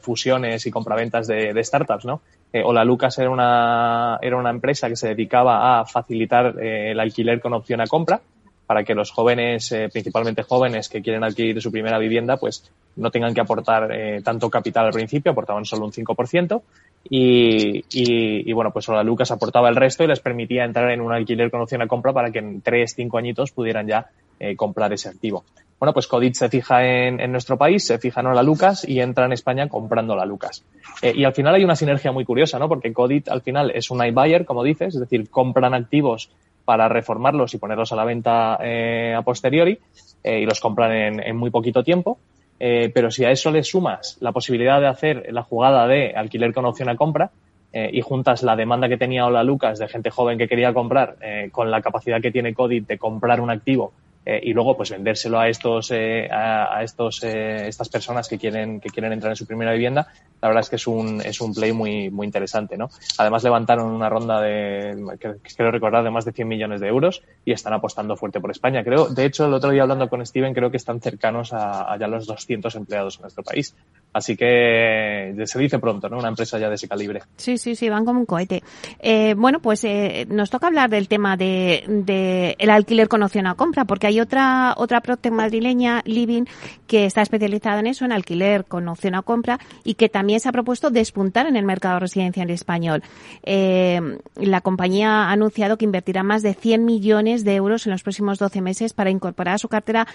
fusiones 0.00 0.66
y 0.66 0.70
compraventas 0.72 1.28
de, 1.28 1.52
de 1.52 1.62
startups, 1.62 2.06
¿no? 2.06 2.22
Hola 2.64 2.84
Lucas 2.84 3.18
era 3.18 3.28
una, 3.30 4.18
era 4.22 4.36
una 4.36 4.48
empresa 4.48 4.88
que 4.88 4.96
se 4.96 5.08
dedicaba 5.08 5.78
a 5.78 5.84
facilitar 5.84 6.58
el 6.58 6.98
alquiler 6.98 7.40
con 7.40 7.52
opción 7.52 7.82
a 7.82 7.86
compra 7.86 8.20
para 8.66 8.84
que 8.84 8.94
los 8.94 9.10
jóvenes, 9.10 9.70
eh, 9.72 9.88
principalmente 9.92 10.42
jóvenes 10.42 10.88
que 10.88 11.02
quieren 11.02 11.24
adquirir 11.24 11.60
su 11.60 11.70
primera 11.70 11.98
vivienda, 11.98 12.36
pues 12.36 12.70
no 12.96 13.10
tengan 13.10 13.34
que 13.34 13.40
aportar 13.40 13.90
eh, 13.92 14.20
tanto 14.22 14.48
capital 14.48 14.86
al 14.86 14.92
principio, 14.92 15.32
aportaban 15.32 15.64
solo 15.64 15.84
un 15.84 15.92
5%, 15.92 16.62
y, 17.10 17.84
y, 17.90 18.52
bueno, 18.54 18.70
pues 18.72 18.86
solo 18.86 19.02
Lucas 19.04 19.30
aportaba 19.30 19.68
el 19.68 19.76
resto 19.76 20.04
y 20.04 20.06
les 20.06 20.20
permitía 20.20 20.64
entrar 20.64 20.90
en 20.90 21.02
un 21.02 21.12
alquiler 21.12 21.50
con 21.50 21.60
opción 21.60 21.82
a 21.82 21.86
compra 21.86 22.14
para 22.14 22.30
que 22.30 22.38
en 22.38 22.62
3, 22.62 22.94
5 22.94 23.18
añitos 23.18 23.52
pudieran 23.52 23.86
ya 23.86 24.06
eh, 24.40 24.56
comprar 24.56 24.90
ese 24.94 25.10
activo. 25.10 25.44
Bueno, 25.78 25.92
pues 25.92 26.06
Codit 26.06 26.34
se 26.34 26.48
fija 26.48 26.82
en, 26.86 27.20
en, 27.20 27.30
nuestro 27.30 27.58
país, 27.58 27.86
se 27.86 27.98
fija 27.98 28.22
en 28.22 28.34
la 28.34 28.42
Lucas 28.42 28.88
y 28.88 29.00
entra 29.00 29.26
en 29.26 29.32
España 29.32 29.68
comprando 29.68 30.16
la 30.16 30.24
Lucas. 30.24 30.64
y 31.02 31.24
al 31.24 31.34
final 31.34 31.56
hay 31.56 31.64
una 31.64 31.76
sinergia 31.76 32.10
muy 32.10 32.24
curiosa, 32.24 32.58
¿no? 32.58 32.68
Porque 32.68 32.92
Codit 32.94 33.28
al 33.28 33.42
final 33.42 33.70
es 33.74 33.90
un 33.90 34.02
iBuyer, 34.02 34.46
como 34.46 34.64
dices, 34.64 34.94
es 34.94 35.00
decir, 35.00 35.28
compran 35.28 35.74
activos 35.74 36.30
para 36.64 36.88
reformarlos 36.88 37.54
y 37.54 37.58
ponerlos 37.58 37.92
a 37.92 37.96
la 37.96 38.04
venta 38.04 38.58
eh, 38.62 39.14
a 39.16 39.22
posteriori 39.22 39.78
eh, 40.22 40.40
y 40.40 40.46
los 40.46 40.60
compran 40.60 40.92
en, 40.92 41.20
en 41.20 41.36
muy 41.36 41.50
poquito 41.50 41.82
tiempo. 41.82 42.18
Eh, 42.60 42.90
pero 42.94 43.10
si 43.10 43.24
a 43.24 43.30
eso 43.30 43.50
le 43.50 43.64
sumas 43.64 44.16
la 44.20 44.32
posibilidad 44.32 44.80
de 44.80 44.86
hacer 44.86 45.26
la 45.32 45.42
jugada 45.42 45.86
de 45.86 46.14
alquiler 46.14 46.54
con 46.54 46.64
opción 46.64 46.88
a 46.88 46.96
compra 46.96 47.30
eh, 47.72 47.90
y 47.92 48.00
juntas 48.00 48.44
la 48.44 48.54
demanda 48.54 48.88
que 48.88 48.96
tenía 48.96 49.26
Hola 49.26 49.42
Lucas 49.42 49.80
de 49.80 49.88
gente 49.88 50.10
joven 50.10 50.38
que 50.38 50.46
quería 50.46 50.72
comprar 50.72 51.16
eh, 51.20 51.48
con 51.50 51.70
la 51.70 51.82
capacidad 51.82 52.22
que 52.22 52.30
tiene 52.30 52.54
Codit 52.54 52.86
de 52.86 52.96
comprar 52.98 53.40
un 53.40 53.50
activo 53.50 53.92
eh, 54.26 54.40
y 54.42 54.52
luego 54.52 54.76
pues 54.76 54.90
vendérselo 54.90 55.38
a 55.38 55.48
estos 55.48 55.90
eh, 55.90 56.28
a, 56.30 56.82
estos 56.82 57.22
eh, 57.24 57.68
estas 57.68 57.88
personas 57.90 58.26
que 58.26 58.38
quieren 58.38 58.80
que 58.80 58.88
quieren 58.88 59.12
entrar 59.12 59.32
en 59.32 59.36
su 59.36 59.46
primera 59.46 59.72
vivienda 59.72 60.08
la 60.40 60.48
verdad 60.48 60.62
es 60.62 60.70
que 60.70 60.76
es 60.76 60.86
un 60.86 61.20
es 61.20 61.40
un 61.42 61.52
play 61.52 61.72
muy 61.72 62.10
muy 62.10 62.26
interesante 62.26 62.76
no 62.76 62.88
además 63.18 63.44
levantaron 63.44 63.90
una 63.90 64.08
ronda 64.08 64.40
de 64.40 64.96
que, 65.20 65.34
quiero 65.54 65.70
recordar 65.70 66.04
de 66.04 66.10
más 66.10 66.24
de 66.24 66.32
100 66.32 66.48
millones 66.48 66.80
de 66.80 66.88
euros 66.88 67.22
y 67.44 67.52
están 67.52 67.74
apostando 67.74 68.16
fuerte 68.16 68.40
por 68.40 68.50
España 68.50 68.82
creo. 68.82 69.08
De 69.08 69.26
hecho 69.26 69.46
el 69.46 69.54
otro 69.54 69.70
día 69.70 69.82
hablando 69.82 70.08
con 70.08 70.24
Steven 70.24 70.54
creo 70.54 70.70
que 70.70 70.78
están 70.78 71.00
cercanos 71.00 71.52
a, 71.52 71.92
a 71.92 71.98
ya 71.98 72.08
los 72.08 72.26
200 72.26 72.74
empleados 72.76 73.16
en 73.16 73.22
nuestro 73.22 73.42
país 73.42 73.74
así 74.14 74.36
que 74.36 75.34
se 75.44 75.58
dice 75.58 75.78
pronto 75.78 76.08
no 76.08 76.18
una 76.18 76.28
empresa 76.28 76.58
ya 76.58 76.70
de 76.70 76.76
ese 76.76 76.88
calibre. 76.88 77.20
Sí 77.36 77.58
sí 77.58 77.76
sí 77.76 77.90
van 77.90 78.06
como 78.06 78.20
un 78.20 78.26
cohete. 78.26 78.62
Eh, 79.00 79.34
bueno 79.36 79.60
pues 79.60 79.84
eh, 79.84 80.26
nos 80.30 80.48
toca 80.48 80.68
hablar 80.68 80.88
del 80.88 81.08
tema 81.08 81.36
de, 81.36 81.84
de 81.86 82.56
el 82.58 82.70
alquiler 82.70 83.08
con 83.08 83.22
opción 83.22 83.46
a 83.46 83.54
compra 83.54 83.84
porque 83.84 84.06
hay 84.06 84.20
otra, 84.20 84.74
otra 84.76 85.00
Proctec 85.00 85.32
madrileña, 85.32 86.02
Living, 86.04 86.44
que 86.86 87.04
está 87.04 87.22
especializada 87.22 87.80
en 87.80 87.88
eso, 87.88 88.04
en 88.04 88.12
alquiler 88.12 88.64
con 88.64 88.88
opción 88.88 89.14
a 89.14 89.22
compra 89.22 89.58
y 89.82 89.94
que 89.94 90.08
también 90.08 90.40
se 90.40 90.48
ha 90.48 90.52
propuesto 90.52 90.90
despuntar 90.90 91.46
en 91.46 91.56
el 91.56 91.64
mercado 91.64 91.98
residencial 91.98 92.50
español. 92.50 93.02
Eh, 93.42 94.00
la 94.36 94.60
compañía 94.60 95.24
ha 95.24 95.32
anunciado 95.32 95.76
que 95.76 95.84
invertirá 95.84 96.22
más 96.22 96.42
de 96.42 96.54
100 96.54 96.84
millones 96.84 97.44
de 97.44 97.54
euros 97.54 97.86
en 97.86 97.92
los 97.92 98.02
próximos 98.02 98.38
12 98.38 98.60
meses 98.60 98.92
para 98.92 99.10
incorporar 99.10 99.54
a 99.56 99.58
su 99.58 99.68
cartera 99.68 100.06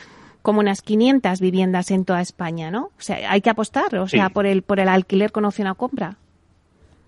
como 0.42 0.60
unas 0.60 0.82
500 0.82 1.40
viviendas 1.40 1.92
en 1.92 2.06
toda 2.06 2.22
España, 2.22 2.72
¿no? 2.72 2.86
O 2.98 3.02
sea, 3.02 3.32
hay 3.32 3.42
que 3.42 3.50
apostar, 3.50 3.96
o 3.96 4.08
sea, 4.08 4.30
por 4.30 4.46
el 4.46 4.62
por 4.62 4.80
el 4.80 4.88
alquiler 4.88 5.32
con 5.32 5.46
opción 5.46 5.68
a 5.68 5.76
compra. 5.76 6.18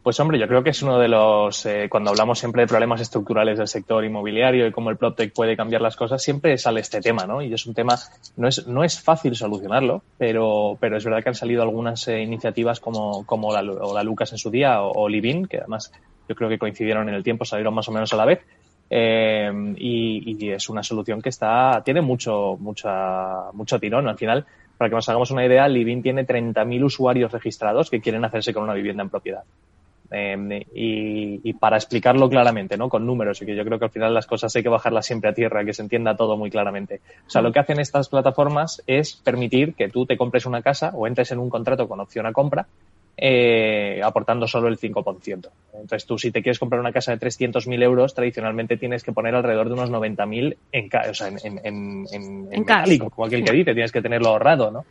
Pues 0.04 0.20
hombre, 0.20 0.40
yo 0.40 0.48
creo 0.48 0.64
que 0.64 0.72
es 0.72 0.82
uno 0.82 0.98
de 0.98 1.08
los, 1.08 1.64
eh, 1.68 1.88
cuando 1.88 2.10
hablamos 2.10 2.40
siempre 2.40 2.64
de 2.64 2.68
problemas 2.68 3.02
estructurales 3.02 3.60
del 3.60 3.68
sector 3.68 4.04
inmobiliario 4.04 4.66
y 4.66 4.72
cómo 4.72 4.90
el 4.90 4.98
PropTech 4.98 5.32
puede 5.32 5.56
cambiar 5.56 5.84
las 5.84 5.96
cosas, 5.96 6.24
siempre 6.24 6.58
sale 6.58 6.80
este 6.80 7.02
tema, 7.02 7.28
¿no? 7.28 7.44
Y 7.44 7.54
es 7.54 7.68
un 7.68 7.76
tema, 7.76 8.00
no 8.36 8.48
es, 8.48 8.66
no 8.66 8.84
es 8.84 9.00
fácil 9.00 9.36
solucionarlo, 9.36 10.02
pero, 10.18 10.76
pero 10.80 10.98
es 10.98 11.06
verdad 11.06 11.22
que 11.22 11.30
han 11.30 11.36
salido 11.36 11.62
algunas 11.62 12.08
eh, 12.08 12.20
iniciativas 12.20 12.80
como, 12.80 13.28
como 13.28 13.54
la, 13.54 13.62
o 13.62 13.94
la 13.94 14.02
Lucas 14.02 14.32
en 14.32 14.40
su 14.40 14.50
día 14.50 14.82
o, 14.82 14.92
o 14.92 15.08
Livin, 15.08 15.46
que 15.46 15.60
además 15.60 15.92
yo 16.28 16.36
creo 16.36 16.50
que 16.50 16.58
coincidieron 16.58 17.08
en 17.08 17.14
el 17.14 17.24
tiempo, 17.24 17.46
salieron 17.46 17.76
más 17.76 17.88
o 17.88 17.92
menos 17.92 18.12
a 18.12 18.18
la 18.18 18.26
vez. 18.26 18.40
Eh, 18.94 19.74
y, 19.78 20.36
y, 20.38 20.52
es 20.52 20.68
una 20.68 20.84
solución 20.84 21.22
que 21.22 21.30
está, 21.30 21.82
tiene 21.86 22.02
mucho, 22.02 22.58
mucha, 22.60 23.50
mucho 23.54 23.80
tirón. 23.80 24.10
Al 24.10 24.18
final, 24.18 24.46
para 24.78 24.90
que 24.90 24.96
nos 24.96 25.08
hagamos 25.08 25.32
una 25.32 25.46
idea, 25.46 25.66
Livin 25.70 26.04
tiene 26.04 26.28
30.000 26.28 26.84
usuarios 26.84 27.32
registrados 27.32 27.90
que 27.90 28.02
quieren 28.02 28.26
hacerse 28.26 28.54
con 28.54 28.64
una 28.64 28.74
vivienda 28.74 29.02
en 29.04 29.10
propiedad. 29.10 29.44
Eh, 30.14 30.66
y, 30.76 31.40
y, 31.42 31.54
para 31.54 31.78
explicarlo 31.78 32.30
claramente, 32.30 32.76
¿no? 32.76 32.90
Con 32.90 33.06
números, 33.06 33.42
y 33.42 33.46
que 33.46 33.56
yo 33.56 33.64
creo 33.64 33.80
que 33.80 33.86
al 33.86 33.92
final 33.92 34.14
las 34.14 34.28
cosas 34.28 34.54
hay 34.58 34.62
que 34.62 34.68
bajarlas 34.68 35.06
siempre 35.06 35.30
a 35.30 35.34
tierra, 35.34 35.64
que 35.64 35.74
se 35.74 35.84
entienda 35.84 36.18
todo 36.18 36.36
muy 36.36 36.52
claramente. 36.52 37.00
O 37.26 37.30
sea, 37.30 37.42
lo 37.42 37.54
que 37.54 37.60
hacen 37.60 37.80
estas 37.80 38.10
plataformas 38.10 38.84
es 38.88 39.16
permitir 39.16 39.74
que 39.74 39.88
tú 39.88 40.06
te 40.06 40.18
compres 40.18 40.46
una 40.46 40.62
casa 40.62 40.92
o 40.94 41.08
entres 41.08 41.32
en 41.32 41.40
un 41.40 41.50
contrato 41.50 41.88
con 41.88 42.02
opción 42.02 42.26
a 42.26 42.34
compra, 42.34 42.68
eh, 43.24 44.02
aportando 44.04 44.48
solo 44.48 44.68
el 44.68 44.80
5%. 44.80 45.48
Entonces 45.74 46.06
tú, 46.08 46.18
si 46.18 46.32
te 46.32 46.42
quieres 46.42 46.58
comprar 46.58 46.82
una 46.82 46.92
casa 46.92 47.16
de 47.16 47.20
300.000 47.20 47.84
euros, 47.84 48.16
tradicionalmente 48.16 48.78
tienes 48.78 49.04
que 49.04 49.12
poner 49.12 49.36
alrededor 49.36 49.68
de 49.68 49.74
unos 49.74 49.92
90.000 49.92 50.58
en, 50.72 50.90
o 51.10 51.14
sea, 51.14 51.28
en, 51.28 51.38
en, 51.44 51.60
en, 51.64 52.06
en, 52.12 52.50
metálico, 52.50 53.12
como 53.12 53.28
aquel 53.28 53.44
que 53.44 53.52
dice, 53.52 53.74
tienes 53.76 53.92
que 53.92 54.02
tenerlo 54.02 54.30
ahorrado, 54.30 54.72
¿no? 54.72 54.86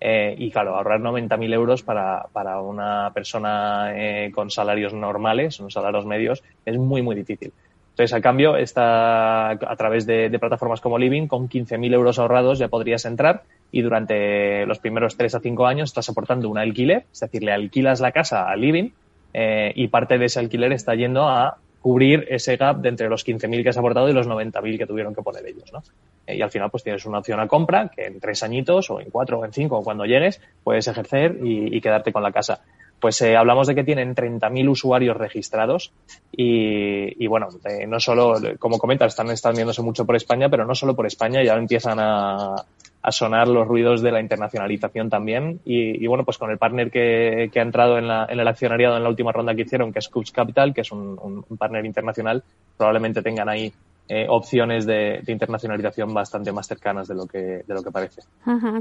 Eh, 0.00 0.34
y 0.36 0.50
claro, 0.50 0.74
ahorrar 0.76 1.00
90.000 1.00 1.54
euros 1.54 1.82
para, 1.84 2.26
para 2.32 2.60
una 2.60 3.12
persona 3.14 3.92
eh, 3.94 4.32
con 4.34 4.50
salarios 4.50 4.92
normales, 4.92 5.60
unos 5.60 5.72
salarios 5.72 6.04
medios, 6.04 6.42
es 6.64 6.76
muy, 6.76 7.02
muy 7.02 7.14
difícil. 7.14 7.52
Entonces, 7.96 8.12
a 8.12 8.20
cambio, 8.20 8.58
está 8.58 9.52
a 9.52 9.76
través 9.78 10.04
de, 10.04 10.28
plataformas 10.38 10.82
como 10.82 10.98
Living, 10.98 11.28
con 11.28 11.48
15.000 11.48 11.94
euros 11.94 12.18
ahorrados 12.18 12.58
ya 12.58 12.68
podrías 12.68 13.06
entrar 13.06 13.44
y 13.72 13.80
durante 13.80 14.66
los 14.66 14.80
primeros 14.80 15.16
3 15.16 15.36
a 15.36 15.40
5 15.40 15.66
años 15.66 15.88
estás 15.88 16.10
aportando 16.10 16.50
un 16.50 16.58
alquiler, 16.58 17.06
es 17.10 17.20
decir, 17.20 17.42
le 17.42 17.52
alquilas 17.52 18.00
la 18.00 18.12
casa 18.12 18.50
a 18.50 18.56
Living 18.56 18.90
eh, 19.32 19.72
y 19.74 19.88
parte 19.88 20.18
de 20.18 20.26
ese 20.26 20.40
alquiler 20.40 20.72
está 20.72 20.94
yendo 20.94 21.26
a 21.26 21.56
cubrir 21.80 22.26
ese 22.28 22.58
gap 22.58 22.82
de 22.82 22.90
entre 22.90 23.08
los 23.08 23.26
15.000 23.26 23.62
que 23.62 23.70
has 23.70 23.78
aportado 23.78 24.10
y 24.10 24.12
los 24.12 24.28
90.000 24.28 24.76
que 24.76 24.86
tuvieron 24.86 25.14
que 25.14 25.22
poner 25.22 25.46
ellos, 25.46 25.72
¿no? 25.72 25.82
y 26.28 26.42
al 26.42 26.50
final 26.50 26.70
pues 26.70 26.82
tienes 26.82 27.06
una 27.06 27.20
opción 27.20 27.40
a 27.40 27.48
compra 27.48 27.88
que 27.88 28.04
en 28.04 28.20
tres 28.20 28.42
añitos 28.42 28.90
o 28.90 29.00
en 29.00 29.08
cuatro 29.08 29.38
o 29.38 29.44
en 29.46 29.54
cinco 29.54 29.82
cuando 29.82 30.04
llegues 30.04 30.42
puedes 30.62 30.86
ejercer 30.86 31.38
y 31.42 31.80
quedarte 31.80 32.12
con 32.12 32.22
la 32.22 32.32
casa. 32.32 32.60
Pues 33.00 33.20
eh, 33.22 33.36
hablamos 33.36 33.66
de 33.66 33.74
que 33.74 33.84
tienen 33.84 34.14
30.000 34.14 34.68
usuarios 34.70 35.16
registrados 35.16 35.92
y, 36.32 37.22
y 37.22 37.26
bueno, 37.26 37.48
eh, 37.64 37.86
no 37.86 38.00
solo, 38.00 38.36
como 38.58 38.78
comentas, 38.78 39.08
están 39.12 39.30
extendiéndose 39.30 39.82
mucho 39.82 40.06
por 40.06 40.16
España, 40.16 40.48
pero 40.48 40.64
no 40.64 40.74
solo 40.74 40.96
por 40.96 41.06
España, 41.06 41.42
ya 41.42 41.54
empiezan 41.54 41.98
a, 42.00 42.64
sonar 43.08 43.46
los 43.46 43.68
ruidos 43.68 44.02
de 44.02 44.10
la 44.10 44.20
internacionalización 44.20 45.08
también. 45.08 45.60
Y, 45.64 46.02
y 46.02 46.06
bueno, 46.08 46.24
pues 46.24 46.38
con 46.38 46.50
el 46.50 46.58
partner 46.58 46.90
que, 46.90 47.50
que 47.52 47.60
ha 47.60 47.62
entrado 47.62 47.98
en, 47.98 48.08
la, 48.08 48.26
en, 48.28 48.40
el 48.40 48.48
accionariado 48.48 48.96
en 48.96 49.04
la 49.04 49.08
última 49.08 49.30
ronda 49.30 49.54
que 49.54 49.62
hicieron, 49.62 49.92
que 49.92 50.00
es 50.00 50.08
Coach 50.08 50.32
Capital, 50.32 50.74
que 50.74 50.80
es 50.80 50.90
un, 50.90 51.44
un 51.48 51.56
partner 51.56 51.84
internacional, 51.84 52.42
probablemente 52.76 53.22
tengan 53.22 53.48
ahí 53.48 53.72
eh, 54.08 54.26
opciones 54.28 54.86
de, 54.86 55.20
de, 55.22 55.32
internacionalización 55.32 56.14
bastante 56.14 56.52
más 56.52 56.68
cercanas 56.68 57.08
de 57.08 57.14
lo 57.14 57.26
que 57.26 57.64
de 57.66 57.74
lo 57.74 57.82
que 57.82 57.90
parece. 57.90 58.22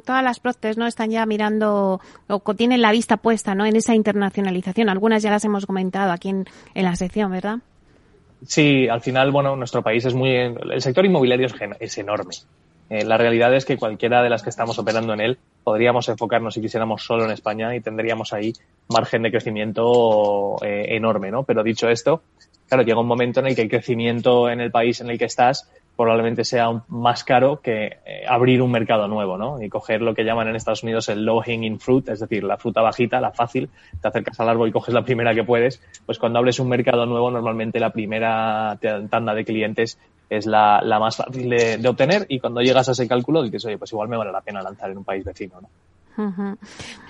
Todas 0.06 0.24
las 0.24 0.40
protes 0.40 0.78
no 0.78 0.86
están 0.86 1.10
ya 1.10 1.26
mirando 1.26 2.00
o 2.28 2.54
tienen 2.54 2.82
la 2.82 2.92
vista 2.92 3.18
puesta, 3.18 3.56
¿no? 3.56 3.66
En 3.66 3.76
esa 3.76 3.96
internacionalización. 3.96 4.90
Algunas 4.90 5.24
ya 5.24 5.32
las 5.32 5.44
hemos 5.46 5.66
comentado 5.66 6.12
aquí 6.12 6.30
en, 6.30 6.46
en 6.74 6.84
la 6.84 6.96
sección, 6.96 7.32
¿verdad? 7.32 7.58
Sí, 8.46 8.88
al 8.88 9.02
final, 9.02 9.32
bueno, 9.32 9.56
nuestro 9.56 9.82
país 9.82 10.06
es 10.06 10.14
muy 10.14 10.30
el 10.30 10.82
sector 10.82 11.06
inmobiliario 11.06 11.48
es, 11.48 11.54
es 11.80 11.98
enorme. 11.98 12.36
Eh, 12.90 13.04
la 13.04 13.18
realidad 13.18 13.54
es 13.56 13.66
que 13.66 13.78
cualquiera 13.78 14.22
de 14.22 14.30
las 14.30 14.44
que 14.44 14.52
estamos 14.52 14.78
operando 14.78 15.14
en 15.14 15.22
él 15.22 15.38
podríamos 15.64 16.08
enfocarnos 16.08 16.54
si 16.54 16.62
quisiéramos 16.62 17.04
solo 17.04 17.26
en 17.26 17.32
España 17.32 17.76
y 17.76 17.82
tendríamos 17.82 18.32
ahí 18.32 18.54
margen 18.88 19.24
de 19.24 19.32
crecimiento 19.32 20.58
eh, 20.64 20.96
enorme, 20.96 21.32
¿no? 21.32 21.44
Pero 21.44 21.64
dicho 21.64 21.90
esto, 21.90 22.22
claro, 22.68 22.84
llega 22.84 23.00
un 23.00 23.08
momento 23.08 23.40
en 23.40 23.48
el 23.48 23.56
que 23.56 23.64
el 23.64 23.70
crecimiento 23.70 24.50
en 24.50 24.62
el 24.62 24.72
país 24.72 25.02
en 25.02 25.10
el 25.10 25.18
que 25.18 25.26
estás 25.26 25.70
probablemente 25.96 26.44
sea 26.44 26.84
más 26.90 27.24
caro 27.24 27.62
que 27.62 27.86
eh, 28.06 28.26
abrir 28.28 28.62
un 28.62 28.72
mercado 28.72 29.08
nuevo, 29.08 29.38
¿no? 29.38 29.62
Y 29.62 29.70
coger 29.70 30.02
lo 30.02 30.14
que 30.14 30.24
llaman 30.24 30.48
en 30.48 30.56
Estados 30.56 30.84
Unidos 30.84 31.08
el 31.10 31.24
low 31.24 31.42
hanging 31.42 31.80
fruit, 31.80 32.10
es 32.10 32.20
decir, 32.20 32.44
la 32.44 32.58
fruta 32.58 32.82
bajita, 32.82 33.22
la 33.22 33.32
fácil, 33.32 33.70
te 34.02 34.08
acercas 34.08 34.40
al 34.40 34.50
árbol 34.50 34.70
y 34.70 34.72
coges 34.72 34.94
la 34.94 35.06
primera 35.06 35.34
que 35.34 35.44
puedes, 35.44 35.82
pues 36.06 36.20
cuando 36.20 36.40
abres 36.40 36.60
un 36.60 36.68
mercado 36.68 37.06
nuevo, 37.06 37.32
normalmente 37.32 37.80
la 37.80 37.92
primera 37.92 38.78
tanda 39.10 39.34
de 39.34 39.46
clientes 39.46 39.98
es 40.30 40.46
la, 40.46 40.82
más 41.00 41.16
fácil 41.16 41.50
de, 41.50 41.78
de, 41.78 41.88
obtener 41.88 42.26
y 42.28 42.40
cuando 42.40 42.62
llegas 42.62 42.90
a 42.90 42.92
ese 42.92 43.08
cálculo 43.08 43.44
dices, 43.44 43.64
oye, 43.66 43.78
pues 43.78 43.92
igual 43.92 44.10
me 44.10 44.18
vale 44.18 44.32
la 44.32 44.42
pena 44.42 44.62
lanzar 44.62 44.90
en 44.92 44.98
un 44.98 45.04
país 45.04 45.24
vecino, 45.24 45.62
¿no? 45.62 45.70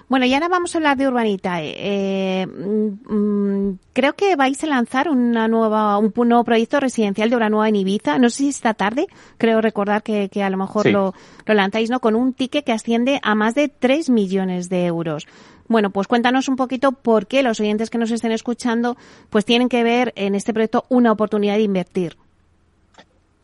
Bueno, 0.07 0.27
y 0.27 0.33
ahora 0.35 0.49
vamos 0.49 0.75
a 0.75 0.77
hablar 0.77 0.97
de 0.97 1.07
Urbanitae. 1.07 1.73
Eh, 1.77 2.45
mm, 2.45 3.79
creo 3.91 4.13
que 4.13 4.35
vais 4.35 4.63
a 4.63 4.67
lanzar 4.67 5.09
una 5.09 5.47
nueva, 5.47 5.97
un, 5.97 6.13
nuevo 6.15 6.43
proyecto 6.43 6.79
residencial 6.79 7.31
de 7.31 7.49
Nueva 7.49 7.69
en 7.69 7.75
Ibiza. 7.75 8.19
No 8.19 8.29
sé 8.29 8.37
si 8.37 8.49
esta 8.49 8.75
tarde, 8.75 9.07
creo 9.39 9.61
recordar 9.61 10.03
que, 10.03 10.29
a 10.43 10.49
lo 10.49 10.57
mejor 10.57 10.85
lo, 10.85 11.15
lo 11.45 11.53
lanzáis, 11.55 11.89
¿no? 11.89 11.99
Con 11.99 12.15
un 12.15 12.33
ticket 12.33 12.65
que 12.65 12.71
asciende 12.71 13.19
a 13.23 13.33
más 13.33 13.55
de 13.55 13.67
3 13.67 14.11
millones 14.11 14.69
de 14.69 14.85
euros. 14.85 15.25
Bueno, 15.67 15.89
pues 15.89 16.07
cuéntanos 16.07 16.47
un 16.47 16.55
poquito 16.55 16.91
por 16.91 17.25
qué 17.25 17.41
los 17.41 17.59
oyentes 17.59 17.89
que 17.89 17.97
nos 17.97 18.11
estén 18.11 18.31
escuchando 18.31 18.97
pues 19.31 19.45
tienen 19.45 19.69
que 19.69 19.83
ver 19.83 20.13
en 20.15 20.35
este 20.35 20.53
proyecto 20.53 20.85
una 20.89 21.11
oportunidad 21.11 21.55
de 21.55 21.63
invertir. 21.63 22.17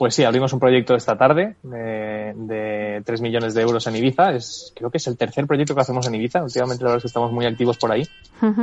Pues 0.01 0.15
sí, 0.15 0.23
abrimos 0.23 0.51
un 0.51 0.59
proyecto 0.59 0.95
esta 0.95 1.15
tarde 1.15 1.57
de, 1.61 2.33
de 2.35 3.03
3 3.05 3.21
millones 3.21 3.53
de 3.53 3.61
euros 3.61 3.85
en 3.85 3.97
Ibiza. 3.97 4.31
Es, 4.31 4.73
creo 4.75 4.89
que 4.89 4.97
es 4.97 5.05
el 5.05 5.15
tercer 5.15 5.45
proyecto 5.45 5.75
que 5.75 5.81
hacemos 5.81 6.07
en 6.07 6.15
Ibiza. 6.15 6.41
Últimamente 6.41 6.83
la 6.83 6.87
verdad 6.89 6.97
es 6.97 7.03
que 7.03 7.07
estamos 7.09 7.31
muy 7.31 7.45
activos 7.45 7.77
por 7.77 7.91
ahí. 7.91 8.01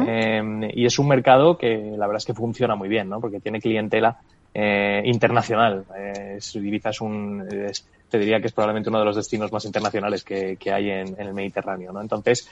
eh, 0.09 0.43
y 0.75 0.85
es 0.85 0.99
un 0.99 1.07
mercado 1.07 1.57
que 1.57 1.95
la 1.97 2.09
verdad 2.09 2.17
es 2.17 2.25
que 2.25 2.35
funciona 2.35 2.75
muy 2.75 2.89
bien, 2.89 3.09
¿no? 3.09 3.21
Porque 3.21 3.39
tiene 3.39 3.61
clientela 3.61 4.19
eh, 4.53 5.01
internacional. 5.05 5.85
Eh, 5.97 6.41
Ibiza 6.55 6.91
es 6.91 7.01
un, 7.01 7.47
es, 7.53 7.87
te 8.11 8.19
diría 8.19 8.41
que 8.41 8.49
es 8.49 8.53
probablemente 8.53 8.91
uno 8.91 8.99
de 8.99 9.05
los 9.05 9.15
destinos 9.15 9.53
más 9.53 9.65
internacionales 9.65 10.25
que, 10.25 10.57
que 10.57 10.73
hay 10.73 10.91
en, 10.91 11.21
en, 11.21 11.29
el 11.29 11.35
Mediterráneo, 11.35 11.93
¿no? 11.93 12.01
Entonces, 12.01 12.49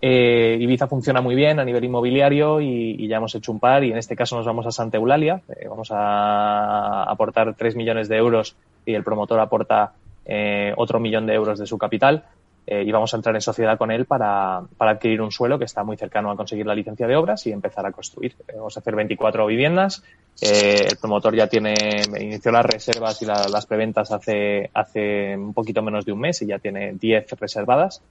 eh, 0.00 0.56
Ibiza 0.60 0.86
funciona 0.86 1.20
muy 1.20 1.34
bien 1.34 1.58
a 1.60 1.64
nivel 1.64 1.84
inmobiliario 1.84 2.60
y, 2.60 2.96
y, 2.98 3.08
ya 3.08 3.18
hemos 3.18 3.34
hecho 3.34 3.52
un 3.52 3.60
par 3.60 3.84
y 3.84 3.90
en 3.90 3.98
este 3.98 4.16
caso 4.16 4.36
nos 4.36 4.46
vamos 4.46 4.66
a 4.66 4.70
Santa 4.70 4.96
Eulalia. 4.96 5.42
Eh, 5.48 5.66
vamos 5.68 5.88
a 5.90 7.02
aportar 7.04 7.54
3 7.54 7.76
millones 7.76 8.08
de 8.08 8.16
euros 8.16 8.56
y 8.86 8.94
el 8.94 9.04
promotor 9.04 9.40
aporta 9.40 9.92
eh, 10.24 10.72
otro 10.76 11.00
millón 11.00 11.26
de 11.26 11.34
euros 11.34 11.58
de 11.58 11.66
su 11.66 11.78
capital 11.78 12.24
eh, 12.66 12.84
y 12.86 12.92
vamos 12.92 13.12
a 13.12 13.16
entrar 13.16 13.34
en 13.34 13.40
sociedad 13.40 13.76
con 13.78 13.90
él 13.90 14.04
para, 14.04 14.62
para, 14.76 14.92
adquirir 14.92 15.22
un 15.22 15.32
suelo 15.32 15.58
que 15.58 15.64
está 15.64 15.82
muy 15.82 15.96
cercano 15.96 16.30
a 16.30 16.36
conseguir 16.36 16.66
la 16.66 16.74
licencia 16.74 17.06
de 17.06 17.16
obras 17.16 17.46
y 17.46 17.52
empezar 17.52 17.84
a 17.86 17.90
construir. 17.90 18.36
Vamos 18.54 18.76
a 18.76 18.80
hacer 18.80 18.94
24 18.94 19.46
viviendas. 19.46 20.04
Eh, 20.40 20.86
el 20.88 20.96
promotor 20.98 21.34
ya 21.34 21.48
tiene, 21.48 21.74
inició 22.20 22.52
las 22.52 22.66
reservas 22.66 23.20
y 23.22 23.26
la, 23.26 23.48
las 23.50 23.66
preventas 23.66 24.12
hace, 24.12 24.70
hace 24.72 25.36
un 25.36 25.52
poquito 25.52 25.82
menos 25.82 26.04
de 26.04 26.12
un 26.12 26.20
mes 26.20 26.42
y 26.42 26.46
ya 26.46 26.58
tiene 26.58 26.92
10 26.92 27.30
reservadas. 27.40 28.02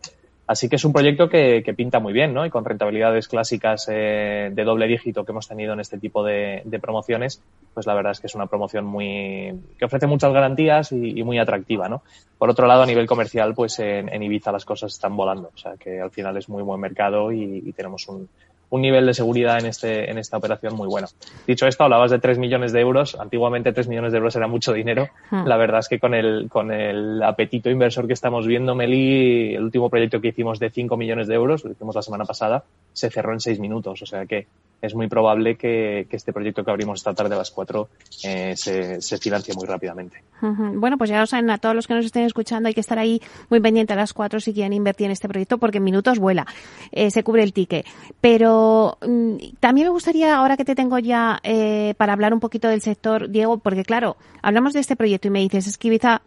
Así 0.49 0.67
que 0.67 0.77
es 0.77 0.83
un 0.83 0.93
proyecto 0.93 1.29
que, 1.29 1.61
que, 1.63 1.75
pinta 1.75 1.99
muy 1.99 2.11
bien, 2.11 2.33
¿no? 2.33 2.43
Y 2.43 2.49
con 2.49 2.65
rentabilidades 2.65 3.27
clásicas 3.27 3.87
eh, 3.87 4.49
de 4.51 4.63
doble 4.63 4.87
dígito 4.87 5.23
que 5.23 5.31
hemos 5.31 5.47
tenido 5.47 5.73
en 5.73 5.79
este 5.79 5.99
tipo 5.99 6.23
de, 6.23 6.63
promociones, 6.81 7.43
pues 7.75 7.85
la 7.85 7.93
verdad 7.93 8.13
es 8.13 8.19
que 8.19 8.25
es 8.25 8.33
una 8.33 8.47
promoción 8.47 8.83
muy 8.83 9.53
que 9.77 9.85
ofrece 9.85 10.07
muchas 10.07 10.33
garantías 10.33 10.91
y, 10.91 11.21
muy 11.21 11.37
atractiva, 11.37 11.87
¿no? 11.87 12.01
Por 12.39 12.49
otro 12.49 12.65
lado, 12.65 12.81
a 12.81 12.87
nivel 12.87 13.05
comercial, 13.05 13.53
pues 13.53 13.77
en, 13.77 14.09
en, 14.09 14.23
Ibiza 14.23 14.51
las 14.51 14.65
cosas 14.65 14.91
están 14.91 15.15
volando, 15.15 15.51
o 15.53 15.57
sea 15.57 15.73
que 15.77 16.01
al 16.01 16.09
final 16.09 16.35
es 16.35 16.49
muy 16.49 16.63
buen 16.63 16.81
mercado 16.81 17.31
y 17.31 17.71
tenemos 17.73 18.07
un, 18.07 18.27
un 18.69 18.81
nivel 18.81 19.05
de 19.05 19.13
seguridad 19.13 19.59
en, 19.59 19.65
este, 19.65 20.09
en 20.09 20.17
esta 20.17 20.37
operación 20.37 20.75
muy 20.75 20.87
bueno. 20.87 21.07
Dicho 21.47 21.67
esto, 21.67 21.83
hablabas 21.83 22.11
de 22.11 22.19
3 22.19 22.37
millones 22.37 22.71
de 22.71 22.81
euros. 22.81 23.15
Antiguamente 23.19 23.73
3 23.73 23.87
millones 23.87 24.11
de 24.11 24.17
euros 24.19 24.35
era 24.35 24.47
mucho 24.47 24.73
dinero. 24.73 25.07
Hmm. 25.31 25.45
La 25.45 25.57
verdad 25.57 25.79
es 25.79 25.89
que 25.89 25.99
con 25.99 26.13
el, 26.13 26.47
con 26.49 26.71
el 26.71 27.21
apetito 27.23 27.69
inversor 27.69 28.07
que 28.07 28.13
estamos 28.13 28.45
viendo, 28.45 28.75
Meli, 28.75 29.55
el 29.55 29.63
último 29.63 29.89
proyecto 29.89 30.21
que 30.21 30.29
hicimos 30.29 30.59
de 30.59 30.69
5 30.69 30.97
millones 30.97 31.27
de 31.27 31.35
euros, 31.35 31.65
lo 31.65 31.71
hicimos 31.71 31.95
la 31.95 32.01
semana 32.01 32.25
pasada, 32.25 32.63
se 32.93 33.09
cerró 33.09 33.33
en 33.33 33.39
6 33.39 33.59
minutos. 33.59 34.01
O 34.01 34.05
sea 34.05 34.25
que 34.25 34.47
es 34.81 34.95
muy 34.95 35.07
probable 35.07 35.55
que, 35.55 36.07
este 36.09 36.33
proyecto 36.33 36.63
que 36.63 36.71
abrimos 36.71 36.99
esta 36.99 37.13
tarde 37.13 37.35
a 37.35 37.37
las 37.37 37.51
4 37.51 37.89
eh, 38.23 38.55
se, 38.55 39.17
financie 39.17 39.53
muy 39.53 39.65
rápidamente. 39.65 40.23
Bueno, 40.41 40.97
pues 40.97 41.09
ya 41.09 41.19
lo 41.19 41.25
saben, 41.25 41.49
a 41.49 41.57
todos 41.57 41.75
los 41.75 41.85
que 41.85 41.93
nos 41.93 42.05
estén 42.05 42.23
escuchando, 42.23 42.67
hay 42.67 42.73
que 42.73 42.79
estar 42.79 42.97
ahí 42.97 43.21
muy 43.49 43.59
pendiente 43.59 43.93
a 43.93 43.95
las 43.97 44.13
4 44.13 44.39
si 44.39 44.53
quieren 44.53 44.73
invertir 44.73 45.05
en 45.05 45.11
este 45.11 45.27
proyecto, 45.27 45.57
porque 45.57 45.79
en 45.79 45.83
minutos 45.83 46.17
vuela, 46.19 46.47
eh, 46.91 47.11
se 47.11 47.23
cubre 47.23 47.43
el 47.43 47.51
ticket. 47.51 47.85
Pero 48.21 48.97
mmm, 49.05 49.35
también 49.59 49.87
me 49.87 49.91
gustaría, 49.91 50.35
ahora 50.35 50.55
que 50.55 50.65
te 50.65 50.75
tengo 50.75 50.97
ya 50.99 51.39
eh, 51.43 51.93
para 51.97 52.13
hablar 52.13 52.33
un 52.33 52.39
poquito 52.39 52.69
del 52.69 52.81
sector, 52.81 53.29
Diego, 53.29 53.57
porque 53.57 53.83
claro, 53.83 54.15
hablamos 54.41 54.73
de 54.73 54.79
este 54.79 54.95
proyecto 54.95 55.27
y 55.27 55.31
me 55.31 55.39
dices, 55.39 55.67
es 55.67 55.77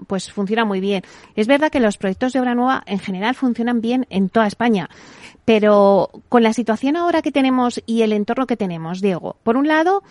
pues 0.06 0.32
funciona 0.32 0.64
muy 0.64 0.80
bien. 0.80 1.02
Es 1.36 1.46
verdad 1.46 1.70
que 1.70 1.80
los 1.80 1.96
proyectos 1.96 2.32
de 2.32 2.40
obra 2.40 2.54
nueva 2.54 2.82
en 2.86 2.98
general 2.98 3.34
funcionan 3.34 3.80
bien 3.80 4.06
en 4.10 4.28
toda 4.28 4.46
España. 4.46 4.88
Pero 5.44 6.10
con 6.28 6.42
la 6.42 6.52
situación 6.52 6.96
ahora 6.96 7.20
que 7.20 7.32
tenemos 7.32 7.82
y 7.84 8.02
el 8.02 8.12
entorno 8.12 8.46
que 8.46 8.56
tenemos, 8.56 9.00
Diego, 9.00 9.36
por 9.42 9.56
un 9.56 9.66
lado, 9.66 10.02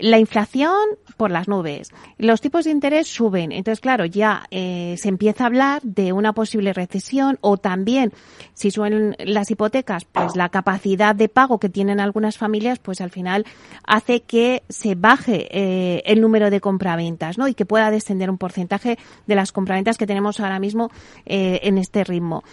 la 0.00 0.18
inflación 0.18 0.72
por 1.16 1.30
las 1.30 1.46
nubes, 1.48 1.90
los 2.16 2.40
tipos 2.40 2.64
de 2.64 2.70
interés 2.70 3.06
suben, 3.08 3.52
entonces 3.52 3.80
claro, 3.80 4.06
ya 4.06 4.46
eh, 4.50 4.94
se 4.98 5.08
empieza 5.08 5.44
a 5.44 5.48
hablar 5.48 5.82
de 5.82 6.12
una 6.12 6.32
posible 6.32 6.72
recesión 6.72 7.38
o 7.40 7.58
también, 7.58 8.12
si 8.54 8.70
suben 8.70 9.16
las 9.18 9.50
hipotecas, 9.50 10.04
pues 10.06 10.36
la 10.36 10.48
capacidad 10.48 11.14
de 11.14 11.28
pago 11.28 11.58
que 11.58 11.68
tienen 11.68 12.00
algunas 12.00 12.38
familias, 12.38 12.78
pues 12.78 13.00
al 13.00 13.10
final 13.10 13.44
hace 13.84 14.22
que 14.22 14.62
se 14.68 14.94
baje 14.94 15.48
eh, 15.50 16.02
el 16.06 16.20
número 16.20 16.50
de 16.50 16.60
compraventas, 16.60 17.36
¿no? 17.36 17.48
Y 17.48 17.54
que 17.54 17.66
pueda 17.66 17.90
descender 17.90 18.30
un 18.30 18.38
porcentaje 18.38 18.98
de 19.26 19.34
las 19.34 19.52
compraventas 19.52 19.98
que 19.98 20.06
tenemos 20.06 20.40
ahora 20.40 20.58
mismo 20.58 20.90
eh, 21.26 21.60
en 21.62 21.78
este 21.78 22.04
ritmo. 22.04 22.44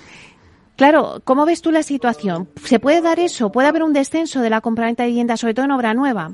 Claro, 0.76 1.22
¿cómo 1.24 1.46
ves 1.46 1.62
tú 1.62 1.72
la 1.72 1.84
situación? 1.84 2.50
¿Se 2.64 2.80
puede 2.80 3.02
dar 3.02 3.20
eso? 3.20 3.52
¿Puede 3.52 3.70
haber 3.70 3.84
un 3.84 3.94
descenso 3.94 4.42
de 4.42 4.50
la 4.50 4.62
compraventa 4.62 5.04
de 5.04 5.10
vivienda, 5.10 5.38
sobre 5.38 5.54
todo 5.54 5.66
en 5.66 5.72
obra 5.72 5.94
nueva? 5.94 6.34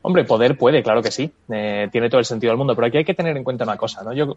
Hombre, 0.00 0.24
poder 0.24 0.56
puede, 0.56 0.82
claro 0.84 1.02
que 1.02 1.10
sí. 1.10 1.30
Eh, 1.52 1.88
tiene 1.90 2.08
todo 2.08 2.20
el 2.20 2.24
sentido 2.24 2.52
del 2.52 2.56
mundo. 2.56 2.76
Pero 2.76 2.86
aquí 2.86 2.98
hay 2.98 3.04
que 3.04 3.14
tener 3.14 3.36
en 3.36 3.42
cuenta 3.42 3.64
una 3.64 3.76
cosa, 3.76 4.04
¿no? 4.04 4.12
Yo, 4.12 4.36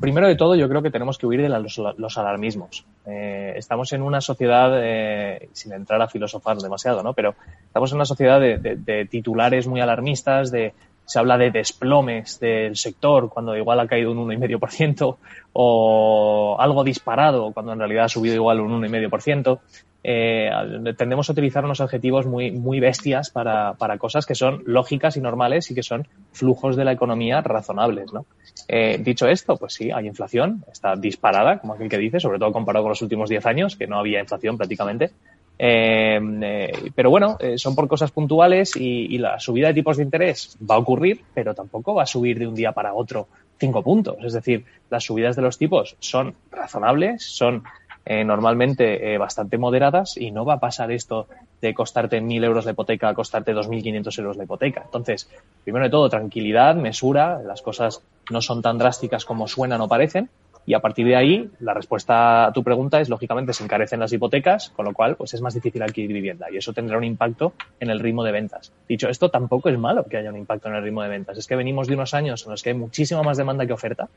primero 0.00 0.26
de 0.26 0.36
todo, 0.36 0.54
yo 0.54 0.68
creo 0.68 0.82
que 0.82 0.90
tenemos 0.90 1.18
que 1.18 1.26
huir 1.26 1.42
de 1.42 1.50
los, 1.50 1.78
los 1.98 2.18
alarmismos. 2.18 2.84
Eh, 3.04 3.52
estamos 3.56 3.92
en 3.92 4.00
una 4.00 4.22
sociedad, 4.22 4.72
eh, 4.82 5.50
sin 5.52 5.72
entrar 5.72 6.00
a 6.00 6.08
filosofar 6.08 6.56
demasiado, 6.56 7.02
¿no? 7.02 7.12
Pero 7.12 7.34
estamos 7.66 7.92
en 7.92 7.96
una 7.96 8.06
sociedad 8.06 8.40
de, 8.40 8.56
de, 8.56 8.76
de 8.76 9.04
titulares 9.04 9.66
muy 9.66 9.80
alarmistas, 9.82 10.50
de 10.50 10.72
se 11.12 11.18
habla 11.18 11.36
de 11.36 11.50
desplomes 11.50 12.40
del 12.40 12.74
sector 12.74 13.28
cuando 13.28 13.54
igual 13.54 13.78
ha 13.80 13.86
caído 13.86 14.12
un 14.12 14.26
1,5% 14.30 15.16
o 15.52 16.56
algo 16.58 16.84
disparado 16.84 17.52
cuando 17.52 17.74
en 17.74 17.80
realidad 17.80 18.04
ha 18.04 18.08
subido 18.08 18.34
igual 18.34 18.60
un 18.60 18.82
1,5%. 18.82 19.60
Eh, 20.04 20.50
tendemos 20.96 21.28
a 21.28 21.32
utilizar 21.32 21.66
unos 21.66 21.82
adjetivos 21.82 22.24
muy, 22.24 22.50
muy 22.50 22.80
bestias 22.80 23.28
para, 23.28 23.74
para, 23.74 23.98
cosas 23.98 24.24
que 24.24 24.34
son 24.34 24.62
lógicas 24.64 25.18
y 25.18 25.20
normales 25.20 25.70
y 25.70 25.74
que 25.74 25.82
son 25.82 26.08
flujos 26.32 26.76
de 26.76 26.86
la 26.86 26.92
economía 26.92 27.42
razonables, 27.42 28.10
¿no? 28.14 28.24
Eh, 28.66 28.98
dicho 28.98 29.28
esto, 29.28 29.58
pues 29.58 29.74
sí, 29.74 29.90
hay 29.90 30.06
inflación, 30.06 30.64
está 30.72 30.96
disparada, 30.96 31.58
como 31.58 31.74
aquel 31.74 31.90
que 31.90 31.98
dice, 31.98 32.20
sobre 32.20 32.38
todo 32.38 32.52
comparado 32.52 32.84
con 32.84 32.90
los 32.90 33.02
últimos 33.02 33.28
10 33.28 33.44
años, 33.44 33.76
que 33.76 33.86
no 33.86 33.98
había 33.98 34.18
inflación 34.18 34.56
prácticamente. 34.56 35.10
Eh, 35.58 36.20
eh, 36.42 36.90
pero 36.94 37.10
bueno, 37.10 37.36
eh, 37.38 37.58
son 37.58 37.74
por 37.74 37.86
cosas 37.88 38.10
puntuales 38.10 38.74
y, 38.76 39.18
la 39.18 39.38
subida 39.38 39.68
de 39.68 39.74
tipos 39.74 39.96
de 39.96 40.02
interés 40.02 40.56
va 40.68 40.74
a 40.74 40.78
ocurrir, 40.78 41.20
pero 41.34 41.54
tampoco 41.54 41.94
va 41.94 42.02
a 42.02 42.06
subir 42.06 42.38
de 42.38 42.46
un 42.46 42.54
día 42.54 42.72
para 42.72 42.94
otro 42.94 43.28
cinco 43.58 43.82
puntos. 43.82 44.16
Es 44.24 44.32
decir, 44.32 44.64
las 44.90 45.04
subidas 45.04 45.36
de 45.36 45.42
los 45.42 45.58
tipos 45.58 45.96
son 46.00 46.34
razonables, 46.50 47.22
son 47.22 47.62
eh, 48.04 48.24
normalmente 48.24 49.16
bastante 49.18 49.58
moderadas 49.58 50.16
y 50.16 50.32
no 50.32 50.44
va 50.44 50.54
a 50.54 50.60
pasar 50.60 50.90
esto 50.90 51.28
de 51.60 51.72
costarte 51.72 52.20
mil 52.20 52.42
euros 52.42 52.64
la 52.64 52.72
hipoteca 52.72 53.08
a 53.08 53.14
costarte 53.14 53.54
2.500 53.54 54.18
euros 54.18 54.36
la 54.36 54.44
hipoteca. 54.44 54.82
Entonces, 54.84 55.30
primero 55.62 55.84
de 55.84 55.90
todo, 55.90 56.08
tranquilidad, 56.08 56.74
mesura, 56.74 57.40
las 57.40 57.62
cosas 57.62 58.02
no 58.30 58.42
son 58.42 58.62
tan 58.62 58.78
drásticas 58.78 59.24
como 59.24 59.46
suenan 59.46 59.80
o 59.80 59.86
parecen. 59.86 60.28
Y 60.64 60.74
a 60.74 60.80
partir 60.80 61.06
de 61.06 61.16
ahí, 61.16 61.50
la 61.60 61.74
respuesta 61.74 62.46
a 62.46 62.52
tu 62.52 62.62
pregunta 62.62 63.00
es, 63.00 63.08
lógicamente, 63.08 63.52
se 63.52 63.64
encarecen 63.64 63.98
las 63.98 64.12
hipotecas, 64.12 64.70
con 64.70 64.84
lo 64.84 64.92
cual, 64.92 65.16
pues 65.16 65.34
es 65.34 65.40
más 65.40 65.54
difícil 65.54 65.82
adquirir 65.82 66.12
vivienda 66.12 66.46
y 66.50 66.56
eso 66.56 66.72
tendrá 66.72 66.96
un 66.96 67.04
impacto 67.04 67.52
en 67.80 67.90
el 67.90 67.98
ritmo 67.98 68.22
de 68.22 68.32
ventas. 68.32 68.72
Dicho 68.88 69.08
esto, 69.08 69.28
tampoco 69.28 69.68
es 69.68 69.78
malo 69.78 70.04
que 70.04 70.18
haya 70.18 70.30
un 70.30 70.36
impacto 70.36 70.68
en 70.68 70.76
el 70.76 70.82
ritmo 70.82 71.02
de 71.02 71.08
ventas. 71.08 71.36
Es 71.36 71.46
que 71.46 71.56
venimos 71.56 71.88
de 71.88 71.94
unos 71.94 72.14
años 72.14 72.44
en 72.44 72.52
los 72.52 72.62
que 72.62 72.70
hay 72.70 72.76
muchísima 72.76 73.22
más 73.22 73.36
demanda 73.36 73.66
que 73.66 73.72
oferta 73.72 74.08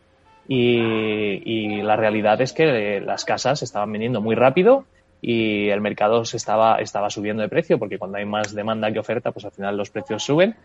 y, 0.48 0.78
y 0.78 1.82
la 1.82 1.96
realidad 1.96 2.40
es 2.42 2.54
que 2.54 3.02
las 3.02 3.26
casas 3.26 3.64
estaban 3.64 3.92
vendiendo 3.92 4.22
muy 4.22 4.36
rápido 4.36 4.86
y 5.22 5.70
el 5.70 5.82
mercado 5.82 6.24
se 6.26 6.38
estaba, 6.38 6.78
estaba 6.78 7.10
subiendo 7.10 7.42
de 7.42 7.50
precio 7.50 7.80
porque 7.80 7.98
cuando 7.98 8.20
hay 8.20 8.26
más 8.26 8.54
demanda 8.54 8.92
que 8.92 9.00
oferta, 9.00 9.32
pues 9.32 9.46
al 9.46 9.52
final 9.52 9.76
los 9.76 9.90
precios 9.90 10.24
suben 10.24 10.56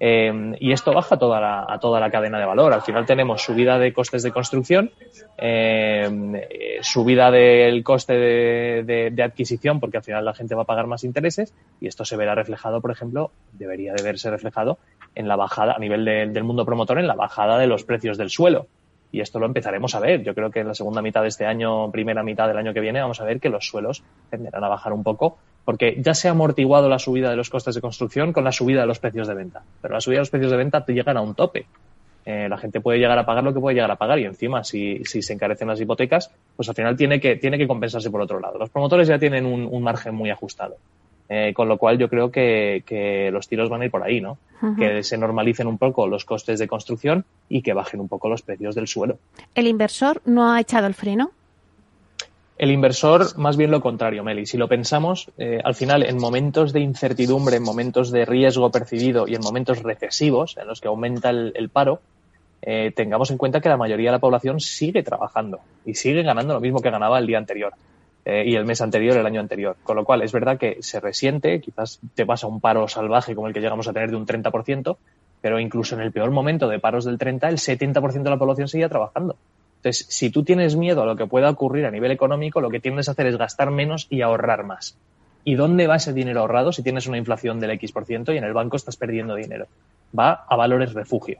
eh, 0.00 0.54
y 0.60 0.72
esto 0.72 0.92
baja 0.92 1.18
toda 1.18 1.40
la, 1.40 1.66
a 1.68 1.78
toda 1.78 2.00
la 2.00 2.10
cadena 2.10 2.38
de 2.38 2.46
valor. 2.46 2.72
Al 2.72 2.82
final 2.82 3.04
tenemos 3.06 3.42
subida 3.42 3.78
de 3.78 3.92
costes 3.92 4.22
de 4.22 4.30
construcción, 4.30 4.90
eh, 5.36 6.78
subida 6.82 7.30
del 7.30 7.82
coste 7.82 8.14
de, 8.14 9.22
adquisición, 9.22 9.80
porque 9.80 9.96
al 9.96 10.04
final 10.04 10.24
la 10.24 10.34
gente 10.34 10.54
va 10.54 10.62
a 10.62 10.66
pagar 10.66 10.86
más 10.86 11.04
intereses, 11.04 11.54
y 11.80 11.88
esto 11.88 12.04
se 12.04 12.16
verá 12.16 12.34
reflejado, 12.34 12.80
por 12.80 12.90
ejemplo, 12.90 13.32
debería 13.52 13.92
de 13.92 14.02
verse 14.02 14.30
reflejado 14.30 14.78
en 15.14 15.26
la 15.28 15.36
bajada, 15.36 15.74
a 15.74 15.78
nivel 15.78 16.04
del 16.04 16.44
mundo 16.44 16.64
promotor, 16.64 16.98
en 16.98 17.06
la 17.06 17.14
bajada 17.14 17.58
de 17.58 17.66
los 17.66 17.84
precios 17.84 18.16
del 18.18 18.30
suelo. 18.30 18.66
Y 19.10 19.20
esto 19.20 19.38
lo 19.38 19.46
empezaremos 19.46 19.94
a 19.94 20.00
ver. 20.00 20.22
Yo 20.22 20.34
creo 20.34 20.50
que 20.50 20.60
en 20.60 20.68
la 20.68 20.74
segunda 20.74 21.00
mitad 21.00 21.22
de 21.22 21.28
este 21.28 21.46
año, 21.46 21.90
primera 21.90 22.22
mitad 22.22 22.46
del 22.46 22.58
año 22.58 22.74
que 22.74 22.80
viene, 22.80 23.00
vamos 23.00 23.20
a 23.20 23.24
ver 23.24 23.40
que 23.40 23.48
los 23.48 23.66
suelos 23.66 24.02
tenderán 24.30 24.62
a 24.64 24.68
bajar 24.68 24.92
un 24.92 25.02
poco, 25.02 25.38
porque 25.68 25.98
ya 26.00 26.14
se 26.14 26.28
ha 26.28 26.30
amortiguado 26.30 26.88
la 26.88 26.98
subida 26.98 27.28
de 27.28 27.36
los 27.36 27.50
costes 27.50 27.74
de 27.74 27.82
construcción 27.82 28.32
con 28.32 28.42
la 28.42 28.52
subida 28.52 28.80
de 28.80 28.86
los 28.86 29.00
precios 29.00 29.28
de 29.28 29.34
venta. 29.34 29.62
Pero 29.82 29.92
la 29.92 30.00
subida 30.00 30.16
de 30.16 30.20
los 30.22 30.30
precios 30.30 30.50
de 30.50 30.56
venta 30.56 30.82
te 30.82 30.94
llegan 30.94 31.18
a 31.18 31.20
un 31.20 31.34
tope. 31.34 31.66
Eh, 32.24 32.48
la 32.48 32.56
gente 32.56 32.80
puede 32.80 32.98
llegar 32.98 33.18
a 33.18 33.26
pagar 33.26 33.44
lo 33.44 33.52
que 33.52 33.60
puede 33.60 33.74
llegar 33.74 33.90
a 33.90 33.96
pagar 33.96 34.18
y 34.18 34.24
encima 34.24 34.64
si, 34.64 35.04
si 35.04 35.20
se 35.20 35.34
encarecen 35.34 35.68
las 35.68 35.78
hipotecas, 35.78 36.30
pues 36.56 36.70
al 36.70 36.74
final 36.74 36.96
tiene 36.96 37.20
que, 37.20 37.36
tiene 37.36 37.58
que 37.58 37.68
compensarse 37.68 38.10
por 38.10 38.22
otro 38.22 38.40
lado. 38.40 38.56
Los 38.56 38.70
promotores 38.70 39.08
ya 39.08 39.18
tienen 39.18 39.44
un 39.44 39.82
margen 39.82 40.14
muy 40.14 40.30
ajustado. 40.30 40.78
Eh, 41.30 41.52
con 41.52 41.68
lo 41.68 41.76
cual 41.76 41.98
yo 41.98 42.08
creo 42.08 42.30
que, 42.30 43.28
los 43.30 43.48
tiros 43.48 43.68
van 43.68 43.82
a 43.82 43.84
ir 43.84 43.90
por 43.90 44.02
ahí, 44.02 44.22
¿no? 44.22 44.38
Que 44.78 45.02
se 45.02 45.18
normalicen 45.18 45.66
un 45.66 45.76
poco 45.76 46.06
los 46.06 46.24
costes 46.24 46.58
de 46.58 46.66
construcción 46.66 47.26
y 47.50 47.60
que 47.60 47.74
bajen 47.74 48.00
un 48.00 48.08
poco 48.08 48.30
los 48.30 48.40
precios 48.40 48.74
del 48.74 48.88
suelo. 48.88 49.18
¿El 49.54 49.66
inversor 49.66 50.22
no 50.24 50.50
ha 50.50 50.58
echado 50.58 50.86
el 50.86 50.94
freno? 50.94 51.32
El 52.58 52.72
inversor, 52.72 53.38
más 53.38 53.56
bien 53.56 53.70
lo 53.70 53.80
contrario, 53.80 54.24
Meli. 54.24 54.44
Si 54.44 54.56
lo 54.56 54.66
pensamos, 54.66 55.30
eh, 55.38 55.60
al 55.62 55.76
final, 55.76 56.02
en 56.02 56.18
momentos 56.18 56.72
de 56.72 56.80
incertidumbre, 56.80 57.56
en 57.56 57.62
momentos 57.62 58.10
de 58.10 58.24
riesgo 58.24 58.72
percibido 58.72 59.28
y 59.28 59.36
en 59.36 59.42
momentos 59.42 59.80
recesivos, 59.80 60.56
en 60.56 60.66
los 60.66 60.80
que 60.80 60.88
aumenta 60.88 61.30
el, 61.30 61.70
paro, 61.72 62.00
eh, 62.60 62.92
tengamos 62.96 63.30
en 63.30 63.38
cuenta 63.38 63.60
que 63.60 63.68
la 63.68 63.76
mayoría 63.76 64.10
de 64.10 64.16
la 64.16 64.18
población 64.18 64.58
sigue 64.58 65.04
trabajando 65.04 65.60
y 65.84 65.94
sigue 65.94 66.24
ganando 66.24 66.52
lo 66.52 66.60
mismo 66.60 66.80
que 66.80 66.90
ganaba 66.90 67.20
el 67.20 67.28
día 67.28 67.38
anterior. 67.38 67.74
Eh, 68.24 68.42
y 68.44 68.56
el 68.56 68.64
mes 68.64 68.80
anterior, 68.80 69.16
el 69.16 69.24
año 69.24 69.40
anterior. 69.40 69.76
Con 69.84 69.94
lo 69.94 70.04
cual, 70.04 70.22
es 70.22 70.32
verdad 70.32 70.58
que 70.58 70.78
se 70.80 70.98
resiente, 70.98 71.60
quizás 71.60 72.00
te 72.16 72.26
pasa 72.26 72.48
un 72.48 72.60
paro 72.60 72.88
salvaje 72.88 73.36
como 73.36 73.46
el 73.46 73.54
que 73.54 73.60
llegamos 73.60 73.86
a 73.86 73.92
tener 73.92 74.10
de 74.10 74.16
un 74.16 74.26
30%, 74.26 74.96
pero 75.40 75.60
incluso 75.60 75.94
en 75.94 76.00
el 76.00 76.10
peor 76.10 76.32
momento 76.32 76.68
de 76.68 76.80
paros 76.80 77.04
del 77.04 77.18
30, 77.18 77.48
el 77.48 77.58
70% 77.58 78.24
de 78.24 78.30
la 78.30 78.36
población 78.36 78.66
seguía 78.66 78.88
trabajando. 78.88 79.36
Entonces, 79.78 80.06
si 80.08 80.30
tú 80.30 80.42
tienes 80.42 80.76
miedo 80.76 81.02
a 81.02 81.06
lo 81.06 81.16
que 81.16 81.26
pueda 81.26 81.50
ocurrir 81.50 81.86
a 81.86 81.90
nivel 81.90 82.10
económico, 82.10 82.60
lo 82.60 82.70
que 82.70 82.80
tienes 82.80 83.08
a 83.08 83.12
hacer 83.12 83.26
es 83.26 83.36
gastar 83.36 83.70
menos 83.70 84.06
y 84.10 84.22
ahorrar 84.22 84.64
más. 84.64 84.96
¿Y 85.44 85.54
dónde 85.54 85.86
va 85.86 85.96
ese 85.96 86.12
dinero 86.12 86.40
ahorrado 86.40 86.72
si 86.72 86.82
tienes 86.82 87.06
una 87.06 87.16
inflación 87.16 87.60
del 87.60 87.70
X% 87.70 88.32
y 88.32 88.38
en 88.38 88.44
el 88.44 88.52
banco 88.52 88.76
estás 88.76 88.96
perdiendo 88.96 89.34
dinero? 89.34 89.66
Va 90.18 90.44
a 90.48 90.56
valores 90.56 90.92
refugio. 90.94 91.38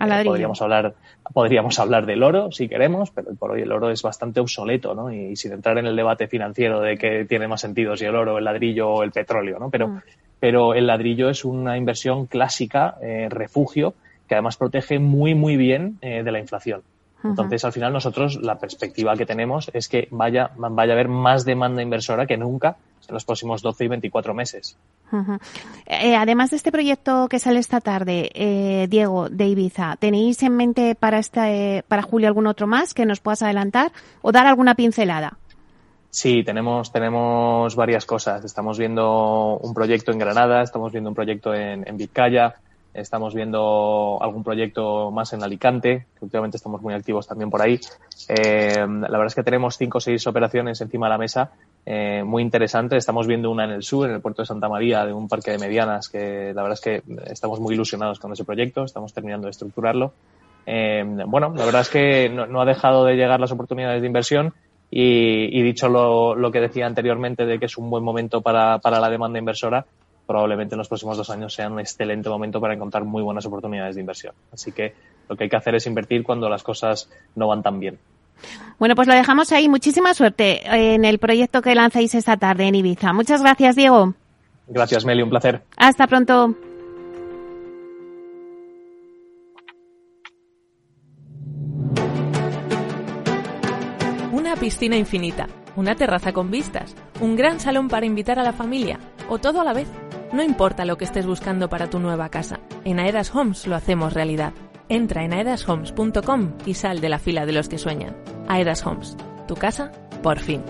Eh, 0.00 0.24
podríamos 0.24 0.62
hablar, 0.62 0.94
podríamos 1.32 1.78
hablar 1.80 2.06
del 2.06 2.22
oro 2.22 2.52
si 2.52 2.68
queremos, 2.68 3.10
pero 3.10 3.34
por 3.34 3.50
hoy 3.50 3.62
el 3.62 3.72
oro 3.72 3.90
es 3.90 4.02
bastante 4.02 4.38
obsoleto, 4.38 4.94
¿no? 4.94 5.12
Y 5.12 5.34
sin 5.34 5.52
entrar 5.52 5.78
en 5.78 5.86
el 5.86 5.96
debate 5.96 6.28
financiero 6.28 6.80
de 6.80 6.96
qué 6.96 7.24
tiene 7.24 7.48
más 7.48 7.62
sentido, 7.62 7.96
si 7.96 8.04
el 8.04 8.14
oro, 8.14 8.38
el 8.38 8.44
ladrillo 8.44 8.90
o 8.90 9.02
el 9.02 9.10
petróleo, 9.10 9.58
¿no? 9.58 9.70
Pero, 9.70 9.88
mm. 9.88 10.00
pero 10.38 10.74
el 10.74 10.86
ladrillo 10.86 11.28
es 11.30 11.44
una 11.44 11.76
inversión 11.76 12.26
clásica, 12.26 12.96
eh, 13.02 13.26
refugio, 13.28 13.94
que 14.28 14.34
además 14.34 14.56
protege 14.56 15.00
muy, 15.00 15.34
muy 15.34 15.56
bien 15.56 15.98
eh, 16.00 16.22
de 16.22 16.30
la 16.30 16.38
inflación. 16.38 16.82
Entonces, 17.24 17.64
al 17.64 17.72
final, 17.72 17.92
nosotros 17.92 18.38
la 18.40 18.58
perspectiva 18.58 19.16
que 19.16 19.26
tenemos 19.26 19.70
es 19.74 19.88
que 19.88 20.06
vaya, 20.10 20.50
vaya 20.56 20.92
a 20.92 20.94
haber 20.94 21.08
más 21.08 21.44
demanda 21.44 21.82
inversora 21.82 22.26
que 22.26 22.36
nunca 22.36 22.76
en 23.08 23.14
los 23.14 23.24
próximos 23.24 23.62
12 23.62 23.84
y 23.84 23.88
24 23.88 24.34
meses. 24.34 24.76
Eh, 25.86 26.14
además 26.14 26.50
de 26.50 26.56
este 26.56 26.70
proyecto 26.70 27.26
que 27.28 27.38
sale 27.38 27.58
esta 27.58 27.80
tarde, 27.80 28.30
eh, 28.34 28.86
Diego, 28.88 29.28
de 29.30 29.46
Ibiza, 29.48 29.96
¿tenéis 29.96 30.42
en 30.42 30.56
mente 30.56 30.94
para, 30.94 31.18
este, 31.18 31.84
para 31.88 32.02
julio 32.02 32.28
algún 32.28 32.46
otro 32.46 32.66
más 32.66 32.94
que 32.94 33.06
nos 33.06 33.20
puedas 33.20 33.42
adelantar 33.42 33.92
o 34.20 34.30
dar 34.30 34.46
alguna 34.46 34.74
pincelada? 34.74 35.38
Sí, 36.10 36.42
tenemos, 36.42 36.92
tenemos 36.92 37.74
varias 37.76 38.04
cosas. 38.06 38.44
Estamos 38.44 38.78
viendo 38.78 39.58
un 39.58 39.74
proyecto 39.74 40.12
en 40.12 40.18
Granada, 40.18 40.62
estamos 40.62 40.92
viendo 40.92 41.10
un 41.10 41.14
proyecto 41.14 41.54
en, 41.54 41.86
en 41.86 41.96
Vizcaya, 41.96 42.56
Estamos 42.94 43.34
viendo 43.34 44.18
algún 44.20 44.42
proyecto 44.42 45.10
más 45.10 45.32
en 45.32 45.42
Alicante, 45.42 46.06
que 46.18 46.24
últimamente 46.24 46.56
estamos 46.56 46.80
muy 46.82 46.94
activos 46.94 47.26
también 47.26 47.50
por 47.50 47.62
ahí. 47.62 47.78
Eh, 48.28 48.74
la 48.76 49.08
verdad 49.08 49.26
es 49.26 49.34
que 49.34 49.42
tenemos 49.42 49.76
cinco 49.76 49.98
o 49.98 50.00
seis 50.00 50.26
operaciones 50.26 50.80
encima 50.80 51.06
de 51.06 51.10
la 51.10 51.18
mesa 51.18 51.52
eh, 51.86 52.22
muy 52.24 52.42
interesantes. 52.42 52.98
Estamos 52.98 53.26
viendo 53.26 53.50
una 53.50 53.64
en 53.64 53.70
el 53.70 53.82
sur, 53.82 54.08
en 54.08 54.14
el 54.14 54.20
puerto 54.20 54.42
de 54.42 54.46
Santa 54.46 54.68
María, 54.68 55.04
de 55.04 55.12
un 55.12 55.28
parque 55.28 55.50
de 55.52 55.58
medianas, 55.58 56.08
que 56.08 56.52
la 56.54 56.62
verdad 56.62 56.74
es 56.74 56.80
que 56.80 57.02
estamos 57.30 57.60
muy 57.60 57.74
ilusionados 57.74 58.18
con 58.18 58.32
ese 58.32 58.44
proyecto. 58.44 58.84
Estamos 58.84 59.12
terminando 59.12 59.46
de 59.46 59.52
estructurarlo. 59.52 60.12
Eh, 60.66 61.04
bueno, 61.26 61.54
la 61.56 61.64
verdad 61.64 61.82
es 61.82 61.88
que 61.88 62.28
no, 62.28 62.60
ha 62.60 62.64
dejado 62.66 63.04
de 63.04 63.16
llegar 63.16 63.40
las 63.40 63.52
oportunidades 63.52 64.02
de 64.02 64.06
inversión 64.06 64.52
y, 64.90 65.62
dicho 65.62 65.88
lo, 65.88 66.34
lo, 66.34 66.50
que 66.50 66.60
decía 66.60 66.86
anteriormente 66.86 67.46
de 67.46 67.58
que 67.58 67.66
es 67.66 67.78
un 67.78 67.88
buen 67.90 68.04
momento 68.04 68.40
para, 68.40 68.78
para 68.78 69.00
la 69.00 69.08
demanda 69.08 69.38
inversora, 69.38 69.86
probablemente 70.28 70.74
en 70.74 70.78
los 70.78 70.88
próximos 70.88 71.16
dos 71.16 71.30
años 71.30 71.54
sea 71.54 71.68
un 71.68 71.80
excelente 71.80 72.28
momento 72.28 72.60
para 72.60 72.74
encontrar 72.74 73.02
muy 73.02 73.22
buenas 73.22 73.46
oportunidades 73.46 73.94
de 73.94 74.02
inversión. 74.02 74.34
Así 74.52 74.72
que 74.72 74.94
lo 75.26 75.34
que 75.34 75.44
hay 75.44 75.50
que 75.50 75.56
hacer 75.56 75.74
es 75.74 75.86
invertir 75.86 76.22
cuando 76.22 76.50
las 76.50 76.62
cosas 76.62 77.10
no 77.34 77.48
van 77.48 77.62
tan 77.62 77.80
bien. 77.80 77.98
Bueno, 78.78 78.94
pues 78.94 79.08
lo 79.08 79.14
dejamos 79.14 79.50
ahí. 79.52 79.70
Muchísima 79.70 80.12
suerte 80.12 80.60
en 80.94 81.06
el 81.06 81.18
proyecto 81.18 81.62
que 81.62 81.74
lanzáis 81.74 82.14
esta 82.14 82.36
tarde 82.36 82.68
en 82.68 82.74
Ibiza. 82.74 83.14
Muchas 83.14 83.40
gracias, 83.40 83.74
Diego. 83.74 84.14
Gracias, 84.68 85.06
Meli. 85.06 85.22
Un 85.22 85.30
placer. 85.30 85.62
Hasta 85.78 86.06
pronto. 86.06 86.54
Una 94.30 94.56
piscina 94.56 94.96
infinita, 94.96 95.48
una 95.74 95.94
terraza 95.94 96.34
con 96.34 96.50
vistas, 96.50 96.94
un 97.22 97.34
gran 97.34 97.58
salón 97.60 97.88
para 97.88 98.04
invitar 98.04 98.38
a 98.38 98.42
la 98.42 98.52
familia 98.52 98.98
o 99.30 99.38
todo 99.38 99.62
a 99.62 99.64
la 99.64 99.72
vez. 99.72 99.88
No 100.32 100.42
importa 100.42 100.84
lo 100.84 100.98
que 100.98 101.06
estés 101.06 101.26
buscando 101.26 101.70
para 101.70 101.88
tu 101.88 102.00
nueva 102.00 102.28
casa, 102.28 102.60
en 102.84 103.00
Aedas 103.00 103.34
Homes 103.34 103.66
lo 103.66 103.74
hacemos 103.74 104.12
realidad. 104.12 104.52
Entra 104.90 105.24
en 105.24 105.32
aedashomes.com 105.32 106.52
y 106.66 106.74
sal 106.74 107.00
de 107.00 107.08
la 107.08 107.18
fila 107.18 107.46
de 107.46 107.52
los 107.52 107.68
que 107.68 107.78
sueñan. 107.78 108.16
Aedas 108.46 108.84
Homes, 108.86 109.16
tu 109.46 109.54
casa, 109.54 109.90
por 110.22 110.38
fin. 110.38 110.62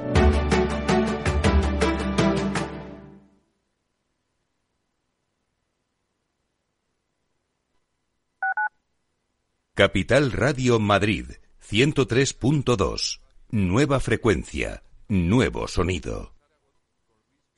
Capital 9.75 10.33
Radio 10.33 10.81
Madrid, 10.81 11.27
103.2. 11.69 13.21
Nueva 13.51 14.01
frecuencia, 14.01 14.83
nuevo 15.09 15.69
sonido. 15.69 16.38